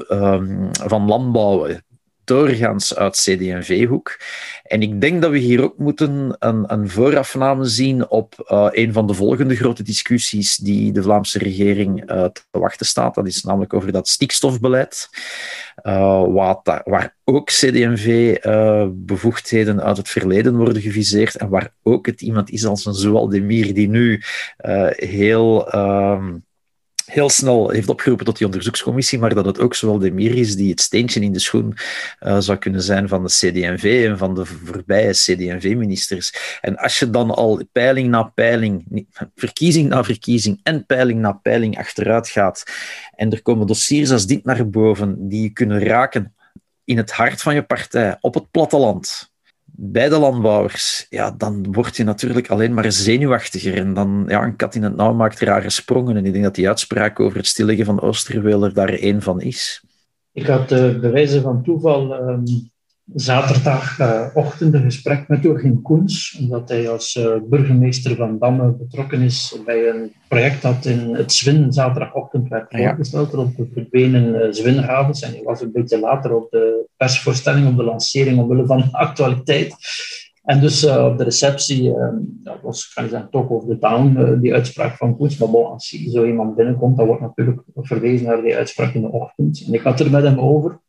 um, 0.10 0.70
van 0.72 1.06
Landbouw, 1.06 1.68
doorgaans 2.28 2.96
uit 2.96 3.16
CD&V-hoek. 3.16 4.20
En 4.64 4.82
ik 4.82 5.02
denk 5.02 5.22
dat 5.22 5.32
we 5.32 5.38
hier 5.38 5.64
ook 5.64 5.78
moeten 5.78 6.36
een, 6.40 6.74
een 6.74 6.90
voorafname 6.90 7.66
zien 7.66 8.10
op 8.10 8.48
uh, 8.52 8.68
een 8.72 8.94
van 8.94 9.08
de 9.08 9.14
volgende 9.14 9.56
grote 9.56 9.84
discussies 9.84 10.56
die 10.56 10.92
de 10.92 11.02
Vlaamse 11.02 11.40
regering 11.40 12.12
uh, 12.12 12.24
te 12.24 12.42
wachten 12.52 12.86
staat. 12.86 13.16
Dat 13.16 13.28
is 13.28 13.44
namelijk 13.44 13.74
over 13.74 13.92
dat 13.92 14.08
stikstofbeleid, 14.08 15.10
uh, 15.84 16.24
wat, 16.28 16.82
waar 16.84 17.16
ook 17.24 17.48
CD&V-bevoegdheden 17.48 19.84
uit 19.84 19.98
het 19.98 20.10
verleden 20.10 20.56
worden 20.56 20.82
geviseerd 20.82 21.36
en 21.36 21.50
waar 21.50 21.74
ook 21.84 22.06
het 22.06 22.22
iemand 22.22 22.50
is 22.50 22.66
als 22.66 22.86
een 22.86 22.94
Zoal 22.94 23.30
Demir 23.30 23.74
die 23.74 23.90
nu 23.90 24.22
heel... 24.96 25.72
Ehm, 25.72 26.36
heel 27.08 27.30
snel 27.30 27.70
heeft 27.70 27.90
opgeroepen 27.90 28.26
tot 28.26 28.38
die 28.38 28.46
onderzoekscommissie, 28.46 29.20
maar 29.20 29.34
dat 29.34 29.46
het 29.46 29.60
ook 29.60 29.76
zowel 29.76 30.00
de 30.00 30.12
Mir 30.12 30.36
is 30.36 30.56
die 30.56 30.70
het 30.70 30.82
steentje 30.82 31.20
in 31.20 31.34
de 31.34 31.40
schoen 31.40 31.74
uh, 32.20 32.38
zou 32.40 32.58
kunnen 32.58 32.82
zijn 32.82 33.08
van 33.08 33.24
de 33.24 33.30
CD&V 33.30 34.06
en 34.10 34.18
van 34.18 34.36
de 34.36 34.46
voorbije 34.46 35.12
CD&V-ministers. 35.12 36.60
En 36.62 36.78
als 36.78 37.00
je 37.00 37.10
dan 37.10 37.32
al 37.32 37.64
peiling 37.72 38.10
na 38.10 38.24
peiling, 38.24 39.06
verkiezing 39.36 39.90
na 39.90 40.04
verkiezing 40.04 40.60
en 40.64 40.86
peiling 40.86 41.20
na 41.20 41.32
peiling 41.32 41.78
achteruit 41.78 42.30
gaat 42.30 42.64
en 43.16 43.32
er 43.32 43.42
komen 43.42 43.68
dossiers 43.68 44.12
als 44.12 44.28
dit 44.28 44.46
naar 44.46 44.70
boven 44.70 45.30
die 45.30 45.42
je 45.42 45.50
kunnen 45.50 45.84
raken 45.84 46.36
in 46.84 46.98
het 46.98 47.12
hart 47.12 47.42
van 47.42 47.56
je 47.56 47.64
partij, 47.64 48.18
op 48.20 48.34
het 48.34 48.52
platteland, 48.52 49.32
bij 49.80 50.10
de 50.10 50.18
landbouwers, 50.18 51.06
ja, 51.10 51.32
dan 51.32 51.72
word 51.72 51.98
je 51.98 52.04
natuurlijk 52.04 52.48
alleen 52.48 52.74
maar 52.74 52.92
zenuwachtiger. 52.92 53.78
En 53.78 53.94
dan, 53.94 54.26
ja, 54.28 54.44
een 54.44 54.56
kat 54.56 54.76
in 54.76 54.84
het 54.84 54.96
nauw 54.96 55.14
maakt 55.14 55.40
rare 55.40 55.70
sprongen. 55.70 56.18
En 56.18 56.26
ik 56.26 56.32
denk 56.32 56.44
dat 56.44 56.56
die 56.56 56.68
uitspraak 56.68 57.20
over 57.20 57.38
het 57.38 57.48
stilleggen 57.48 57.86
van 57.86 58.02
Oosterweel 58.02 58.74
daar 58.74 58.90
één 58.90 59.22
van 59.22 59.42
is. 59.42 59.84
Ik 60.32 60.48
had 60.48 60.72
uh, 60.72 61.00
bij 61.00 61.12
wijze 61.12 61.42
van 61.42 61.64
toeval 61.64 62.30
um, 62.30 62.44
zaterdagochtend 63.16 64.74
een 64.74 64.82
gesprek 64.82 65.28
met 65.28 65.44
Jorgen 65.44 65.82
Koens, 65.82 66.38
omdat 66.42 66.70
hij 66.70 66.90
als 66.90 67.16
uh, 67.16 67.36
burgemeester 67.50 68.16
van 68.16 68.40
Damme 68.40 68.72
betrokken 68.72 69.22
is 69.22 69.60
bij 69.66 69.90
een 69.90 70.12
project 70.28 70.62
dat 70.62 70.86
in 70.86 71.16
het 71.16 71.32
Zwin 71.32 71.74
zaterdagochtend 71.74 72.50
werd 72.50 72.66
voorgesteld 72.70 73.34
rond 73.34 73.58
de 73.58 73.68
verdwenen 73.74 74.36
uh, 74.36 74.52
Zwinhavens. 74.52 75.22
En 75.22 75.32
hij 75.32 75.44
was 75.44 75.62
een 75.62 75.72
beetje 75.72 76.00
later 76.00 76.36
op 76.36 76.52
de 76.52 76.86
persvoorstelling, 76.98 77.68
op 77.68 77.78
de 77.78 77.84
lancering, 77.84 78.40
omwille 78.40 78.66
van 78.66 78.78
de 78.78 78.92
actualiteit. 79.08 79.76
En 80.44 80.60
dus 80.60 80.84
uh, 80.84 81.06
op 81.06 81.18
de 81.18 81.24
receptie, 81.24 81.84
uh, 81.84 82.08
dat 82.20 82.62
was, 82.62 82.94
kan 82.94 83.04
je 83.04 83.10
zeggen, 83.10 83.30
toch 83.30 83.50
over 83.50 83.68
de 83.68 83.78
town, 83.78 84.16
uh, 84.18 84.42
die 84.42 84.54
uitspraak 84.54 84.96
van 84.96 85.18
Koens. 85.18 85.38
Maar 85.38 85.50
bon, 85.50 85.66
als 85.66 85.90
zo 85.90 86.26
iemand 86.26 86.56
binnenkomt, 86.56 86.98
dan 86.98 87.06
wordt 87.06 87.22
natuurlijk 87.22 87.62
verwezen 87.76 88.28
naar 88.28 88.42
die 88.42 88.56
uitspraak 88.56 88.94
in 88.94 89.02
de 89.02 89.12
ochtend. 89.12 89.64
En 89.68 89.74
ik 89.74 89.82
had 89.82 90.00
er 90.00 90.12
met 90.12 90.24
hem 90.24 90.40
over. 90.40 90.80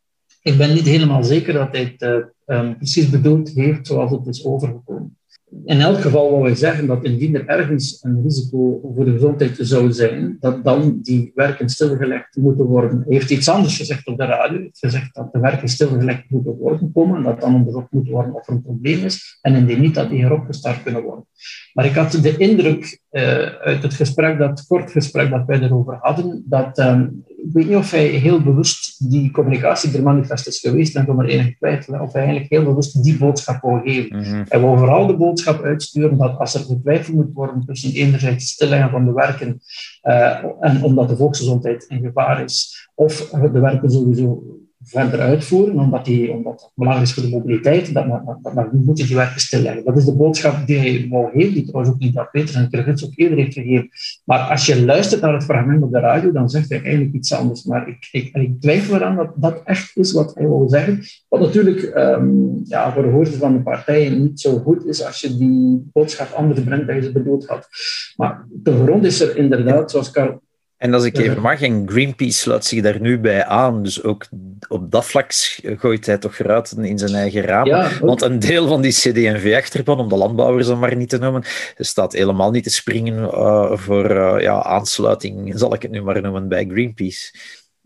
Ik 0.41 0.57
ben 0.57 0.73
niet 0.73 0.85
helemaal 0.85 1.23
zeker 1.23 1.53
dat 1.53 1.71
hij 1.71 1.95
het 1.97 2.25
um, 2.45 2.77
precies 2.77 3.09
bedoeld 3.09 3.49
heeft 3.49 3.87
zoals 3.87 4.11
het 4.11 4.27
is 4.27 4.45
overgekomen. 4.45 5.17
In 5.65 5.79
elk 5.79 6.01
geval 6.01 6.29
wil 6.29 6.41
wij 6.41 6.55
zeggen 6.55 6.87
dat 6.87 7.03
indien 7.03 7.35
er 7.35 7.47
ergens 7.47 7.99
een 8.01 8.21
risico 8.23 8.81
voor 8.95 9.05
de 9.05 9.11
gezondheid 9.11 9.57
zou 9.59 9.91
zijn, 9.91 10.37
dat 10.39 10.63
dan 10.63 10.99
die 11.01 11.31
werken 11.35 11.69
stilgelegd 11.69 12.35
moeten 12.35 12.65
worden. 12.65 13.03
Hij 13.07 13.13
heeft 13.15 13.29
iets 13.29 13.49
anders 13.49 13.77
gezegd 13.77 14.07
op 14.07 14.17
de 14.17 14.25
radio. 14.25 14.53
Hij 14.53 14.63
heeft 14.63 14.79
gezegd 14.79 15.15
dat 15.15 15.33
de 15.33 15.39
werken 15.39 15.67
stilgelegd 15.67 16.23
moeten 16.29 16.57
worden 16.57 16.91
komen, 16.93 17.15
en 17.17 17.23
dat 17.23 17.41
dan 17.41 17.55
onderzocht 17.55 17.91
moet 17.91 18.09
worden 18.09 18.33
of 18.33 18.47
er 18.47 18.53
een 18.53 18.61
probleem 18.61 19.03
is, 19.03 19.37
en 19.41 19.55
indien 19.55 19.81
niet, 19.81 19.95
dat 19.95 20.09
die 20.09 20.21
heropgestart 20.21 20.83
kunnen 20.83 21.03
worden. 21.03 21.25
Maar 21.73 21.85
ik 21.85 21.95
had 21.95 22.11
de 22.11 22.37
indruk 22.37 23.01
uh, 23.11 23.21
uit 23.45 23.83
het 23.83 23.93
gesprek, 23.93 24.37
dat 24.37 24.65
kort 24.67 24.91
gesprek 24.91 25.29
dat 25.29 25.45
wij 25.45 25.61
erover 25.61 25.97
hadden, 26.01 26.43
dat 26.45 26.79
um, 26.79 27.23
ik 27.45 27.53
weet 27.53 27.67
niet 27.67 27.75
of 27.75 27.91
hij 27.91 28.05
heel 28.05 28.41
bewust 28.41 29.09
die 29.09 29.31
communicatie 29.31 29.97
er 29.97 30.03
manifest 30.03 30.47
is 30.47 30.59
geweest 30.59 30.95
en 30.95 31.05
zonder 31.05 31.25
enige 31.25 31.55
twijfel, 31.57 31.99
of 31.99 32.13
hij 32.13 32.21
eigenlijk 32.21 32.51
heel 32.51 32.63
bewust 32.63 33.03
die 33.03 33.17
boodschap 33.17 33.61
wil 33.61 33.79
geven. 33.83 34.17
Mm 34.17 34.23
-hmm. 34.23 34.43
Hij 34.47 34.59
wil 34.59 34.77
vooral 34.77 35.07
de 35.07 35.15
boodschap 35.15 35.63
uitsturen 35.63 36.17
dat 36.17 36.37
als 36.37 36.53
er 36.53 36.61
getwijfeld 36.61 37.15
moet 37.15 37.33
worden 37.33 37.65
tussen 37.65 37.91
enerzijds 37.91 38.43
het 38.43 38.53
stilleggen 38.53 38.89
van 38.89 39.05
de 39.05 39.13
werken 39.13 39.61
uh, 40.03 40.43
en 40.59 40.83
omdat 40.83 41.09
de 41.09 41.15
volksgezondheid 41.15 41.85
in 41.87 42.01
gevaar 42.01 42.43
is, 42.43 42.89
of 42.95 43.29
de 43.29 43.59
werken 43.59 43.91
sowieso 43.91 44.43
verder 44.89 45.19
uitvoeren, 45.19 45.79
omdat, 45.79 46.05
die, 46.05 46.31
omdat 46.31 46.61
het 46.61 46.71
belangrijk 46.73 47.07
is 47.07 47.13
voor 47.13 47.23
de 47.23 47.29
mobiliteit, 47.29 47.93
dat, 47.93 48.05
dat, 48.43 48.55
dat, 48.55 48.73
moet 48.73 48.97
je 48.97 49.05
die 49.05 49.15
werken 49.15 49.41
stilleggen. 49.41 49.85
Dat 49.85 49.97
is 49.97 50.05
de 50.05 50.15
boodschap 50.15 50.67
die 50.67 50.77
hij 50.77 51.07
wou 51.09 51.31
geven, 51.31 51.53
die 51.53 51.65
trouwens 51.65 51.93
ook 51.93 51.99
niet 51.99 52.13
dat 52.13 52.31
Peter 52.31 52.55
en 52.55 52.69
Krugits 52.69 53.05
ook 53.05 53.11
eerder 53.15 53.37
heeft 53.37 53.53
gegeven. 53.53 53.89
Maar 54.25 54.39
als 54.39 54.65
je 54.65 54.85
luistert 54.85 55.21
naar 55.21 55.33
het 55.33 55.43
fragment 55.43 55.83
op 55.83 55.91
de 55.91 55.99
radio, 55.99 56.31
dan 56.31 56.49
zegt 56.49 56.69
hij 56.69 56.81
eigenlijk 56.81 57.13
iets 57.13 57.33
anders. 57.33 57.63
Maar 57.63 57.87
ik, 57.87 58.07
ik, 58.11 58.35
ik 58.35 58.61
twijfel 58.61 58.95
eraan 58.95 59.15
dat 59.15 59.31
dat 59.35 59.61
echt 59.63 59.97
is 59.97 60.11
wat 60.11 60.35
hij 60.35 60.47
wil 60.47 60.69
zeggen. 60.69 61.01
Wat 61.27 61.39
natuurlijk 61.39 61.91
um, 61.95 62.61
ja, 62.63 62.93
voor 62.93 63.03
de 63.03 63.09
hoogte 63.09 63.37
van 63.37 63.53
de 63.53 63.61
partijen 63.61 64.21
niet 64.21 64.39
zo 64.39 64.57
goed 64.57 64.85
is 64.85 65.05
als 65.05 65.21
je 65.21 65.37
die 65.37 65.89
boodschap 65.93 66.31
anders 66.31 66.63
brengt 66.63 66.87
dan 66.87 66.95
je 66.95 67.01
ze 67.01 67.11
bedoeld 67.11 67.47
had. 67.47 67.67
Maar 68.15 68.45
de 68.49 68.83
grond 68.83 69.05
is 69.05 69.21
er 69.21 69.37
inderdaad, 69.37 69.91
zoals 69.91 70.11
Karl 70.11 70.41
en 70.79 70.93
als 70.93 71.03
ik 71.03 71.17
even 71.17 71.41
mag, 71.41 71.61
en 71.61 71.89
Greenpeace 71.89 72.37
sluit 72.37 72.65
zich 72.65 72.81
daar 72.81 73.01
nu 73.01 73.19
bij 73.19 73.45
aan. 73.45 73.83
Dus 73.83 74.03
ook 74.03 74.25
op 74.67 74.91
dat 74.91 75.05
vlak 75.05 75.31
gooit 75.63 76.05
hij 76.05 76.17
toch 76.17 76.37
ruiten 76.37 76.85
in 76.85 76.97
zijn 76.97 77.13
eigen 77.13 77.41
raam. 77.41 77.65
Ja, 77.65 77.89
Want 78.01 78.21
een 78.21 78.39
deel 78.39 78.67
van 78.67 78.81
die 78.81 78.91
CD&V-achterban, 78.91 79.99
om 79.99 80.09
de 80.09 80.15
landbouwers 80.15 80.67
dan 80.67 80.79
maar 80.79 80.95
niet 80.95 81.09
te 81.09 81.17
noemen, 81.17 81.43
staat 81.77 82.13
helemaal 82.13 82.51
niet 82.51 82.63
te 82.63 82.69
springen 82.69 83.23
uh, 83.23 83.77
voor 83.77 84.11
uh, 84.11 84.41
ja, 84.41 84.63
aansluiting, 84.63 85.51
zal 85.55 85.73
ik 85.73 85.81
het 85.81 85.91
nu 85.91 86.01
maar 86.01 86.21
noemen, 86.21 86.47
bij 86.47 86.65
Greenpeace. 86.65 87.33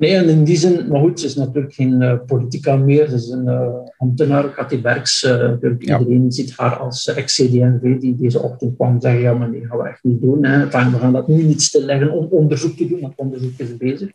Nee, 0.04 0.16
en 0.16 0.30
in 0.30 0.44
die 0.44 0.58
zin, 0.58 0.88
maar 0.88 1.00
goed, 1.00 1.20
ze 1.20 1.26
is 1.26 1.36
natuurlijk 1.36 1.74
geen 1.74 2.02
uh, 2.02 2.14
politica 2.26 2.76
meer. 2.76 3.08
Ze 3.08 3.16
is 3.16 3.30
een 3.30 3.48
uh, 3.48 3.68
ambtenaar, 3.98 4.54
Cathy 4.54 4.82
Berks. 4.82 5.24
Uh, 5.24 5.52
ja. 5.80 6.00
Iedereen 6.00 6.32
ziet 6.32 6.54
haar 6.58 6.76
als 6.76 7.08
ex-CD&V 7.08 8.00
die 8.00 8.16
deze 8.16 8.40
ochtend 8.40 8.76
kwam 8.76 9.02
zeggen, 9.02 9.22
ja, 9.22 9.34
maar 9.34 9.50
nee, 9.50 9.66
gaan 9.66 9.78
we 9.78 9.88
echt 9.88 10.04
niet 10.04 10.22
doen. 10.22 10.46
Hè. 10.46 10.66
We 10.66 10.72
gaan 10.72 11.14
dat 11.14 11.28
nu 11.28 11.44
niet 11.44 11.62
stilleggen 11.62 12.12
om 12.12 12.28
onderzoek 12.30 12.78
te 12.78 12.88
doen, 12.88 13.00
want 13.00 13.14
onderzoek 13.16 13.58
is 13.58 13.78
bezig. 13.78 14.12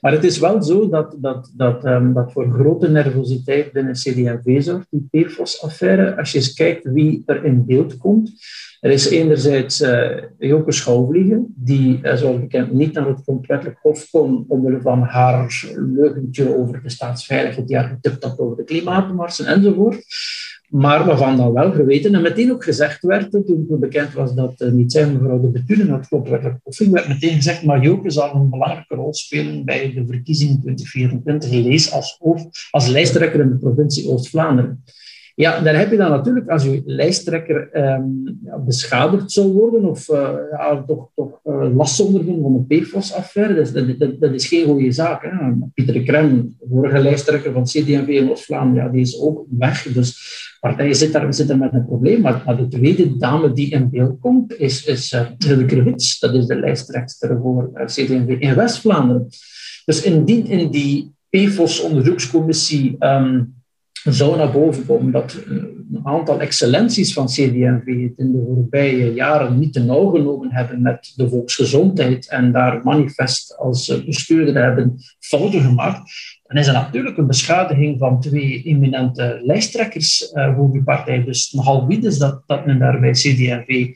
Maar 0.00 0.12
het 0.12 0.24
is 0.24 0.38
wel 0.38 0.62
zo 0.62 0.88
dat, 0.88 1.16
dat, 1.20 1.52
dat, 1.56 1.84
um, 1.84 2.12
dat 2.12 2.32
voor 2.32 2.52
grote 2.52 2.88
nervositeit 2.88 3.72
binnen 3.72 3.94
CD&V 3.94 4.62
zorgt, 4.62 4.86
die 4.90 5.08
PFOS-affaire. 5.10 6.16
Als 6.16 6.32
je 6.32 6.38
eens 6.38 6.54
kijkt 6.54 6.84
wie 6.84 7.22
er 7.26 7.44
in 7.44 7.64
beeld 7.66 7.96
komt, 7.96 8.32
er 8.80 8.90
is 8.90 9.08
enerzijds 9.08 9.80
uh, 9.80 10.16
Joke 10.38 10.72
Schouwvliegen, 10.72 11.54
die, 11.56 12.00
uh, 12.02 12.14
zoals 12.14 12.40
bekend, 12.40 12.72
niet 12.72 12.92
naar 12.92 13.06
het 13.06 13.22
grondwettelijk 13.22 13.78
hof 13.82 14.10
kon 14.10 14.44
omwille 14.48 14.80
van 14.80 15.02
haar 15.02 15.64
leugentje 15.74 16.56
over 16.56 16.82
de 16.82 16.90
staatsveiligheid, 16.90 17.68
die 17.68 17.76
haar 17.76 17.88
getipt 17.88 18.24
had 18.24 18.38
over 18.38 18.56
de 18.56 18.64
klimaatmarsen 18.64 19.46
enzovoort. 19.46 20.04
Maar 20.68 21.06
waarvan 21.06 21.36
dan 21.36 21.52
wel 21.52 21.72
geweten 21.72 22.14
en 22.14 22.22
meteen 22.22 22.52
ook 22.52 22.64
gezegd 22.64 23.02
werd, 23.02 23.30
toen, 23.30 23.44
toen 23.44 23.80
bekend 23.80 24.12
was 24.12 24.34
dat 24.34 24.64
niet 24.72 24.92
zijn 24.92 25.12
mevrouw 25.12 25.40
de 25.40 25.48
Betulen 25.48 25.92
het 25.92 26.06
grondwettelijk 26.06 26.58
hof 26.62 26.78
werd 26.78 27.08
meteen 27.08 27.34
gezegd, 27.34 27.64
maar 27.64 27.82
Joke 27.82 28.10
zal 28.10 28.34
een 28.34 28.50
belangrijke 28.50 28.94
rol 28.94 29.14
spelen 29.14 29.64
bij 29.64 29.92
de 29.94 30.06
verkiezingen 30.06 30.60
2024. 30.60 31.50
Lees 31.50 31.92
als, 31.92 32.20
als 32.70 32.86
lijsttrekker 32.86 33.40
in 33.40 33.48
de 33.48 33.58
provincie 33.58 34.08
Oost-Vlaanderen. 34.08 34.82
Ja, 35.38 35.60
daar 35.60 35.78
heb 35.78 35.90
je 35.90 35.96
dan 35.96 36.10
natuurlijk, 36.10 36.48
als 36.48 36.64
je 36.64 36.82
lijsttrekker 36.84 37.68
ja, 38.44 38.58
beschadigd 38.58 39.32
zou 39.32 39.52
worden 39.52 39.84
of 39.84 40.06
ja, 40.50 40.84
toch, 40.86 41.08
toch 41.14 41.40
uh, 41.44 41.76
last 41.76 42.00
ondervinden 42.00 42.42
van 42.42 42.54
een 42.54 42.66
PFOS-affaire, 42.66 43.70
dat, 43.72 43.98
dat, 43.98 44.20
dat, 44.20 44.32
is 44.32 44.48
geen 44.48 44.64
goede 44.64 44.92
zaak. 44.92 45.22
Hè. 45.22 45.30
Pieter 45.74 46.02
Krem, 46.02 46.56
vorige 46.70 46.98
lijsttrekker 46.98 47.52
van 47.52 47.64
CD&V 47.64 48.08
in 48.08 48.30
Oost-Vlaanderen, 48.30 48.92
die 48.92 49.00
is 49.00 49.20
ook 49.20 49.44
weg. 49.48 49.82
Dus 49.82 50.16
partijen 50.60 50.94
zitten 50.94 51.20
daar, 51.20 51.34
zitten 51.34 51.58
met 51.58 51.72
een 51.72 51.86
probleem. 51.86 52.20
Maar, 52.20 52.56
de 52.56 52.68
tweede 52.68 53.16
dame 53.16 53.52
die 53.52 53.70
in 53.70 53.90
beeld 53.90 54.20
komt, 54.20 54.58
is, 54.58 54.84
is 54.84 55.12
uh, 55.12 55.26
Hilde 55.38 55.94
Dat 56.20 56.34
is 56.34 56.46
de 56.46 56.58
lijsttrekker 56.58 57.38
voor 57.40 57.70
uh, 57.74 57.84
CD&V 57.84 58.36
in 58.38 58.54
West-Vlaanderen. 58.54 59.26
Dus 59.84 60.02
indien 60.02 60.46
in 60.46 60.70
die 60.70 61.14
PFOS-onderzoekscommissie... 61.30 62.96
Um, 62.98 63.55
zou 64.14 64.36
naar 64.36 64.52
boven 64.52 64.86
komen 64.86 65.12
dat 65.12 65.32
eh, 65.34 65.56
een 65.92 66.00
aantal 66.02 66.40
excellenties 66.40 67.12
van 67.12 67.26
CD&V 67.26 68.02
het 68.02 68.12
in 68.16 68.32
de 68.32 68.44
voorbije 68.46 69.14
jaren 69.14 69.58
niet 69.58 69.72
te 69.72 69.80
nauw 69.80 70.10
genomen 70.10 70.52
hebben 70.52 70.82
met 70.82 71.12
de 71.16 71.28
volksgezondheid 71.28 72.28
en 72.28 72.52
daar 72.52 72.80
manifest 72.84 73.56
als 73.56 74.04
bestuurder 74.04 74.62
hebben 74.62 74.96
fouten 75.18 75.60
gemaakt, 75.60 76.10
dan 76.42 76.56
is 76.56 76.66
er 76.66 76.72
natuurlijk 76.72 77.16
een 77.16 77.26
beschadiging 77.26 77.98
van 77.98 78.20
twee 78.20 78.62
eminente 78.62 79.40
lijsttrekkers 79.42 80.30
voor 80.56 80.72
die 80.72 80.82
partij. 80.82 81.24
Dus 81.24 81.52
nogal 81.52 81.86
wie 81.86 82.06
is 82.06 82.18
dat, 82.18 82.42
dat 82.46 82.66
men 82.66 82.78
daar 82.78 83.00
bij 83.00 83.10
CD&V 83.10 83.88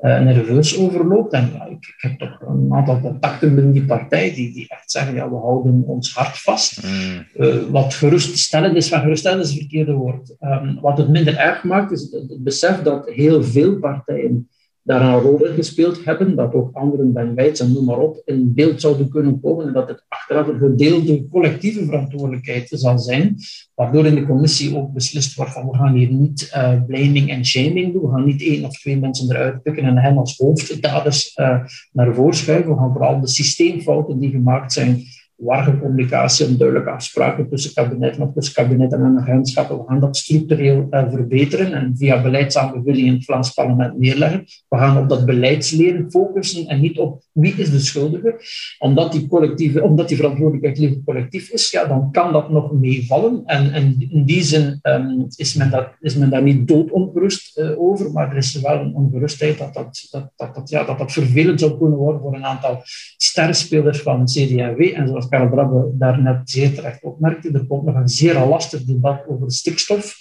uh, 0.00 0.20
nerveus 0.20 0.78
overloopt. 0.78 1.32
En 1.32 1.50
ja, 1.54 1.64
ik, 1.64 1.72
ik, 1.72 1.94
heb 1.96 2.18
toch 2.18 2.40
een 2.40 2.72
aantal 2.72 3.00
contacten 3.00 3.54
binnen 3.54 3.72
die 3.72 3.84
partij 3.84 4.34
die, 4.34 4.52
die 4.52 4.68
echt 4.68 4.90
zeggen, 4.90 5.14
ja, 5.14 5.30
we 5.30 5.36
houden 5.36 5.82
ons 5.86 6.14
hart 6.14 6.38
vast. 6.38 6.84
Mm. 6.84 7.26
Uh, 7.36 7.56
wat 7.70 7.94
geruststellend 7.94 8.76
is, 8.76 8.88
van 8.88 9.00
geruststellend 9.00 9.42
is 9.42 9.50
het 9.50 9.58
verkeerde 9.58 9.92
woord. 9.92 10.36
Um, 10.40 10.78
wat 10.80 10.98
het 10.98 11.08
minder 11.08 11.36
erg 11.36 11.64
maakt, 11.64 11.92
is 11.92 12.00
het, 12.00 12.12
het 12.12 12.42
besef 12.42 12.82
dat 12.82 13.08
heel 13.08 13.42
veel 13.42 13.78
partijen 13.78 14.48
daar 14.88 15.14
een 15.14 15.20
rol 15.20 15.46
in 15.46 15.54
gespeeld 15.54 16.04
hebben, 16.04 16.36
dat 16.36 16.54
ook 16.54 16.76
anderen, 16.76 17.12
Ben 17.12 17.34
Wijts 17.34 17.60
en 17.60 17.72
noem 17.72 17.84
maar 17.84 17.98
op, 17.98 18.22
in 18.24 18.54
beeld 18.54 18.80
zouden 18.80 19.08
kunnen 19.08 19.40
komen 19.40 19.66
en 19.66 19.72
dat 19.72 19.88
het 19.88 20.04
achteraf 20.08 20.48
een 20.48 20.58
gedeelde 20.58 21.28
collectieve 21.28 21.84
verantwoordelijkheid 21.84 22.68
zal 22.70 22.98
zijn, 22.98 23.36
waardoor 23.74 24.06
in 24.06 24.14
de 24.14 24.26
commissie 24.26 24.76
ook 24.76 24.92
beslist 24.92 25.34
wordt 25.34 25.52
van 25.52 25.68
we 25.70 25.76
gaan 25.76 25.94
hier 25.94 26.10
niet 26.10 26.52
uh, 26.54 26.82
blaming 26.86 27.30
en 27.30 27.44
shaming 27.44 27.92
doen, 27.92 28.02
we 28.02 28.08
gaan 28.08 28.24
niet 28.24 28.42
één 28.42 28.64
of 28.64 28.78
twee 28.78 28.98
mensen 28.98 29.30
eruit 29.30 29.62
pikken 29.62 29.84
en 29.84 29.98
hen 29.98 30.16
als 30.16 30.36
hoofddaders 30.36 31.36
uh, 31.36 31.64
naar 31.92 32.14
voren 32.14 32.34
schuiven, 32.34 32.72
we 32.72 32.78
gaan 32.78 32.92
vooral 32.92 33.20
de 33.20 33.28
systeemfouten 33.28 34.18
die 34.18 34.30
gemaakt 34.30 34.72
zijn 34.72 35.02
warge 35.38 35.78
communicatie 35.78 36.46
en 36.46 36.56
duidelijke 36.56 36.90
afspraken 36.90 37.48
tussen 37.48 37.74
kabinetten 37.74 38.22
of 38.22 38.32
tussen 38.32 38.54
kabinetten 38.54 39.04
en 39.04 39.18
agentschappen. 39.18 39.78
We 39.78 39.84
gaan 39.86 40.00
dat 40.00 40.16
structureel 40.16 40.86
uh, 40.90 41.10
verbeteren 41.10 41.72
en 41.72 41.94
via 41.96 42.22
beleidsaanbevelingen 42.22 43.06
in 43.06 43.12
het 43.12 43.24
Vlaams 43.24 43.52
parlement 43.52 43.98
neerleggen. 43.98 44.44
We 44.68 44.76
gaan 44.76 44.98
op 44.98 45.08
dat 45.08 45.24
beleidsleren 45.24 46.10
focussen 46.10 46.66
en 46.66 46.80
niet 46.80 46.98
op 46.98 47.22
wie 47.32 47.54
is 47.56 47.70
de 47.70 47.78
schuldige. 47.78 48.40
Omdat 48.78 49.12
die, 49.12 49.26
collectieve, 49.26 49.82
omdat 49.82 50.08
die 50.08 50.16
verantwoordelijkheid 50.16 50.78
liever 50.78 51.02
collectief 51.04 51.50
is, 51.50 51.70
ja, 51.70 51.84
dan 51.84 52.10
kan 52.10 52.32
dat 52.32 52.50
nog 52.50 52.72
meevallen. 52.72 53.42
En, 53.44 53.72
en 53.72 54.06
in 54.08 54.24
die 54.24 54.42
zin 54.42 54.78
um, 54.82 55.26
is, 55.36 55.54
men 55.54 55.70
dat, 55.70 55.88
is 56.00 56.16
men 56.16 56.30
daar 56.30 56.42
niet 56.42 56.68
doodongerust 56.68 57.58
uh, 57.58 57.80
over, 57.80 58.12
maar 58.12 58.30
er 58.30 58.36
is 58.36 58.60
wel 58.60 58.80
een 58.80 58.94
ongerustheid 58.94 59.58
dat 59.58 59.74
dat, 59.74 60.08
dat, 60.36 60.54
dat, 60.54 60.70
ja, 60.70 60.84
dat 60.84 60.98
dat 60.98 61.12
vervelend 61.12 61.60
zou 61.60 61.78
kunnen 61.78 61.98
worden 61.98 62.20
voor 62.20 62.34
een 62.34 62.44
aantal 62.44 62.80
sterspelers 63.16 64.00
van 64.00 64.24
CDAW. 64.24 64.80
En 64.94 65.08
zoals 65.08 65.27
Karel 65.28 65.50
Drabbe 65.50 65.90
daarnet 65.92 66.50
zeer 66.50 66.74
terecht 66.74 67.02
opmerkte, 67.02 67.50
er 67.52 67.66
komt 67.66 67.84
nog 67.84 67.94
een 67.94 68.08
zeer 68.08 68.34
lastig 68.34 68.84
debat 68.84 69.24
over 69.28 69.52
stikstof 69.52 70.16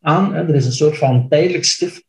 aan. 0.00 0.34
Er 0.34 0.54
is 0.54 0.66
een 0.66 0.72
soort 0.72 0.98
van 0.98 1.28
tijdelijk 1.28 1.64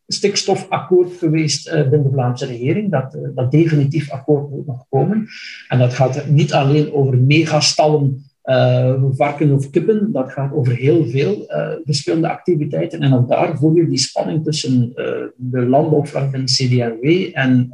stikstofakkoord 0.06 1.12
geweest 1.18 1.68
eh, 1.68 1.82
binnen 1.82 2.02
de 2.02 2.10
Vlaamse 2.12 2.46
regering. 2.46 2.90
Dat, 2.90 3.14
eh, 3.14 3.20
dat 3.34 3.50
definitief 3.50 4.10
akkoord 4.10 4.50
moet 4.50 4.66
nog 4.66 4.84
komen. 4.88 5.26
En 5.68 5.78
dat 5.78 5.94
gaat 5.94 6.26
niet 6.26 6.52
alleen 6.52 6.92
over 6.92 7.18
megastallen 7.18 8.24
uh, 8.44 9.02
varken 9.10 9.52
of 9.52 9.70
kippen. 9.70 10.12
Dat 10.12 10.32
gaat 10.32 10.52
over 10.52 10.74
heel 10.74 11.06
veel 11.06 11.46
verschillende 11.84 12.28
activiteiten. 12.28 13.00
En 13.00 13.14
ook 13.14 13.28
daar 13.28 13.56
voel 13.58 13.74
je 13.74 13.88
die 13.88 13.98
spanning 13.98 14.44
tussen 14.44 14.92
de 15.36 15.66
landbouwvlag 15.66 16.32
en 16.32 16.44
CDRW 16.44 17.30
en 17.32 17.68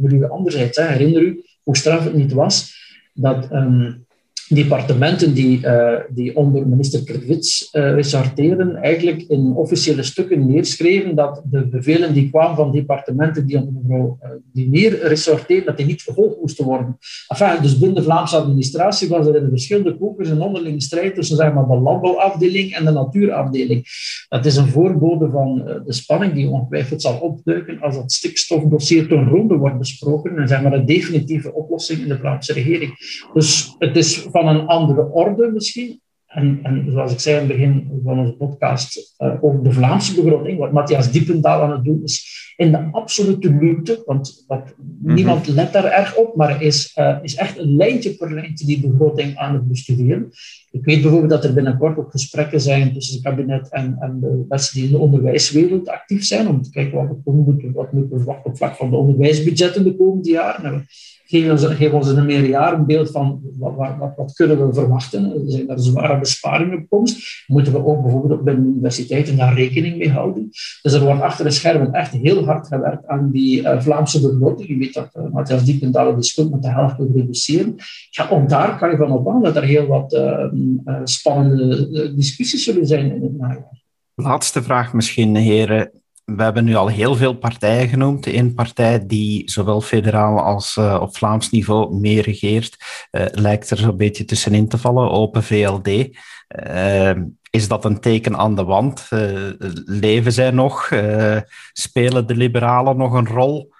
milieu 0.00 0.28
anderzijds. 0.28 0.76
Hè. 0.76 0.84
Herinner 0.84 1.22
u 1.22 1.44
hoe 1.62 1.76
straf 1.76 2.04
het 2.04 2.14
niet 2.14 2.32
was 2.32 2.74
dat 3.14 3.50
ehm, 3.50 3.92
departementen 4.48 5.34
die, 5.34 5.60
uh, 5.62 5.98
die 6.08 6.36
onder 6.36 6.68
minister 6.68 7.04
Krivits 7.04 7.68
uh, 7.72 7.94
ressorteren, 7.94 8.76
eigenlijk 8.76 9.22
in 9.28 9.52
officiële 9.54 10.02
stukken 10.02 10.46
neerschreven 10.46 11.14
dat 11.14 11.42
de 11.50 11.66
bevelen 11.66 12.14
die 12.14 12.30
kwamen 12.30 12.56
van 12.56 12.72
departementen 12.72 13.46
die 13.46 13.58
onder 13.58 13.72
mevrouw 13.82 14.18
uh, 14.22 14.28
Dinier 14.52 15.06
ressorteren, 15.06 15.64
dat 15.64 15.76
die 15.76 15.86
niet 15.86 16.02
vervolgd 16.02 16.40
moesten 16.40 16.64
worden. 16.64 16.98
Enfin, 17.28 17.62
dus 17.62 17.78
binnen 17.78 17.96
de 17.96 18.02
Vlaamse 18.02 18.36
administratie 18.36 19.08
was 19.08 19.26
er 19.26 19.36
in 19.36 19.48
verschillende 19.48 19.96
kokers 19.96 20.28
een 20.28 20.40
onderlinge 20.40 20.80
strijd 20.80 21.14
tussen 21.14 21.36
zeg 21.36 21.52
maar, 21.52 21.66
de 21.66 21.76
landbouwafdeling 21.76 22.72
en 22.72 22.84
de 22.84 22.90
natuurafdeling. 22.90 23.86
Dat 24.28 24.46
is 24.46 24.56
een 24.56 24.68
voorbode 24.68 25.30
van 25.30 25.54
de 25.86 25.92
spanning 25.92 26.32
die 26.32 26.48
ongetwijfeld 26.48 27.02
zal 27.02 27.18
opduiken 27.18 27.80
als 27.80 27.94
dat 27.94 28.12
stikstofdossier 28.12 29.08
ten 29.08 29.28
ronde 29.28 29.56
wordt 29.56 29.78
besproken 29.78 30.38
en 30.38 30.48
zeg 30.48 30.62
maar, 30.62 30.72
een 30.72 30.86
definitieve 30.86 31.54
oplossing 31.54 32.00
in 32.00 32.08
de 32.08 32.18
Vlaamse 32.18 32.52
regering. 32.52 32.92
Dus 33.32 33.74
het 33.78 33.96
is 33.96 34.25
van 34.30 34.48
een 34.48 34.66
andere 34.66 35.10
orde 35.10 35.50
misschien. 35.52 36.00
En, 36.26 36.60
en 36.62 36.86
zoals 36.90 37.12
ik 37.12 37.20
zei 37.20 37.34
aan 37.34 37.42
het 37.42 37.52
begin 37.52 38.00
van 38.04 38.18
onze 38.18 38.32
podcast, 38.32 39.14
uh, 39.18 39.34
ook 39.40 39.64
de 39.64 39.72
Vlaamse 39.72 40.14
begroting, 40.14 40.58
wat 40.58 40.72
Matthias 40.72 41.10
Diependaal 41.10 41.62
aan 41.62 41.70
het 41.70 41.84
doen 41.84 42.02
is, 42.02 42.36
in 42.56 42.70
de 42.70 42.88
absolute 42.92 43.54
luwte, 43.54 44.02
want 44.06 44.44
mhm. 44.48 45.14
niemand 45.14 45.46
let 45.46 45.72
daar 45.72 45.84
erg 45.84 46.16
op, 46.16 46.36
maar 46.36 46.62
is, 46.62 46.96
uh, 46.98 47.18
is 47.22 47.34
echt 47.34 47.58
een 47.58 47.76
lijntje 47.76 48.14
per 48.14 48.34
lijntje 48.34 48.66
die 48.66 48.80
begroting 48.80 49.36
aan 49.36 49.54
het 49.54 49.68
bestuderen. 49.68 50.28
Ik 50.70 50.84
weet 50.84 51.02
bijvoorbeeld 51.02 51.30
dat 51.30 51.44
er 51.44 51.54
binnenkort 51.54 51.98
ook 51.98 52.10
gesprekken 52.10 52.60
zijn 52.60 52.92
tussen 52.92 53.14
het 53.14 53.24
kabinet 53.24 53.68
en, 53.70 53.96
en 54.00 54.20
de 54.20 54.44
mensen 54.48 54.74
die 54.74 54.84
in 54.84 54.90
de 54.90 54.98
onderwijswereld 54.98 55.88
actief 55.88 56.24
zijn, 56.24 56.48
om 56.48 56.62
te 56.62 56.70
kijken 56.70 56.98
wat 56.98 57.16
we 57.24 57.32
moeten, 57.32 57.72
wat 57.72 57.92
moeten 57.92 58.10
we 58.10 58.22
verwachten 58.22 58.50
op 58.50 58.56
vlak 58.56 58.74
van 58.74 58.90
de 58.90 58.96
onderwijsbudgetten 58.96 59.84
de 59.84 59.96
komende 59.96 60.30
jaren 60.30 60.86
geef 61.26 61.50
ons, 61.50 61.64
geef 61.64 61.92
ons 61.92 62.10
in 62.10 62.16
een 62.16 62.26
meerjarenbeeld 62.26 63.10
van 63.10 63.40
wat, 63.58 63.74
wat, 63.76 64.12
wat, 64.16 64.32
kunnen 64.32 64.66
we 64.66 64.74
verwachten. 64.74 65.24
Er 65.24 65.40
zijn 65.50 65.66
daar 65.66 65.78
zware 65.78 66.18
besparingen 66.18 66.78
op 66.78 66.88
komst. 66.88 67.44
Moeten 67.46 67.72
we 67.72 67.86
ook 67.86 68.02
bijvoorbeeld 68.02 68.44
bij 68.44 68.54
de 68.54 68.60
universiteiten 68.60 69.36
daar 69.36 69.54
rekening 69.54 69.96
mee 69.96 70.10
houden. 70.10 70.48
Dus 70.82 70.92
er 70.92 71.04
wordt 71.04 71.20
achter 71.20 71.44
de 71.44 71.50
schermen 71.50 71.92
echt 71.92 72.12
heel 72.12 72.44
hard 72.44 72.66
gewerkt 72.66 73.06
aan 73.06 73.30
die 73.30 73.60
uh, 73.60 73.80
Vlaamse 73.80 74.20
begroting. 74.20 74.68
Je 74.68 74.76
weet 74.76 74.94
dat 74.94 75.10
uh, 75.16 75.22
Matthias 75.32 75.64
Diependalen 75.64 76.16
de 76.16 76.22
schuld 76.22 76.50
met 76.50 76.62
de 76.62 76.70
helft 76.70 76.96
wil 76.96 77.10
reduceren. 77.14 77.74
Ja, 78.10 78.28
ook 78.28 78.48
daar 78.48 78.78
kan 78.78 78.90
je 78.90 78.96
van 78.96 79.12
op 79.12 79.28
aan 79.28 79.42
dat 79.42 79.56
er 79.56 79.64
heel 79.64 79.86
wat 79.86 80.12
uh, 80.12 81.00
spannende 81.04 82.14
discussies 82.14 82.64
zullen 82.64 82.86
zijn 82.86 83.14
in 83.14 83.22
het 83.22 83.38
najaar. 83.38 83.84
Laatste 84.14 84.62
vraag 84.62 84.92
misschien, 84.92 85.36
heren 85.36 85.90
we 86.26 86.42
hebben 86.42 86.64
nu 86.64 86.74
al 86.74 86.88
heel 86.88 87.14
veel 87.14 87.34
partijen 87.34 87.88
genoemd. 87.88 88.26
Eén 88.26 88.54
partij 88.54 89.06
die 89.06 89.50
zowel 89.50 89.80
federaal 89.80 90.40
als 90.40 90.76
uh, 90.76 90.98
op 91.00 91.16
Vlaams 91.16 91.50
niveau 91.50 91.94
meer 91.94 92.22
regeert, 92.22 92.76
uh, 93.10 93.24
lijkt 93.30 93.70
er 93.70 93.76
zo'n 93.76 93.96
beetje 93.96 94.24
tussenin 94.24 94.68
te 94.68 94.78
vallen, 94.78 95.10
Open 95.10 95.42
VLD. 95.42 96.18
Ehm, 96.48 97.24
is 97.50 97.68
dat 97.68 97.84
een 97.84 98.00
teken 98.00 98.36
aan 98.36 98.54
de 98.54 98.64
wand? 98.64 99.06
Eh, 99.10 99.50
leven 99.84 100.32
zij 100.32 100.50
nog? 100.50 100.90
spelen 101.72 102.26
de 102.26 102.36
liberalen 102.36 102.96
nog 102.96 103.12
een 103.12 103.28
rol? 103.28 103.74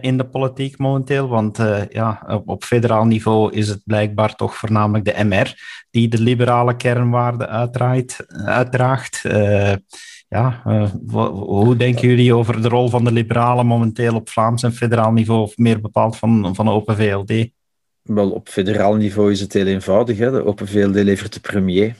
in 0.00 0.16
de 0.16 0.28
politiek 0.28 0.78
momenteel. 0.78 1.28
Want 1.28 1.58
ja, 1.88 2.22
op, 2.26 2.48
op, 2.48 2.64
federaal 2.64 3.04
niveau 3.04 3.52
is 3.52 3.68
het 3.68 3.82
blijkbaar 3.84 4.34
toch 4.34 4.56
voornamelijk 4.56 5.04
de 5.04 5.24
MR 5.24 5.54
die 5.90 6.08
de 6.08 6.20
liberale 6.20 6.76
kernwaarden 6.76 7.48
uitdraagt 8.44 9.22
ja, 10.32 10.62
uh, 10.66 10.90
hoe 11.30 11.76
denken 11.76 12.08
jullie 12.08 12.34
over 12.34 12.62
de 12.62 12.68
rol 12.68 12.88
van 12.88 13.04
de 13.04 13.12
liberalen 13.12 13.66
momenteel 13.66 14.14
op 14.14 14.28
Vlaams 14.28 14.62
en 14.62 14.72
federaal 14.72 15.12
niveau, 15.12 15.40
of 15.40 15.56
meer 15.56 15.80
bepaald 15.80 16.16
van, 16.16 16.54
van 16.54 16.68
Open 16.68 16.96
VLD? 16.96 17.48
Wel, 18.02 18.30
op 18.30 18.48
federaal 18.48 18.94
niveau 18.94 19.30
is 19.30 19.40
het 19.40 19.52
heel 19.52 19.66
eenvoudig. 19.66 20.18
Hè. 20.18 20.30
De 20.30 20.44
Open 20.44 20.68
VLD 20.68 20.94
levert 20.94 21.32
de 21.32 21.40
premier. 21.40 21.94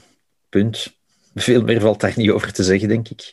Punt. 0.49 0.97
Veel 1.35 1.63
meer 1.63 1.81
valt 1.81 2.01
daar 2.01 2.13
niet 2.17 2.31
over 2.31 2.53
te 2.53 2.63
zeggen, 2.63 2.89
denk 2.89 3.09
ik. 3.09 3.33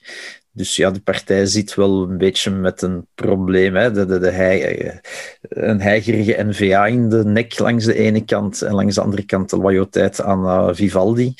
Dus 0.51 0.75
ja, 0.75 0.91
de 0.91 1.01
partij 1.01 1.45
zit 1.45 1.75
wel 1.75 2.03
een 2.03 2.17
beetje 2.17 2.51
met 2.51 2.81
een 2.81 3.07
probleem. 3.15 3.75
Hè. 3.75 3.91
De, 3.91 4.05
de, 4.05 4.19
de 4.19 4.29
eh, 4.29 4.97
een 5.41 5.81
heigerige 5.81 6.43
NVA 6.43 6.85
in 6.85 7.09
de 7.09 7.25
nek 7.25 7.59
langs 7.59 7.85
de 7.85 7.95
ene 7.95 8.25
kant 8.25 8.61
en 8.61 8.73
langs 8.73 8.95
de 8.95 9.01
andere 9.01 9.23
kant 9.23 9.49
de 9.49 9.57
loyaliteit 9.57 10.21
aan 10.21 10.43
uh, 10.43 10.69
Vivaldi. 10.71 11.33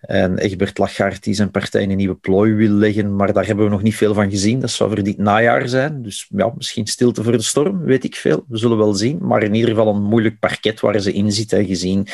En 0.00 0.38
Egbert 0.38 0.78
Lachaert 0.78 1.22
die 1.22 1.34
zijn 1.34 1.50
partij 1.50 1.82
in 1.82 1.90
een 1.90 1.96
nieuwe 1.96 2.14
plooi 2.14 2.52
wil 2.52 2.70
leggen, 2.70 3.16
maar 3.16 3.32
daar 3.32 3.46
hebben 3.46 3.64
we 3.64 3.70
nog 3.70 3.82
niet 3.82 3.96
veel 3.96 4.14
van 4.14 4.30
gezien. 4.30 4.60
Dat 4.60 4.70
zou 4.70 4.90
voor 4.90 5.02
dit 5.02 5.18
najaar 5.18 5.68
zijn. 5.68 6.02
Dus 6.02 6.26
ja, 6.28 6.52
misschien 6.56 6.86
stilte 6.86 7.22
voor 7.22 7.32
de 7.32 7.42
storm, 7.42 7.84
weet 7.84 8.04
ik 8.04 8.16
veel. 8.16 8.44
We 8.48 8.58
zullen 8.58 8.76
wel 8.76 8.94
zien. 8.94 9.18
Maar 9.20 9.42
in 9.42 9.54
ieder 9.54 9.70
geval 9.70 9.94
een 9.94 10.02
moeilijk 10.02 10.38
parket 10.38 10.80
waar 10.80 11.00
ze 11.00 11.12
in 11.12 11.32
zitten, 11.32 11.66
gezien 11.66 12.06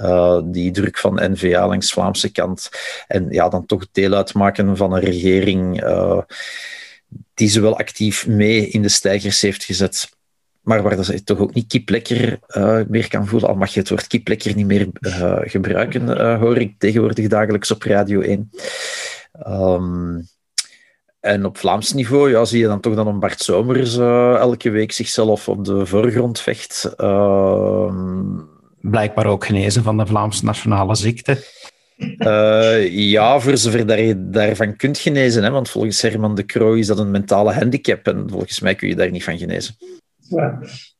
uh, 0.00 0.40
die 0.44 0.70
druk 0.70 0.98
van 0.98 1.20
NVA 1.30 1.68
langs 1.68 1.92
Vlaamse 1.92 2.32
kant. 2.32 2.70
En 3.08 3.26
ja, 3.30 3.48
dan 3.48 3.66
toch 3.66 3.86
deel 3.92 4.12
uitmaken 4.12 4.76
van 4.76 4.92
een 4.92 5.00
regering 5.00 5.81
die 7.34 7.48
ze 7.48 7.60
wel 7.60 7.78
actief 7.78 8.26
mee 8.26 8.68
in 8.68 8.82
de 8.82 8.88
stijgers 8.88 9.40
heeft 9.40 9.64
gezet 9.64 10.10
maar 10.62 10.82
waar 10.82 11.04
ze 11.04 11.24
toch 11.24 11.38
ook 11.38 11.54
niet 11.54 11.66
kiplekker 11.66 12.38
uh, 12.56 12.80
meer 12.88 13.08
kan 13.08 13.26
voelen. 13.26 13.48
Al 13.48 13.54
mag 13.54 13.74
je 13.74 13.80
het 13.80 13.88
woord 13.88 14.06
kiplekker 14.06 14.54
niet 14.54 14.66
meer 14.66 14.88
uh, 15.00 15.38
gebruiken, 15.40 16.08
uh, 16.08 16.38
hoor 16.38 16.56
ik 16.56 16.74
tegenwoordig 16.78 17.28
dagelijks 17.28 17.70
op 17.70 17.82
Radio 17.82 18.20
1. 18.20 18.50
Um, 19.46 19.52
ehm, 19.52 20.20
en 21.20 21.44
op 21.44 21.58
Vlaams 21.58 21.92
niveau 21.92 22.30
ja, 22.30 22.44
zie 22.44 22.60
je 22.60 22.66
dan 22.66 22.80
toch 22.80 22.94
dat 22.94 23.06
een 23.06 23.18
Bart 23.18 23.40
Somers 23.40 23.98
elke 23.98 24.70
week 24.70 24.92
zichzelf 24.92 25.48
op 25.48 25.64
de 25.64 25.86
voorgrond 25.86 26.40
vecht. 26.40 26.94
Ehm, 26.96 28.40
Blijkbaar 28.80 29.26
ook 29.26 29.44
genezen 29.44 29.82
van 29.82 29.96
de 29.96 30.06
Vlaamse 30.06 30.44
nationale 30.44 30.94
ziekte. 30.94 31.44
Ja, 32.90 33.40
voor 33.40 33.56
zover 33.56 34.00
je 34.00 34.30
daarvan 34.30 34.76
kunt 34.76 34.98
genezen. 34.98 35.42
Hè? 35.42 35.50
Want 35.50 35.70
volgens 35.70 36.02
Herman 36.02 36.34
de 36.34 36.44
Croo 36.44 36.72
is 36.72 36.86
dat 36.86 36.98
een 36.98 37.10
mentale 37.10 37.52
handicap. 37.52 38.06
En 38.06 38.24
volgens 38.30 38.60
mij 38.60 38.74
kun 38.74 38.88
je 38.88 38.96
daar 38.96 39.10
niet 39.10 39.24
van 39.24 39.38
genezen. 39.38 39.74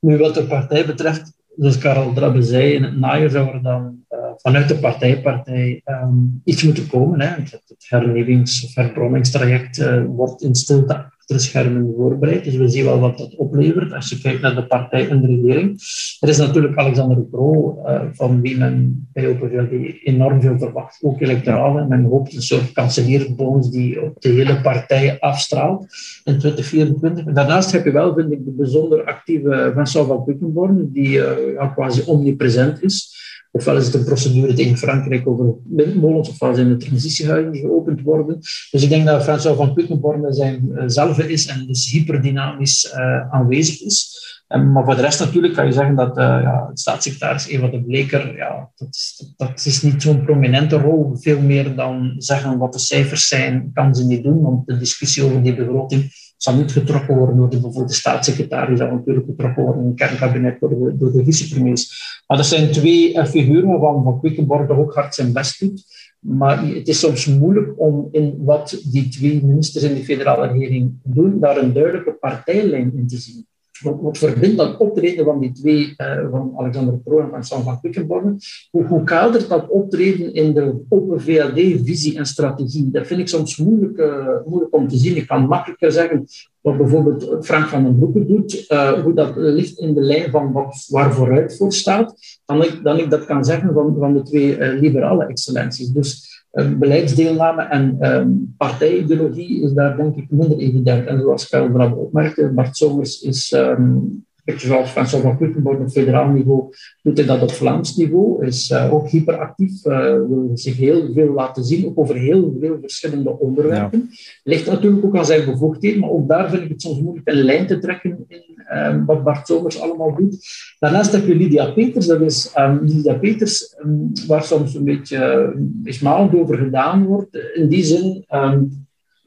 Nu, 0.01 0.17
wat 0.17 0.35
de 0.35 0.45
partij 0.45 0.87
betreft, 0.87 1.33
zoals 1.57 1.79
Karel 1.79 2.13
Drabbe 2.13 2.43
zei, 2.43 2.73
in 2.73 2.83
het 2.83 2.99
najaar 2.99 3.31
zou 3.31 3.49
er 3.49 3.63
dan 3.63 4.05
uh, 4.11 4.19
vanuit 4.43 4.68
de 4.68 4.78
partijpartij 4.78 5.82
um, 5.84 6.40
iets 6.45 6.62
moeten 6.62 6.86
komen. 6.86 7.20
Hè. 7.20 7.26
Het, 7.26 7.51
het 7.51 7.86
herlevings- 7.88 8.64
of 8.64 8.74
herbronningstraject 8.74 9.78
uh, 9.78 10.05
wordt 10.07 10.43
in 10.43 10.55
stilte 10.55 10.95
achter 10.95 11.36
de 11.36 11.43
schermen 11.43 11.95
voorbereid. 11.97 12.45
Dus 12.45 12.57
we 12.57 12.68
zien 12.68 12.84
wel 12.84 13.01
wat 13.01 13.18
dat 13.18 13.36
oplevert 13.36 13.93
als 13.93 14.09
je 14.09 14.20
kijkt 14.20 14.40
naar 14.40 14.55
de 14.55 14.66
partij 14.66 15.09
en 15.09 15.20
de 15.20 15.26
regering. 15.26 15.80
Er 16.20 16.28
is 16.28 16.36
natuurlijk 16.36 16.76
Alexander 16.76 17.22
Pro, 17.22 17.78
uh, 17.86 18.01
van 18.12 18.40
wie 18.40 18.59
men 18.59 19.09
bij 19.12 19.28
OpenVLD 19.28 20.03
enorm 20.05 20.40
veel 20.40 20.59
verwacht, 20.59 20.99
ook 21.03 21.20
electoraal. 21.20 21.78
En 21.78 21.88
men 21.88 22.05
hoopt 22.05 22.34
een 22.34 22.43
soort 22.43 22.72
kanseliersbonus 22.72 23.68
die 23.70 24.03
op 24.03 24.20
de 24.20 24.28
hele 24.28 24.61
partij 24.61 25.20
afstraalt 25.20 25.82
in 26.24 26.38
2024. 26.38 27.24
Daarnaast 27.34 27.72
heb 27.72 27.84
je 27.84 27.93
wel, 27.93 28.14
vind 28.14 28.32
ik, 28.32 28.45
de 28.45 28.51
bijzonder 28.51 29.05
actieve 29.05 29.72
Vincent 29.74 30.07
van 30.07 30.24
Quickenborn, 30.24 30.93
die 30.93 31.18
uh, 31.18 31.74
quasi 31.74 32.03
omnipresent 32.07 32.82
is. 32.82 33.20
Ofwel 33.55 33.77
is 33.77 33.85
het 33.87 33.95
een 33.95 34.05
procedure 34.05 34.53
tegen 34.53 34.77
Frankrijk 34.77 35.29
over 35.29 35.55
windmolens, 35.65 36.29
ofwel 36.29 36.55
zijn 36.55 36.69
de 36.69 36.77
transitiehuizen 36.77 37.57
geopend 37.57 38.03
worden. 38.03 38.39
Dus 38.71 38.83
ik 38.83 38.89
denk 38.89 39.07
dat 39.07 39.23
François 39.23 39.57
van 39.57 39.75
Quickenborne 39.75 40.33
zijn 40.33 40.69
uh, 40.69 40.83
zelf 40.87 41.19
is 41.19 41.47
en 41.47 41.67
dus 41.67 41.91
hyperdynamisch 41.91 42.93
uh, 42.95 43.33
aanwezig 43.33 43.83
is. 43.83 44.21
Maar 44.49 44.85
voor 44.85 44.95
de 44.95 45.01
rest 45.01 45.21
natuurlijk 45.21 45.55
kan 45.55 45.67
je 45.67 45.73
zeggen 45.73 45.95
dat 45.95 46.19
uh, 46.19 46.25
ja, 46.25 46.71
staatssecretaris 46.75 47.47
Eva 47.47 47.67
de 47.67 47.83
Bleker, 47.83 48.37
ja, 48.37 48.71
dat, 48.77 48.89
is, 48.91 49.33
dat 49.37 49.63
is 49.65 49.83
niet 49.83 50.03
zo'n 50.03 50.25
prominente 50.25 50.77
rol. 50.77 51.17
Veel 51.17 51.41
meer 51.41 51.75
dan 51.75 52.15
zeggen 52.19 52.59
wat 52.59 52.73
de 52.73 52.79
cijfers 52.79 53.29
zijn, 53.29 53.71
kan 53.75 53.95
ze 53.95 54.07
niet 54.07 54.23
doen. 54.23 54.43
Want 54.43 54.67
de 54.67 54.79
discussie 54.79 55.25
over 55.25 55.43
die 55.43 55.55
begroting 55.55 56.11
zal 56.43 56.55
niet 56.55 56.72
getrokken 56.72 57.16
worden 57.16 57.36
door 57.36 57.51
de, 57.51 57.61
bijvoorbeeld 57.61 57.88
de 57.88 57.95
staatssecretaris, 57.95 58.78
zal 58.78 58.90
natuurlijk 58.90 59.26
getrokken 59.26 59.62
worden 59.62 59.82
in 59.82 59.88
het 59.88 59.97
kernkabinet 59.97 60.61
door 60.61 60.68
de, 60.68 60.97
door 60.97 61.12
de. 61.12 61.86
Maar 62.26 62.38
er 62.38 62.45
zijn 62.45 62.70
twee 62.70 63.14
uh, 63.14 63.24
figuren 63.24 63.68
waarvan 63.68 64.03
Van 64.03 64.20
Quickenborg 64.20 64.68
ook 64.70 64.95
hard 64.95 65.14
zijn 65.14 65.32
best 65.32 65.61
doet. 65.61 65.84
Maar 66.18 66.66
het 66.66 66.88
is 66.88 66.99
soms 66.99 67.26
moeilijk 67.26 67.80
om 67.80 68.09
in 68.11 68.34
wat 68.38 68.82
die 68.90 69.09
twee 69.09 69.45
ministers 69.45 69.84
in 69.84 69.95
de 69.95 70.05
federale 70.05 70.47
regering 70.47 70.93
doen, 71.03 71.40
daar 71.40 71.57
een 71.57 71.72
duidelijke 71.72 72.12
partijlijn 72.12 72.93
in 72.97 73.07
te 73.07 73.16
zien 73.16 73.47
wat, 73.83 74.18
verbindt 74.18 74.57
dat 74.57 74.76
optreden 74.76 75.24
van 75.24 75.41
die 75.41 75.53
twee, 75.53 75.95
uh, 75.97 76.30
van 76.30 76.53
Alexander 76.57 76.99
Pro 76.99 77.30
en 77.33 77.45
Sam 77.45 77.62
van 77.62 77.80
Quickenborne, 77.80 78.37
hoe, 78.70 78.85
hoe 78.85 79.05
kadert 79.05 79.49
dat 79.49 79.68
optreden 79.68 80.35
in 80.35 80.55
de 80.55 80.74
open 80.89 81.20
VLD-visie 81.20 82.18
en 82.18 82.26
strategie? 82.26 82.91
Dat 82.91 83.07
vind 83.07 83.20
ik 83.20 83.28
soms 83.28 83.57
moeilijk, 83.57 83.99
uh, 83.99 84.26
moeilijk 84.47 84.74
om 84.74 84.89
te 84.89 84.97
zien. 84.97 85.16
Ik 85.16 85.26
kan 85.26 85.47
makkelijker 85.47 85.93
zeggen 85.93 86.24
wat 86.61 86.76
bijvoorbeeld 86.76 87.47
Frank 87.47 87.66
van 87.66 87.85
den 87.85 87.99
Broeke 87.99 88.26
doet, 88.26 88.64
uh, 88.68 88.93
hoe 88.93 89.14
dat 89.14 89.33
ligt 89.37 89.78
in 89.78 89.95
de 89.95 90.01
lijn 90.01 90.30
van 90.30 90.53
wat, 90.53 90.87
waar 90.89 91.14
vooruit 91.14 91.57
voor 91.57 91.72
staat, 91.72 92.14
dan 92.45 92.62
ik, 92.62 92.80
dan 92.83 92.99
ik 92.99 93.11
dat 93.11 93.24
kan 93.24 93.45
zeggen 93.45 93.74
van, 93.74 93.97
van 93.99 94.14
de 94.14 94.22
twee 94.22 94.72
liberale 94.74 95.24
excellenties. 95.24 95.89
Dus 95.89 96.41
beleidsdeelname 96.79 97.63
en 97.63 97.97
um, 98.01 98.55
partijideologie 98.57 99.63
is 99.63 99.73
daar 99.73 99.97
denk 99.97 100.17
ik 100.17 100.31
minder 100.31 100.59
evident. 100.59 101.07
En 101.07 101.21
zoals 101.21 101.49
Karel 101.49 101.71
Brabbe 101.71 101.97
opmerkte, 101.97 102.53
Bart 102.55 102.77
Somers 102.77 103.21
is 103.21 103.53
um, 103.53 104.25
beetje 104.45 104.67
zoals 104.67 104.91
François 104.91 105.23
van 105.23 105.81
op 105.81 105.91
federaal 105.91 106.29
niveau, 106.29 106.75
doet 107.03 107.17
hij 107.17 107.27
dat 107.27 107.43
op 107.43 107.51
Vlaams 107.51 107.97
niveau, 107.97 108.47
is 108.47 108.71
uh, 108.71 108.93
ook 108.93 109.09
hyperactief, 109.09 109.87
uh, 109.87 109.95
wil 110.03 110.51
zich 110.55 110.77
heel 110.77 111.13
veel 111.13 111.33
laten 111.33 111.65
zien, 111.65 111.87
ook 111.87 111.99
over 111.99 112.17
heel 112.17 112.57
veel 112.61 112.79
verschillende 112.81 113.39
onderwerpen. 113.39 114.09
Ja. 114.11 114.17
Ligt 114.45 114.67
natuurlijk 114.67 115.05
ook 115.05 115.17
aan 115.17 115.25
zijn 115.27 115.45
bevoegdheden, 115.45 116.01
maar 116.01 116.11
ook 116.11 116.29
daar 116.29 116.51
vind 116.51 116.63
ik 116.63 116.69
het 116.69 116.83
soms 116.83 117.01
moeilijk 117.01 117.29
een 117.29 117.43
lijn 117.43 117.67
te 117.67 117.79
trekken 117.79 118.25
in 118.29 118.43
um, 118.75 119.05
wat 119.05 119.25
Bart 119.25 119.47
Somers 119.47 119.81
allemaal 119.81 120.14
doet. 120.14 120.47
Daarnaast 120.79 121.12
heb 121.12 121.27
je 121.27 121.35
Lydia 121.35 121.70
Peters, 121.70 122.07
dat 122.07 122.20
is 122.20 122.55
um, 122.59 122.81
Lydia 122.83 123.14
Peters, 123.14 123.77
um, 123.85 124.12
waar 124.27 124.45
soms 124.45 124.75
een 124.75 124.85
beetje 124.85 125.53
mismalend 125.83 126.35
over 126.35 126.57
gedaan 126.57 127.05
wordt. 127.05 127.37
In 127.55 127.68
die 127.68 127.85
zin 127.85 128.25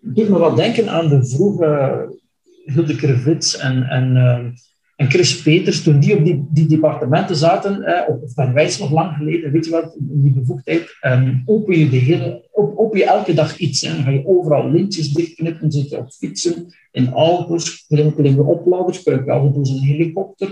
doet 0.01 0.29
me 0.29 0.37
wat 0.37 0.55
denken 0.55 0.89
aan 0.89 1.07
de 1.07 1.25
vroege 1.25 2.09
Hilde 2.65 2.95
Krevits 2.95 3.57
en, 3.57 3.83
en 3.83 4.17
en 4.95 5.09
Chris 5.09 5.41
Peters, 5.41 5.83
toen 5.83 5.99
die 5.99 6.17
op 6.17 6.23
die, 6.23 6.47
die 6.49 6.67
departementen 6.67 7.35
zaten, 7.35 7.83
eh, 7.83 8.09
of 8.09 8.33
bij 8.33 8.53
wijze 8.53 8.81
nog 8.81 8.91
lang 8.91 9.15
geleden, 9.15 9.51
weet 9.51 9.65
je 9.65 9.71
wat, 9.71 9.95
die 9.99 10.33
bevoegdheid, 10.33 10.97
open 11.45 11.77
je 11.77 11.89
de 11.89 11.97
hele, 11.97 12.44
op, 12.55 12.77
open 12.77 12.99
je 12.99 13.05
elke 13.05 13.33
dag 13.33 13.57
iets. 13.57 13.81
Hè. 13.81 13.93
Dan 13.93 14.03
ga 14.03 14.09
je 14.09 14.27
overal 14.27 14.71
lintjes 14.71 15.13
dichtknippen, 15.13 15.71
zit 15.71 15.89
je 15.89 15.97
op 15.97 16.11
fietsen, 16.11 16.73
in 16.95 17.13
auto's, 17.13 17.85
klinken 17.87 18.45
opladers, 18.45 18.97
gebruik 18.97 19.25
je 19.25 19.31
af 19.31 19.43
en 19.43 19.55
een 19.55 19.79
helikopter. 19.79 20.47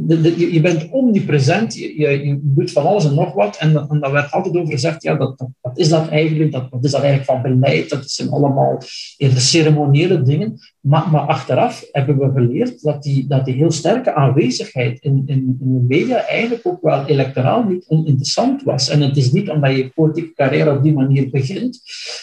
De, 0.00 0.52
je, 0.52 0.60
bent 0.60 0.88
omnipresent, 0.90 1.74
je, 1.74 2.00
je, 2.00 2.26
je, 2.26 2.38
doet 2.42 2.72
van 2.72 2.86
alles 2.86 3.04
en 3.04 3.14
nog 3.14 3.34
wat. 3.34 3.56
En, 3.56 3.86
en 3.88 4.00
daar 4.00 4.12
werd 4.12 4.32
altijd 4.32 4.56
over 4.56 4.72
gezegd, 4.72 5.02
ja, 5.02 5.14
dat, 5.14 5.38
dat, 5.38 5.48
wat 5.60 5.78
is 5.78 5.88
dat 5.88 6.08
eigenlijk? 6.08 6.52
Dat, 6.52 6.66
wat 6.70 6.84
is 6.84 6.90
dat 6.90 7.00
eigenlijk 7.00 7.30
van 7.30 7.42
beleid? 7.42 7.88
Dat 7.88 8.10
zijn 8.10 8.30
allemaal 8.30 8.78
eerder 9.16 9.40
ceremoniële 9.40 10.22
dingen. 10.22 10.58
Maar, 10.80 11.10
maar 11.10 11.20
achteraf 11.20 11.84
hebben 11.92 12.18
we 12.18 12.30
geleerd 12.32 12.82
dat 12.82 13.02
die, 13.02 13.26
dat 13.26 13.44
die 13.44 13.54
heel 13.54 13.70
sterke 13.70 14.14
aanwezigheid 14.14 15.00
in, 15.00 15.22
in, 15.26 15.56
in 15.60 15.72
de 15.74 15.84
media 15.88 16.26
eigenlijk 16.26 16.66
ook 16.66 16.82
wel 16.82 17.06
electoraal 17.06 17.62
niet 17.62 17.84
oninteressant 17.88 18.62
was. 18.62 18.88
En 18.88 19.00
het 19.00 19.16
is 19.16 19.32
niet 19.32 19.50
omdat 19.50 19.76
je 19.76 19.90
politieke 19.94 20.32
carrière 20.34 20.76
op 20.76 20.82
die 20.82 20.92
manier 20.92 21.21
begint, 21.30 21.80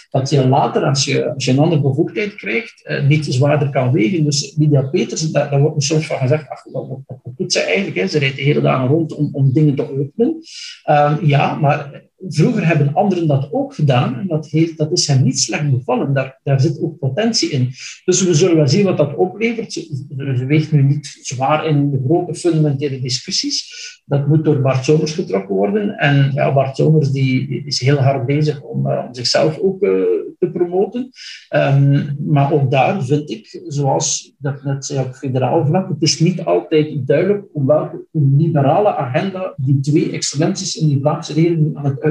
dat 0.09 0.29
je 0.29 0.47
later, 0.47 0.83
als 0.83 1.05
je, 1.05 1.33
als 1.33 1.45
je 1.45 1.51
een 1.51 1.59
andere 1.59 1.81
bevoegdheid 1.81 2.35
krijgt, 2.35 2.85
eh, 2.85 3.07
niet 3.07 3.25
zwaarder 3.25 3.69
kan 3.69 3.91
wegen. 3.91 4.23
Dus 4.23 4.55
Lydia 4.57 4.81
Peters, 4.81 5.31
daar, 5.31 5.59
wordt 5.59 5.75
me 5.75 5.81
soms 5.81 6.07
van 6.07 6.17
gezegd, 6.17 6.49
ach, 6.49 6.63
wat, 6.71 6.99
doet 7.35 7.53
ze 7.53 7.59
eigenlijk? 7.59 7.97
Hè? 7.97 8.07
Ze 8.07 8.19
rijdt 8.19 8.35
de 8.35 8.41
hele 8.41 8.61
dagen 8.61 8.87
rond 8.87 9.13
om, 9.13 9.29
om 9.31 9.53
dingen 9.53 9.75
te 9.75 9.89
openen. 9.89 10.41
Um, 10.89 11.27
ja, 11.27 11.55
maar 11.55 12.08
vroeger 12.27 12.67
hebben 12.67 12.93
anderen 12.93 13.27
dat 13.27 13.49
ook 13.51 13.73
gedaan 13.73 14.19
en 14.19 14.27
dat, 14.27 14.47
heeft, 14.47 14.77
dat 14.77 14.91
is 14.91 15.07
hen 15.07 15.23
niet 15.23 15.39
slecht 15.39 15.71
bevallen. 15.71 16.13
Daar, 16.13 16.39
daar 16.43 16.61
zit 16.61 16.81
ook 16.81 16.99
potentie 16.99 17.49
in. 17.49 17.69
Dus 18.05 18.23
we 18.23 18.33
zullen 18.33 18.55
wel 18.55 18.67
zien 18.67 18.83
wat 18.83 18.97
dat 18.97 19.15
oplevert. 19.15 19.73
Ze, 19.73 20.45
weegt 20.47 20.71
nu 20.71 20.83
niet 20.83 21.19
zwaar 21.21 21.65
in 21.65 21.91
de 21.91 22.01
grote 22.05 22.35
fundamentele 22.35 23.01
discussies. 23.01 23.73
Dat 24.05 24.27
moet 24.27 24.43
door 24.43 24.61
Bart 24.61 24.83
Somers 24.85 25.13
getrokken 25.13 25.55
worden. 25.55 25.97
En 25.97 26.31
ja, 26.33 26.53
Bart 26.53 26.75
Somers 26.75 27.11
die, 27.11 27.63
is 27.65 27.79
heel 27.79 27.97
hard 27.97 28.25
bezig 28.25 28.61
om, 28.61 28.87
uh, 28.87 29.03
om 29.07 29.13
zichzelf 29.13 29.57
ook 29.57 29.83
uh, 29.83 29.89
te 30.39 30.49
promoten. 30.53 31.09
Um, 31.55 32.17
maar 32.25 32.53
ook 32.53 32.71
daar 32.71 33.03
vind 33.03 33.29
ik, 33.29 33.61
zoals 33.67 34.33
dat 34.37 34.63
net 34.63 34.85
zei 34.85 35.05
op 35.05 35.15
federaal 35.15 35.65
vlak, 35.65 35.89
het 35.89 36.01
is 36.01 36.19
niet 36.19 36.43
altijd 36.43 37.07
duidelijk 37.07 37.45
om 37.53 37.65
welke 37.65 38.05
liberale 38.11 38.95
agenda 38.95 39.53
die 39.57 39.79
twee 39.79 40.11
excellenties 40.11 40.75
in 40.75 40.87
die 40.87 40.99
Vlaamse 40.99 41.33
regering 41.33 41.77
aan 41.77 41.85
het 41.85 42.01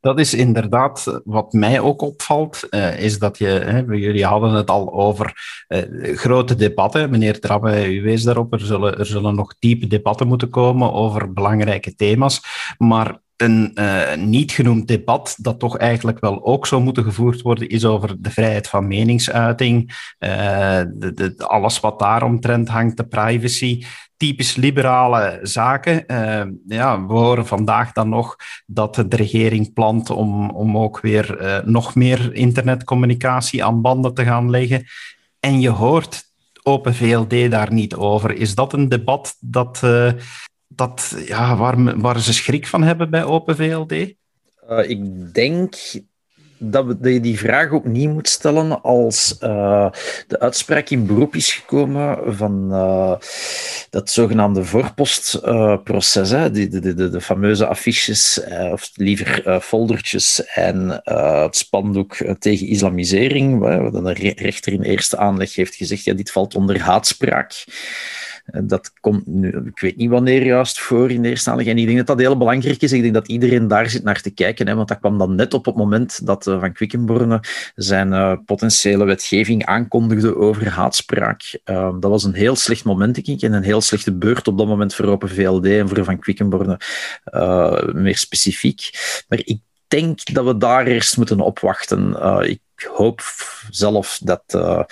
Dat 0.00 0.18
is 0.18 0.34
inderdaad 0.34 1.20
wat 1.24 1.52
mij 1.52 1.80
ook 1.80 2.02
opvalt, 2.02 2.66
uh, 2.70 3.00
is 3.00 3.18
dat 3.18 3.38
je, 3.38 3.46
hè, 3.46 3.78
jullie 3.78 4.24
hadden 4.24 4.50
het 4.52 4.70
al 4.70 4.92
over 4.92 5.32
uh, 5.68 6.16
grote 6.16 6.54
debatten. 6.54 7.10
Meneer 7.10 7.40
Trabbe, 7.40 7.94
u 7.94 8.02
wees 8.02 8.22
daarop, 8.22 8.52
er 8.52 8.60
zullen, 8.60 8.98
er 8.98 9.06
zullen 9.06 9.34
nog 9.34 9.54
diepe 9.58 9.86
debatten 9.86 10.26
moeten 10.26 10.50
komen 10.50 10.92
over 10.92 11.32
belangrijke 11.32 11.94
thema's. 11.94 12.40
Maar 12.78 13.22
een 13.36 13.70
uh, 13.74 14.14
niet 14.14 14.52
genoemd 14.52 14.88
debat 14.88 15.36
dat 15.40 15.58
toch 15.58 15.76
eigenlijk 15.76 16.20
wel 16.20 16.44
ook 16.44 16.66
zou 16.66 16.82
moeten 16.82 17.04
gevoerd 17.04 17.42
worden, 17.42 17.68
is 17.68 17.84
over 17.84 18.22
de 18.22 18.30
vrijheid 18.30 18.68
van 18.68 18.86
meningsuiting, 18.86 19.92
alles 21.36 21.80
wat 21.80 21.98
daaromtrent 21.98 22.68
hangt, 22.68 22.96
de 22.96 23.06
privacy 23.06 23.84
typisch 24.24 24.56
liberale 24.56 25.38
zaken. 25.42 26.04
Uh, 26.06 26.44
ja, 26.66 27.06
we 27.06 27.12
horen 27.12 27.46
vandaag 27.46 27.92
dan 27.92 28.08
nog 28.08 28.36
dat 28.66 28.94
de 28.94 29.16
regering 29.16 29.72
plant 29.72 30.10
om, 30.10 30.50
om 30.50 30.78
ook 30.78 31.00
weer 31.00 31.40
uh, 31.40 31.58
nog 31.64 31.94
meer 31.94 32.34
internetcommunicatie 32.34 33.64
aan 33.64 33.80
banden 33.80 34.14
te 34.14 34.24
gaan 34.24 34.50
leggen. 34.50 34.84
En 35.40 35.60
je 35.60 35.68
hoort 35.68 36.22
Open 36.62 36.94
VLD 36.94 37.50
daar 37.50 37.72
niet 37.72 37.94
over. 37.94 38.36
Is 38.36 38.54
dat 38.54 38.72
een 38.72 38.88
debat 38.88 39.36
dat, 39.40 39.80
uh, 39.84 40.12
dat, 40.68 41.24
ja, 41.26 41.56
waar, 41.56 42.00
waar 42.00 42.20
ze 42.20 42.32
schrik 42.32 42.66
van 42.66 42.82
hebben 42.82 43.10
bij 43.10 43.24
Open 43.24 43.56
VLD? 43.56 43.92
ik 44.86 45.34
denk 45.34 45.74
dat, 46.70 46.96
je 47.02 47.20
die 47.20 47.38
vraag 47.38 47.70
opnieuw 47.70 48.12
moet 48.12 48.28
stellen 48.28 48.82
als 48.82 49.36
uh, 49.42 49.90
de 50.26 50.40
uitspraak 50.40 50.88
in 50.88 51.06
beroep 51.06 51.34
is 51.34 51.52
gekomen 51.52 52.36
van 52.36 52.68
uh, 52.70 53.14
dat 53.90 54.10
zogenaamde 54.10 54.64
voorpostproces, 54.64 56.32
uh, 56.32 56.44
de, 56.52 56.68
de, 56.68 56.94
de, 56.94 57.08
de, 57.10 57.20
fameuze 57.20 57.66
affiches, 57.66 58.40
of 58.72 58.90
liever 58.94 59.60
foldertjes 59.60 60.44
en 60.44 61.02
het 61.44 61.56
spandoek 61.56 62.16
tegen 62.38 62.66
islamisering, 62.66 63.58
waar 63.58 63.90
de 63.90 64.12
rechter 64.36 64.72
in 64.72 64.82
eerste 64.82 65.16
aanleg 65.16 65.54
heeft 65.54 65.74
gezegd, 65.74 66.04
ja, 66.04 66.14
dit 66.14 66.30
valt 66.30 66.54
onder 66.54 66.80
haatspraak. 66.80 67.64
Dat 68.44 68.92
komt 69.00 69.26
nu, 69.26 69.48
ik 69.48 69.80
weet 69.80 69.96
niet 69.96 70.10
wanneer 70.10 70.44
juist 70.44 70.80
voor 70.80 71.10
in 71.10 71.22
de 71.22 71.28
eerste 71.28 71.50
aanleg. 71.50 71.66
En 71.66 71.78
ik 71.78 71.84
denk 71.84 71.96
dat 71.96 72.06
dat 72.06 72.18
heel 72.18 72.36
belangrijk 72.36 72.82
is. 72.82 72.92
Ik 72.92 73.02
denk 73.02 73.14
dat 73.14 73.28
iedereen 73.28 73.68
daar 73.68 73.90
zit 73.90 74.02
naar 74.02 74.20
te 74.20 74.30
kijken. 74.30 74.66
Hè, 74.66 74.74
want 74.74 74.88
dat 74.88 74.98
kwam 74.98 75.18
dan 75.18 75.34
net 75.34 75.54
op 75.54 75.64
het 75.64 75.74
moment 75.74 76.26
dat 76.26 76.46
uh, 76.46 76.60
Van 76.60 76.72
Quickenborne 76.72 77.40
zijn 77.74 78.12
uh, 78.12 78.32
potentiële 78.44 79.04
wetgeving 79.04 79.64
aankondigde 79.64 80.36
over 80.36 80.68
haatspraak. 80.68 81.58
Uh, 81.64 81.90
dat 82.00 82.10
was 82.10 82.24
een 82.24 82.34
heel 82.34 82.56
slecht 82.56 82.84
moment, 82.84 83.14
denk 83.14 83.26
ik. 83.26 83.42
En 83.42 83.52
een 83.52 83.62
heel 83.62 83.80
slechte 83.80 84.12
beurt 84.12 84.48
op 84.48 84.58
dat 84.58 84.66
moment 84.66 84.94
voor 84.94 85.06
Open 85.06 85.28
VLD 85.28 85.66
en 85.66 85.88
voor 85.88 86.04
Van 86.04 86.18
Quickenborne 86.18 86.80
meer 87.92 88.16
specifiek. 88.16 88.90
Maar 89.28 89.40
ik 89.44 89.60
denk 89.88 90.34
dat 90.34 90.44
we 90.44 90.56
daar 90.56 90.86
eerst 90.86 91.16
moeten 91.16 91.40
opwachten. 91.40 92.16
Ik 92.48 92.60
hoop 92.82 93.22
zelf 93.70 94.20
dat, 94.22 94.42
uh, 94.56 94.82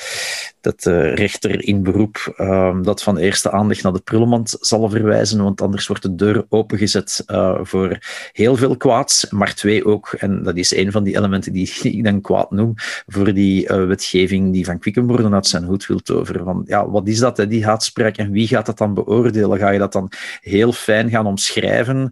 dat 0.61 0.83
de 0.83 1.01
rechter 1.09 1.65
in 1.65 1.83
beroep 1.83 2.35
uh, 2.39 2.83
dat 2.83 3.03
van 3.03 3.19
eerste 3.19 3.51
aandacht 3.51 3.83
naar 3.83 3.93
de 3.93 4.01
prullenmand 4.01 4.57
zal 4.61 4.91
verwijzen, 4.91 5.43
want 5.43 5.63
anders 5.63 5.87
wordt 5.87 6.03
de 6.03 6.15
deur 6.15 6.47
opengezet 6.49 7.25
uh, 7.27 7.59
voor 7.63 7.99
heel 8.33 8.57
veel 8.57 8.77
kwaads, 8.77 9.27
maar 9.31 9.55
twee 9.55 9.85
ook, 9.85 10.13
en 10.19 10.43
dat 10.43 10.57
is 10.57 10.75
een 10.77 10.93
van 10.93 11.05
die 11.05 11.17
elementen 11.17 11.53
die 11.53 11.73
ik 11.83 12.05
dan 12.05 12.21
kwaad 12.21 12.51
noem, 12.51 12.75
voor 13.07 13.35
die 13.35 13.69
uh, 13.69 13.87
wetgeving 13.87 14.53
die 14.53 14.65
Van 14.65 14.79
Quickenborden 14.79 15.35
uit 15.35 15.47
zijn 15.47 15.65
hoed 15.65 15.87
wil 15.87 15.99
toveren. 15.99 16.45
Van, 16.45 16.63
ja, 16.67 16.91
wat 16.91 17.09
is 17.09 17.19
dat, 17.19 17.37
hè, 17.37 17.47
die 17.47 17.65
haatspraak, 17.65 18.17
en 18.17 18.31
wie 18.31 18.47
gaat 18.47 18.67
dat 18.67 18.79
dan 18.79 18.95
beoordelen? 18.95 19.59
Ga 19.59 19.71
je 19.71 19.79
dat 19.79 19.93
dan 19.93 20.11
heel 20.41 20.73
fijn 20.73 21.11
gaan 21.11 21.27
omschrijven 21.27 22.09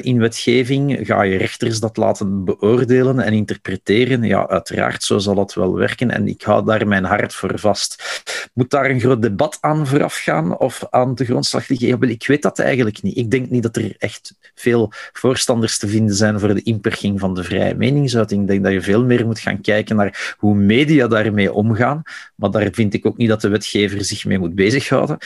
in 0.00 0.18
wetgeving? 0.18 0.98
Ga 1.02 1.22
je 1.22 1.36
rechters 1.36 1.80
dat 1.80 1.96
laten 1.96 2.44
beoordelen 2.44 3.20
en 3.20 3.32
interpreteren? 3.32 4.22
Ja, 4.22 4.48
uiteraard, 4.48 5.02
zo 5.10 5.18
zal 5.18 5.34
dat 5.34 5.54
wel 5.54 5.74
werken 5.74 6.10
en 6.10 6.28
ik 6.28 6.42
hou 6.42 6.64
daar 6.64 6.86
mijn 6.86 7.04
hart 7.04 7.34
voor 7.34 7.58
vast. 7.58 8.02
Moet 8.54 8.70
daar 8.70 8.90
een 8.90 9.00
groot 9.00 9.22
debat 9.22 9.58
aan 9.60 9.86
vooraf 9.86 10.16
gaan 10.16 10.58
of 10.58 10.86
aan 10.90 11.14
de 11.14 11.24
grondslag 11.24 11.68
liggen? 11.68 12.10
ik 12.10 12.26
weet 12.26 12.42
dat 12.42 12.58
eigenlijk 12.58 13.02
niet. 13.02 13.16
Ik 13.16 13.30
denk 13.30 13.50
niet 13.50 13.62
dat 13.62 13.76
er 13.76 13.94
echt 13.98 14.34
veel 14.54 14.92
voorstanders 15.12 15.78
te 15.78 15.88
vinden 15.88 16.14
zijn 16.14 16.40
voor 16.40 16.54
de 16.54 16.62
inperking 16.62 17.20
van 17.20 17.34
de 17.34 17.44
vrije 17.44 17.74
meningsuiting. 17.74 18.40
Ik 18.42 18.48
denk 18.48 18.64
dat 18.64 18.72
je 18.72 18.82
veel 18.82 19.04
meer 19.04 19.26
moet 19.26 19.38
gaan 19.38 19.60
kijken 19.60 19.96
naar 19.96 20.34
hoe 20.38 20.54
media 20.54 21.06
daarmee 21.06 21.52
omgaan. 21.52 22.02
Maar 22.34 22.50
daar 22.50 22.68
vind 22.72 22.94
ik 22.94 23.06
ook 23.06 23.16
niet 23.16 23.28
dat 23.28 23.40
de 23.40 23.48
wetgever 23.48 24.04
zich 24.04 24.24
mee 24.24 24.38
moet 24.38 24.54
bezighouden. 24.54 25.18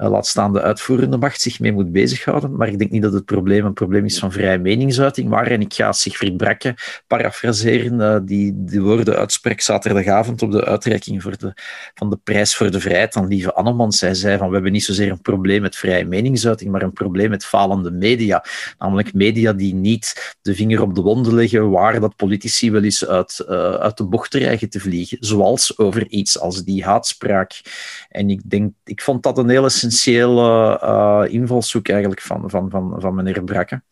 Uh, 0.00 0.10
laat 0.10 0.26
staan 0.26 0.52
de 0.52 0.62
uitvoerende 0.62 1.16
macht 1.16 1.40
zich 1.40 1.60
mee 1.60 1.72
moet 1.72 1.92
bezighouden. 1.92 2.56
Maar 2.56 2.68
ik 2.68 2.78
denk 2.78 2.90
niet 2.90 3.02
dat 3.02 3.12
het 3.12 3.24
probleem 3.24 3.64
een 3.64 3.72
probleem 3.72 4.04
is 4.04 4.18
van 4.18 4.32
vrije 4.32 4.58
meningsuiting. 4.58 5.28
Waar, 5.28 5.46
en 5.46 5.60
ik 5.60 5.74
ga 5.74 5.92
Sigfried 5.92 6.36
Brakke 6.36 6.74
parafraseren, 7.06 8.00
uh, 8.00 8.18
die 8.22 8.52
de 8.56 8.80
woorden 8.80 9.18
uitspreekt 9.32 9.64
zaterdagavond 9.64 10.42
op 10.42 10.52
de 10.52 10.64
uitreiking 10.64 11.22
voor 11.22 11.38
de, 11.38 11.52
van 11.94 12.10
de 12.10 12.18
prijs 12.24 12.56
voor 12.56 12.70
de 12.70 12.80
vrijheid 12.80 13.16
aan 13.16 13.26
Lieve 13.26 13.54
Annemans. 13.54 13.98
Zij 13.98 14.14
zei 14.14 14.38
van 14.38 14.46
we 14.48 14.54
hebben 14.54 14.72
niet 14.72 14.84
zozeer 14.84 15.10
een 15.10 15.20
probleem 15.20 15.62
met 15.62 15.76
vrije 15.76 16.04
meningsuiting, 16.04 16.70
maar 16.70 16.82
een 16.82 16.92
probleem 16.92 17.30
met 17.30 17.44
falende 17.44 17.90
media. 17.90 18.44
Namelijk 18.78 19.14
media 19.14 19.52
die 19.52 19.74
niet 19.74 20.36
de 20.42 20.54
vinger 20.54 20.82
op 20.82 20.94
de 20.94 21.00
wonden 21.00 21.34
leggen 21.34 21.70
waar 21.70 22.00
dat 22.00 22.16
politici 22.16 22.70
wel 22.70 22.82
eens 22.82 23.06
uit, 23.06 23.44
uh, 23.48 23.74
uit 23.74 23.96
de 23.96 24.04
bocht 24.04 24.30
dreigen 24.30 24.70
te 24.70 24.80
vliegen. 24.80 25.16
Zoals 25.20 25.78
over 25.78 26.08
iets 26.08 26.38
als 26.38 26.64
die 26.64 26.84
haatspraak. 26.84 27.60
En 28.08 28.30
ik 28.30 28.50
denk, 28.50 28.72
ik 28.84 29.02
vond 29.02 29.22
dat 29.22 29.38
een 29.38 29.48
heel 29.48 29.64
essentiële 29.64 30.80
uh, 30.82 31.34
invalshoek 31.34 31.88
eigenlijk 31.88 32.20
van, 32.20 32.50
van, 32.50 32.70
van, 32.70 32.94
van 32.98 33.14
meneer 33.14 33.44
Brakke. 33.44 33.82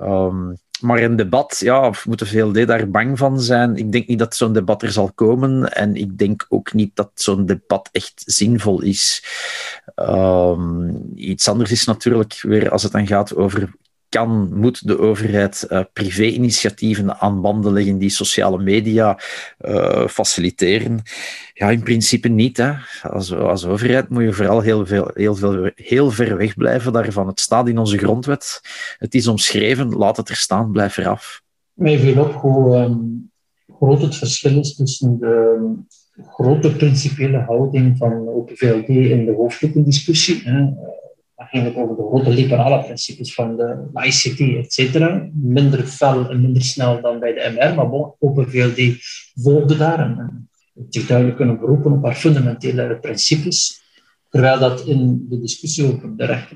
Um, 0.00 0.56
maar 0.82 1.02
een 1.02 1.16
debat, 1.16 1.56
ja, 1.58 1.92
moeten 2.04 2.26
veel 2.26 2.52
daar 2.52 2.90
bang 2.90 3.18
van 3.18 3.40
zijn. 3.40 3.76
Ik 3.76 3.92
denk 3.92 4.06
niet 4.06 4.18
dat 4.18 4.36
zo'n 4.36 4.52
debat 4.52 4.82
er 4.82 4.92
zal 4.92 5.12
komen. 5.12 5.72
En 5.72 5.96
ik 5.96 6.18
denk 6.18 6.46
ook 6.48 6.72
niet 6.72 6.96
dat 6.96 7.10
zo'n 7.14 7.46
debat 7.46 7.88
echt 7.92 8.22
zinvol 8.26 8.82
is. 8.82 9.24
Um, 9.96 11.12
iets 11.14 11.48
anders 11.48 11.70
is 11.70 11.84
natuurlijk 11.84 12.40
weer 12.42 12.70
als 12.70 12.82
het 12.82 12.92
dan 12.92 13.06
gaat 13.06 13.36
over 13.36 13.72
kan, 14.12 14.58
moet 14.58 14.86
de 14.86 14.98
overheid 14.98 15.66
uh, 15.68 15.80
privé-initiatieven 15.92 17.20
aan 17.20 17.40
banden 17.40 17.72
leggen 17.72 17.98
die 17.98 18.10
sociale 18.10 18.62
media 18.62 19.18
uh, 19.60 20.06
faciliteren? 20.06 21.02
Ja, 21.54 21.70
in 21.70 21.82
principe 21.82 22.28
niet. 22.28 22.56
Hè. 22.56 22.72
Als, 23.02 23.34
als 23.34 23.66
overheid 23.66 24.08
moet 24.08 24.22
je 24.22 24.32
vooral 24.32 24.60
heel, 24.60 24.86
veel, 24.86 25.10
heel, 25.14 25.34
veel, 25.34 25.70
heel 25.74 26.10
ver 26.10 26.36
weg 26.36 26.54
blijven 26.54 26.92
daarvan. 26.92 27.26
Het 27.26 27.40
staat 27.40 27.68
in 27.68 27.78
onze 27.78 27.98
grondwet. 27.98 28.60
Het 28.98 29.14
is 29.14 29.26
omschreven, 29.26 29.88
laat 29.88 30.16
het 30.16 30.28
er 30.28 30.36
staan, 30.36 30.72
blijf 30.72 30.96
eraf. 30.96 31.42
Mij 31.72 31.98
viel 31.98 32.22
op 32.22 32.32
hoe 32.32 32.98
groot 33.78 34.02
het 34.02 34.16
verschil 34.16 34.58
is 34.58 34.74
tussen 34.74 35.18
de 35.18 35.56
um, 35.58 35.86
grote 36.28 36.76
principiële 36.76 37.38
houding 37.38 37.96
van 37.96 38.28
Open 38.28 38.56
VLD 38.56 38.88
in 38.88 39.24
de 39.24 39.32
hoofdstukkendiscussie. 39.32 40.42
Hè 40.44 40.70
het 41.50 41.76
over 41.76 41.96
de 41.96 42.02
grote 42.02 42.30
liberale 42.30 42.84
principes 42.84 43.34
van 43.34 43.56
de 43.56 43.90
ICT, 43.92 44.40
et 44.40 44.72
cetera. 44.72 45.28
Minder 45.32 45.86
fel 45.86 46.30
en 46.30 46.40
minder 46.40 46.62
snel 46.62 47.00
dan 47.00 47.18
bij 47.18 47.32
de 47.32 47.52
MR, 47.54 47.74
maar 47.74 47.88
bon, 47.88 48.14
Open 48.18 48.50
VLD 48.50 48.96
volgde 49.34 49.76
daar 49.76 49.98
en, 49.98 50.48
zich 50.88 51.06
duidelijk 51.06 51.36
kunnen 51.36 51.58
beroepen 51.58 51.92
op 51.92 52.04
haar 52.04 52.14
fundamentele 52.14 52.98
principes. 53.00 53.80
Terwijl 54.28 54.58
dat 54.58 54.86
in 54.86 55.26
de 55.28 55.40
discussie 55.40 55.84
over, 55.84 56.16
de 56.16 56.24
recht, 56.24 56.54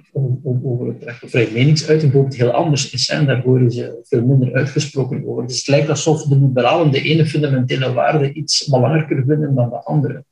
over 0.52 0.86
het 0.86 1.02
recht 1.02 1.22
op 1.22 1.28
vrije 1.28 1.52
meningsuiting 1.52 2.12
bijvoorbeeld 2.12 2.40
heel 2.40 2.50
anders 2.52 2.90
is. 2.90 3.08
En 3.08 3.26
daar 3.26 3.42
horen 3.42 3.70
ze 3.70 4.00
veel 4.02 4.24
minder 4.24 4.54
uitgesproken 4.54 5.26
over. 5.26 5.46
Dus 5.46 5.56
het 5.56 5.66
lijkt 5.66 5.88
alsof 5.88 6.22
de 6.22 6.38
liberalen 6.38 6.90
de 6.90 7.02
ene 7.02 7.26
fundamentele 7.26 7.92
waarde 7.92 8.32
iets 8.32 8.68
belangrijker 8.68 9.24
vinden 9.26 9.54
dan 9.54 9.68
de 9.68 9.82
andere. 9.82 10.24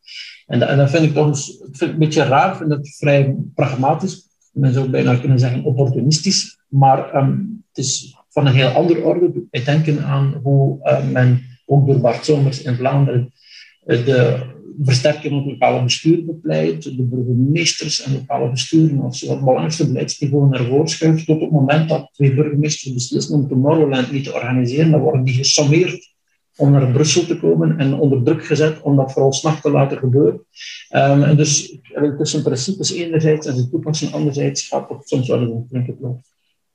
En 0.46 0.58
dat, 0.58 0.68
en 0.68 0.76
dat 0.76 0.90
vind 0.90 1.04
ik 1.04 1.14
toch 1.14 1.26
eens, 1.26 1.62
een 1.78 1.98
beetje 1.98 2.22
raar, 2.22 2.56
vind 2.56 2.70
het 2.70 2.96
vrij 2.96 3.36
pragmatisch 3.54 4.33
men 4.54 4.72
zou 4.72 4.88
bijna 4.88 5.16
kunnen 5.16 5.38
zeggen 5.38 5.64
opportunistisch, 5.64 6.58
maar 6.68 7.16
um, 7.16 7.62
het 7.68 7.84
is 7.84 8.16
van 8.28 8.46
een 8.46 8.54
heel 8.54 8.68
andere 8.68 9.02
orde. 9.02 9.46
Wij 9.50 9.64
denken 9.64 10.04
aan 10.04 10.40
hoe 10.42 10.78
uh, 10.82 11.10
men 11.10 11.42
ook 11.66 11.86
door 11.86 12.00
Bart 12.00 12.24
Somers 12.24 12.62
in 12.62 12.74
Vlaanderen 12.74 13.32
uh, 13.86 14.04
de 14.04 14.52
versterking 14.82 15.32
van 15.32 15.50
lokale 15.50 15.82
bestuur 15.82 16.24
bepleit, 16.24 16.82
de 16.82 17.02
burgemeesters 17.02 18.02
en 18.02 18.12
lokale 18.12 18.50
besturen 18.50 19.00
als 19.00 19.20
het 19.20 19.38
belangrijkste 19.38 19.86
beleidsniveau 19.86 20.48
naar 20.48 20.64
voren 20.64 20.88
schuift, 20.88 21.26
tot 21.26 21.40
het 21.40 21.50
moment 21.50 21.88
dat 21.88 22.08
twee 22.12 22.34
burgemeesters 22.34 22.94
beslissen 22.94 23.34
om 23.34 23.48
Tomorrowland 23.48 24.12
niet 24.12 24.24
te 24.24 24.34
organiseren, 24.34 24.90
dan 24.90 25.00
worden 25.00 25.24
die 25.24 25.34
gesommeerd 25.34 26.13
om 26.56 26.70
naar 26.70 26.92
Brussel 26.92 27.26
te 27.26 27.38
komen 27.38 27.78
en 27.78 27.94
onder 27.94 28.22
druk 28.22 28.44
gezet 28.44 28.80
om 28.80 28.96
dat 28.96 29.12
vooral 29.12 29.32
s'nachts 29.32 29.60
te 29.60 29.70
laten 29.70 29.98
gebeuren. 29.98 30.46
Um, 30.90 31.22
en 31.22 31.36
dus 31.36 31.78
tussen 32.18 32.42
principes 32.42 32.92
enerzijds 32.92 33.46
en 33.46 33.54
de 33.54 33.68
toepassing 33.68 34.12
anderzijds 34.12 34.68
gaat 34.68 34.88
het 34.88 35.08
soms 35.08 35.28
wel 35.28 35.40
eens 35.40 35.50
een 35.50 35.66
flinke. 35.68 36.22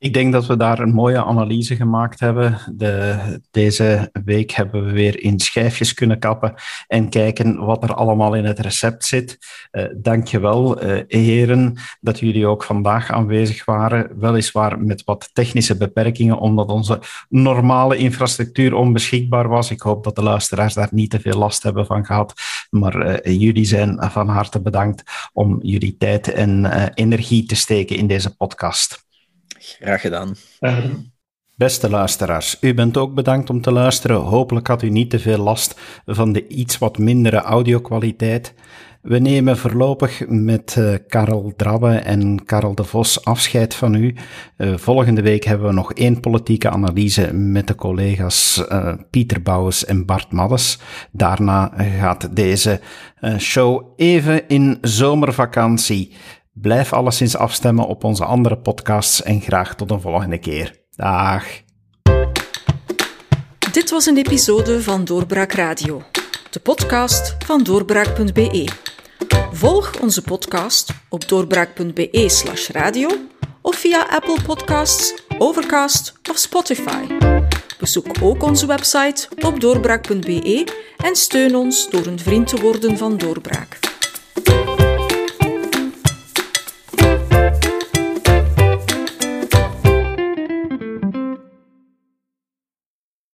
Ik 0.02 0.14
denk 0.14 0.34
dat 0.34 0.46
we 0.46 0.58
daar 0.58 0.80
een 0.80 0.94
mooie 0.94 1.24
analyse 1.24 1.76
gemaakt 1.76 2.20
hebben. 2.20 2.58
De, 2.76 3.18
deze 3.52 4.10
week 4.26 4.52
hebben 4.52 4.86
we 4.86 4.92
weer 4.92 5.24
in 5.24 5.40
schijfjes 5.40 5.94
kunnen 5.94 6.20
kappen 6.20 6.54
en 6.88 7.10
kijken 7.10 7.66
wat 7.66 7.84
er 7.84 7.94
allemaal 7.94 8.34
in 8.34 8.46
het 8.46 8.60
recept 8.60 9.06
zit. 9.06 9.38
Uh, 9.72 9.86
Dank 9.96 10.28
je 10.28 10.40
wel, 10.40 10.84
uh, 10.84 11.04
heren, 11.08 11.78
dat 12.00 12.20
jullie 12.20 12.48
ook 12.48 12.64
vandaag 12.64 13.12
aanwezig 13.12 13.66
waren. 13.66 14.20
Weliswaar 14.20 14.80
met 14.80 15.04
wat 15.04 15.30
technische 15.34 15.78
beperkingen, 15.78 16.38
omdat 16.38 16.70
onze 16.70 17.00
normale 17.30 17.98
infrastructuur 17.98 18.74
onbeschikbaar 18.74 19.48
was. 19.48 19.72
Ik 19.72 19.82
hoop 19.82 20.04
dat 20.04 20.16
de 20.16 20.24
luisteraars 20.24 20.74
daar 20.74 20.90
niet 20.92 21.10
te 21.10 21.20
veel 21.20 21.38
last 21.38 21.64
hebben 21.64 21.86
van 21.86 22.06
gehad. 22.06 22.34
Maar 22.70 23.26
uh, 23.26 23.40
jullie 23.40 23.66
zijn 23.66 23.98
van 24.12 24.28
harte 24.28 24.62
bedankt 24.62 25.30
om 25.34 25.60
jullie 25.62 25.98
tijd 25.98 26.32
en 26.32 26.66
energie 26.94 27.46
te 27.46 27.56
steken 27.56 27.96
in 27.96 28.08
deze 28.08 28.36
podcast. 28.36 29.08
Graag 29.80 30.02
gedaan. 30.02 30.36
Beste 31.56 31.90
luisteraars, 31.90 32.58
u 32.62 32.74
bent 32.74 32.98
ook 32.98 33.14
bedankt 33.14 33.50
om 33.50 33.62
te 33.62 33.72
luisteren. 33.72 34.18
Hopelijk 34.18 34.68
had 34.68 34.82
u 34.82 34.90
niet 34.90 35.10
te 35.10 35.20
veel 35.20 35.38
last 35.38 35.80
van 36.06 36.32
de 36.32 36.48
iets 36.48 36.78
wat 36.78 36.98
mindere 36.98 37.42
audiokwaliteit. 37.42 38.54
We 39.02 39.20
nemen 39.20 39.58
voorlopig 39.58 40.28
met 40.28 40.76
uh, 40.80 40.94
Karel 41.08 41.54
Drabbe 41.56 41.96
en 41.96 42.46
Karel 42.46 42.76
de 42.76 42.84
Vos 42.84 43.26
afscheid 43.26 43.76
van 43.76 43.94
u. 43.96 44.16
Uh, 44.58 44.78
volgende 44.78 45.22
week 45.22 45.44
hebben 45.44 45.68
we 45.68 45.74
nog 45.74 45.94
één 45.94 46.20
politieke 46.20 46.70
analyse 46.70 47.34
met 47.34 47.68
de 47.68 47.76
collega's 47.76 48.66
uh, 48.72 48.94
Pieter 49.10 49.42
Bouwens 49.42 49.86
en 49.86 50.06
Bart 50.06 50.32
Maddes. 50.32 50.80
Daarna 51.12 51.74
gaat 52.00 52.36
deze 52.36 52.80
show 53.38 53.94
even 53.96 54.48
in 54.48 54.78
zomervakantie. 54.82 56.14
Blijf 56.62 56.94
alleszins 56.94 57.36
afstemmen 57.36 57.86
op 57.86 58.04
onze 58.04 58.26
andere 58.26 58.58
podcasts 58.58 59.24
en 59.24 59.42
graag 59.42 59.76
tot 59.76 59.92
een 59.92 60.02
volgende 60.02 60.38
keer. 60.38 60.80
Dag. 60.96 61.46
Dit 63.72 63.90
was 63.90 64.06
een 64.06 64.18
episode 64.18 64.82
van 64.82 65.06
Doorbraak 65.06 65.52
Radio, 65.52 66.02
de 66.50 66.60
podcast 66.60 67.36
van 67.46 67.64
doorbraak.be. 67.64 68.68
Volg 69.52 70.00
onze 70.02 70.22
podcast 70.22 70.94
op 71.10 71.28
doorbraak.be/radio 71.28 73.10
of 73.62 73.76
via 73.76 74.08
Apple 74.10 74.38
Podcasts, 74.46 75.24
Overcast 75.38 76.14
of 76.30 76.38
Spotify. 76.38 77.06
Bezoek 77.80 78.08
ook 78.22 78.44
onze 78.44 78.66
website 78.66 79.28
op 79.46 79.60
doorbraak.be 79.60 80.68
en 80.98 81.16
steun 81.16 81.56
ons 81.56 81.90
door 81.90 82.06
een 82.06 82.20
vriend 82.20 82.48
te 82.48 82.62
worden 82.62 82.98
van 82.98 83.18
Doorbraak. 83.18 83.80